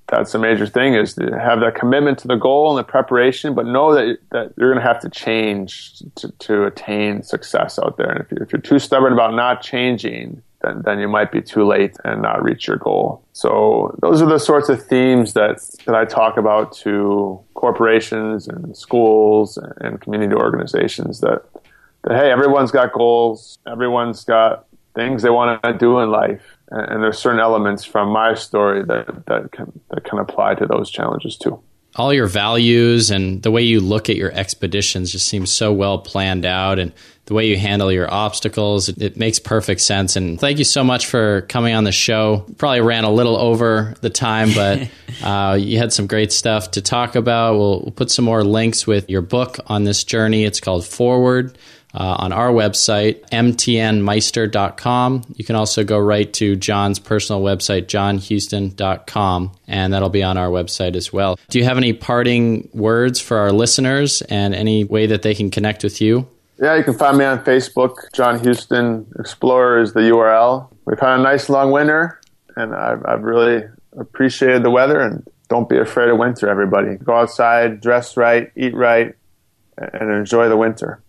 that's 0.08 0.34
a 0.34 0.38
major 0.38 0.66
thing 0.66 0.94
is 0.94 1.14
to 1.14 1.36
have 1.38 1.60
that 1.60 1.74
commitment 1.74 2.18
to 2.20 2.28
the 2.28 2.36
goal 2.36 2.70
and 2.70 2.78
the 2.78 2.88
preparation, 2.88 3.54
but 3.54 3.66
know 3.66 3.94
that, 3.94 4.18
that 4.30 4.52
you're 4.56 4.72
going 4.72 4.82
to 4.82 4.86
have 4.86 5.00
to 5.00 5.08
change 5.08 6.00
to, 6.14 6.30
to 6.38 6.64
attain 6.64 7.22
success 7.22 7.78
out 7.78 7.96
there. 7.96 8.10
And 8.10 8.20
if, 8.20 8.30
you, 8.30 8.38
if 8.40 8.52
you're 8.52 8.62
too 8.62 8.78
stubborn 8.78 9.12
about 9.12 9.34
not 9.34 9.62
changing, 9.62 10.42
then, 10.62 10.82
then 10.84 11.00
you 11.00 11.08
might 11.08 11.32
be 11.32 11.42
too 11.42 11.66
late 11.66 11.96
and 12.04 12.22
not 12.22 12.42
reach 12.42 12.68
your 12.68 12.76
goal. 12.76 13.24
So 13.32 13.96
those 14.00 14.22
are 14.22 14.26
the 14.26 14.38
sorts 14.38 14.68
of 14.68 14.84
themes 14.84 15.32
that, 15.32 15.58
that 15.86 15.96
I 15.96 16.04
talk 16.04 16.36
about 16.36 16.72
to 16.78 17.40
corporations 17.54 18.46
and 18.46 18.76
schools 18.76 19.58
and 19.78 20.00
community 20.00 20.34
organizations 20.34 21.20
that, 21.20 21.42
that, 22.04 22.16
hey, 22.16 22.30
everyone's 22.30 22.70
got 22.70 22.92
goals. 22.92 23.58
Everyone's 23.66 24.22
got 24.24 24.66
things 24.94 25.22
they 25.22 25.30
want 25.30 25.62
to 25.64 25.72
do 25.74 25.98
in 25.98 26.10
life 26.10 26.55
and 26.70 27.02
there's 27.02 27.18
certain 27.18 27.40
elements 27.40 27.84
from 27.84 28.08
my 28.08 28.34
story 28.34 28.82
that 28.84 29.26
that 29.26 29.52
can 29.52 29.80
that 29.90 30.04
can 30.04 30.18
apply 30.18 30.54
to 30.54 30.66
those 30.66 30.90
challenges 30.90 31.36
too. 31.36 31.60
all 31.96 32.12
your 32.12 32.26
values 32.26 33.10
and 33.10 33.42
the 33.42 33.50
way 33.50 33.62
you 33.62 33.80
look 33.80 34.10
at 34.10 34.16
your 34.16 34.32
expeditions 34.32 35.12
just 35.12 35.26
seems 35.26 35.50
so 35.50 35.72
well 35.72 35.98
planned 35.98 36.44
out 36.44 36.78
and 36.78 36.92
the 37.26 37.34
way 37.34 37.46
you 37.48 37.56
handle 37.56 37.90
your 37.90 38.12
obstacles 38.12 38.88
it, 38.88 39.02
it, 39.02 39.16
makes 39.16 39.40
perfect 39.40 39.80
sense. 39.80 40.14
And 40.14 40.38
thank 40.38 40.58
you 40.58 40.64
so 40.64 40.84
much 40.84 41.06
for 41.06 41.40
coming 41.42 41.74
on 41.74 41.82
the 41.82 41.90
show. 41.90 42.46
Probably 42.56 42.80
ran 42.80 43.02
a 43.04 43.10
little 43.10 43.36
over 43.36 43.94
the 44.00 44.10
time 44.10 44.50
but 44.54 44.88
uh, 45.24 45.56
you 45.58 45.78
had 45.78 45.92
some 45.92 46.06
great 46.06 46.32
stuff 46.32 46.72
to 46.72 46.82
talk 46.82 47.16
about. 47.16 47.58
We'll, 47.58 47.80
we'll 47.80 47.92
put 47.92 48.10
some 48.10 48.24
more 48.24 48.44
links 48.44 48.86
with 48.86 49.10
your 49.10 49.22
book 49.22 49.58
on 49.66 49.84
this 49.84 50.04
journey. 50.04 50.44
It's 50.44 50.60
called 50.60 50.84
forward 50.86 51.56
uh, 51.96 52.16
on 52.18 52.32
our 52.32 52.50
website, 52.50 53.26
mtnmeister.com. 53.30 55.24
You 55.34 55.44
can 55.44 55.56
also 55.56 55.82
go 55.82 55.98
right 55.98 56.30
to 56.34 56.54
John's 56.54 56.98
personal 56.98 57.40
website, 57.42 57.86
johnhuston.com, 57.86 59.52
and 59.66 59.92
that'll 59.92 60.10
be 60.10 60.22
on 60.22 60.36
our 60.36 60.48
website 60.48 60.94
as 60.94 61.12
well. 61.12 61.38
Do 61.48 61.58
you 61.58 61.64
have 61.64 61.78
any 61.78 61.94
parting 61.94 62.68
words 62.74 63.20
for 63.20 63.38
our 63.38 63.50
listeners 63.50 64.20
and 64.22 64.54
any 64.54 64.84
way 64.84 65.06
that 65.06 65.22
they 65.22 65.34
can 65.34 65.50
connect 65.50 65.82
with 65.82 66.00
you? 66.00 66.28
Yeah, 66.58 66.76
you 66.76 66.84
can 66.84 66.94
find 66.94 67.18
me 67.18 67.24
on 67.24 67.42
Facebook. 67.44 68.12
John 68.14 68.38
Huston 68.38 69.06
Explorer 69.18 69.80
is 69.80 69.92
the 69.92 70.00
URL. 70.00 70.68
We've 70.84 70.98
had 70.98 71.18
a 71.18 71.22
nice 71.22 71.48
long 71.48 71.70
winter, 71.70 72.20
and 72.56 72.74
I've, 72.74 73.04
I've 73.06 73.22
really 73.22 73.64
appreciated 73.98 74.62
the 74.62 74.70
weather. 74.70 75.00
And 75.00 75.26
don't 75.48 75.68
be 75.68 75.78
afraid 75.78 76.08
of 76.08 76.18
winter, 76.18 76.48
everybody. 76.48 76.96
Go 76.96 77.14
outside, 77.14 77.80
dress 77.80 78.16
right, 78.16 78.50
eat 78.56 78.74
right, 78.74 79.14
and 79.76 80.10
enjoy 80.10 80.48
the 80.48 80.56
winter. 80.56 81.02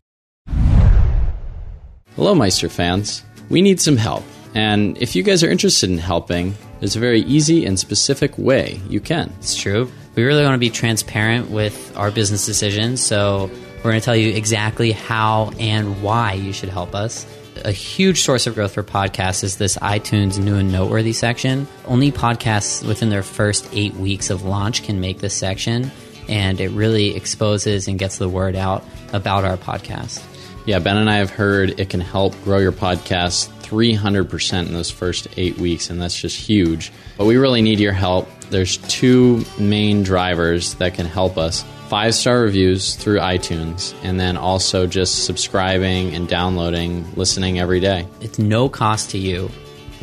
Hello, 2.18 2.34
Meister 2.34 2.68
fans. 2.68 3.24
We 3.47 3.61
need 3.61 3.80
some 3.80 3.95
help. 3.95 4.24
And 4.55 4.97
if 4.97 5.15
you 5.15 5.22
guys 5.22 5.43
are 5.43 5.51
interested 5.51 5.91
in 5.91 5.99
helping, 5.99 6.55
there's 6.80 6.95
a 6.95 6.99
very 6.99 7.22
easy 7.22 7.63
and 7.63 7.78
specific 7.78 8.36
way 8.39 8.82
you 8.89 8.99
can. 8.99 9.32
It's 9.38 9.55
true. 9.55 9.88
We 10.15 10.24
really 10.24 10.43
want 10.43 10.55
to 10.55 10.57
be 10.57 10.72
transparent 10.72 11.51
with 11.51 11.95
our 11.95 12.09
business 12.09 12.43
decisions, 12.43 13.05
so 13.05 13.51
we're 13.78 13.91
going 13.91 13.99
to 13.99 14.03
tell 14.03 14.15
you 14.15 14.34
exactly 14.34 14.93
how 14.93 15.51
and 15.59 16.01
why 16.01 16.34
you 16.34 16.53
should 16.53 16.70
help 16.70 16.95
us. 16.95 17.28
A 17.63 17.72
huge 17.72 18.22
source 18.22 18.47
of 18.47 18.55
growth 18.55 18.74
for 18.74 18.82
podcasts 18.82 19.43
is 19.43 19.57
this 19.57 19.78
iTunes 19.78 20.43
new 20.43 20.55
and 20.55 20.72
noteworthy 20.72 21.13
section. 21.13 21.68
Only 21.86 22.11
podcasts 22.11 22.84
within 22.84 23.11
their 23.11 23.22
first 23.22 23.70
eight 23.74 23.93
weeks 23.93 24.32
of 24.32 24.43
launch 24.43 24.82
can 24.82 24.99
make 24.99 25.20
this 25.20 25.36
section, 25.36 25.91
and 26.28 26.59
it 26.59 26.70
really 26.70 27.15
exposes 27.15 27.88
and 27.88 27.99
gets 27.99 28.18
the 28.18 28.28
word 28.28 28.55
out 28.55 28.84
about 29.13 29.45
our 29.45 29.55
podcast. 29.55 30.24
Yeah, 30.68 30.80
Ben 30.80 30.97
and 30.97 31.09
I 31.09 31.15
have 31.15 31.30
heard 31.30 31.80
it 31.80 31.89
can 31.89 32.01
help 32.01 32.34
grow 32.43 32.57
your 32.57 32.74
podcast 32.74 33.47
300% 33.61 34.65
in 34.65 34.74
those 34.74 34.91
first 34.91 35.30
eight 35.38 35.57
weeks, 35.57 35.89
and 35.89 36.01
that's 36.01 36.20
just 36.20 36.38
huge. 36.38 36.91
But 37.18 37.24
we 37.24 37.38
really 37.38 37.61
need 37.61 37.80
your 37.80 37.93
help. 37.93 38.28
There's 38.49 38.76
two 38.76 39.45
main 39.57 40.03
drivers 40.03 40.74
that 40.76 40.93
can 40.93 41.05
help 41.05 41.38
us 41.38 41.63
five 41.88 42.13
star 42.13 42.41
reviews 42.41 42.95
through 42.95 43.20
iTunes, 43.20 43.95
and 44.03 44.20
then 44.20 44.36
also 44.36 44.88
just 44.88 45.24
subscribing 45.24 46.13
and 46.13 46.28
downloading, 46.28 47.15
listening 47.15 47.59
every 47.59 47.80
day. 47.80 48.05
It's 48.20 48.38
no 48.38 48.68
cost 48.68 49.11
to 49.11 49.18
you. 49.18 49.49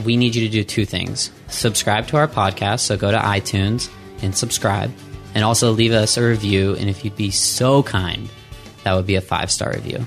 We 0.03 0.17
need 0.17 0.35
you 0.35 0.47
to 0.47 0.51
do 0.51 0.65
two 0.65 0.87
things 0.87 1.31
subscribe 1.49 2.07
to 2.07 2.17
our 2.17 2.27
podcast, 2.27 2.81
so 2.81 2.97
go 2.97 3.11
to 3.11 3.19
iTunes 3.19 3.91
and 4.23 4.35
subscribe, 4.35 4.91
and 5.35 5.45
also 5.45 5.73
leave 5.73 5.93
us 5.93 6.17
a 6.17 6.27
review. 6.27 6.75
And 6.75 6.89
if 6.89 7.05
you'd 7.05 7.17
be 7.17 7.31
so 7.31 7.83
kind, 7.83 8.31
that 8.85 8.95
would 8.95 9.07
be 9.07 9.17
a 9.17 9.21
five 9.21 9.51
star 9.51 9.71
review. 9.71 10.07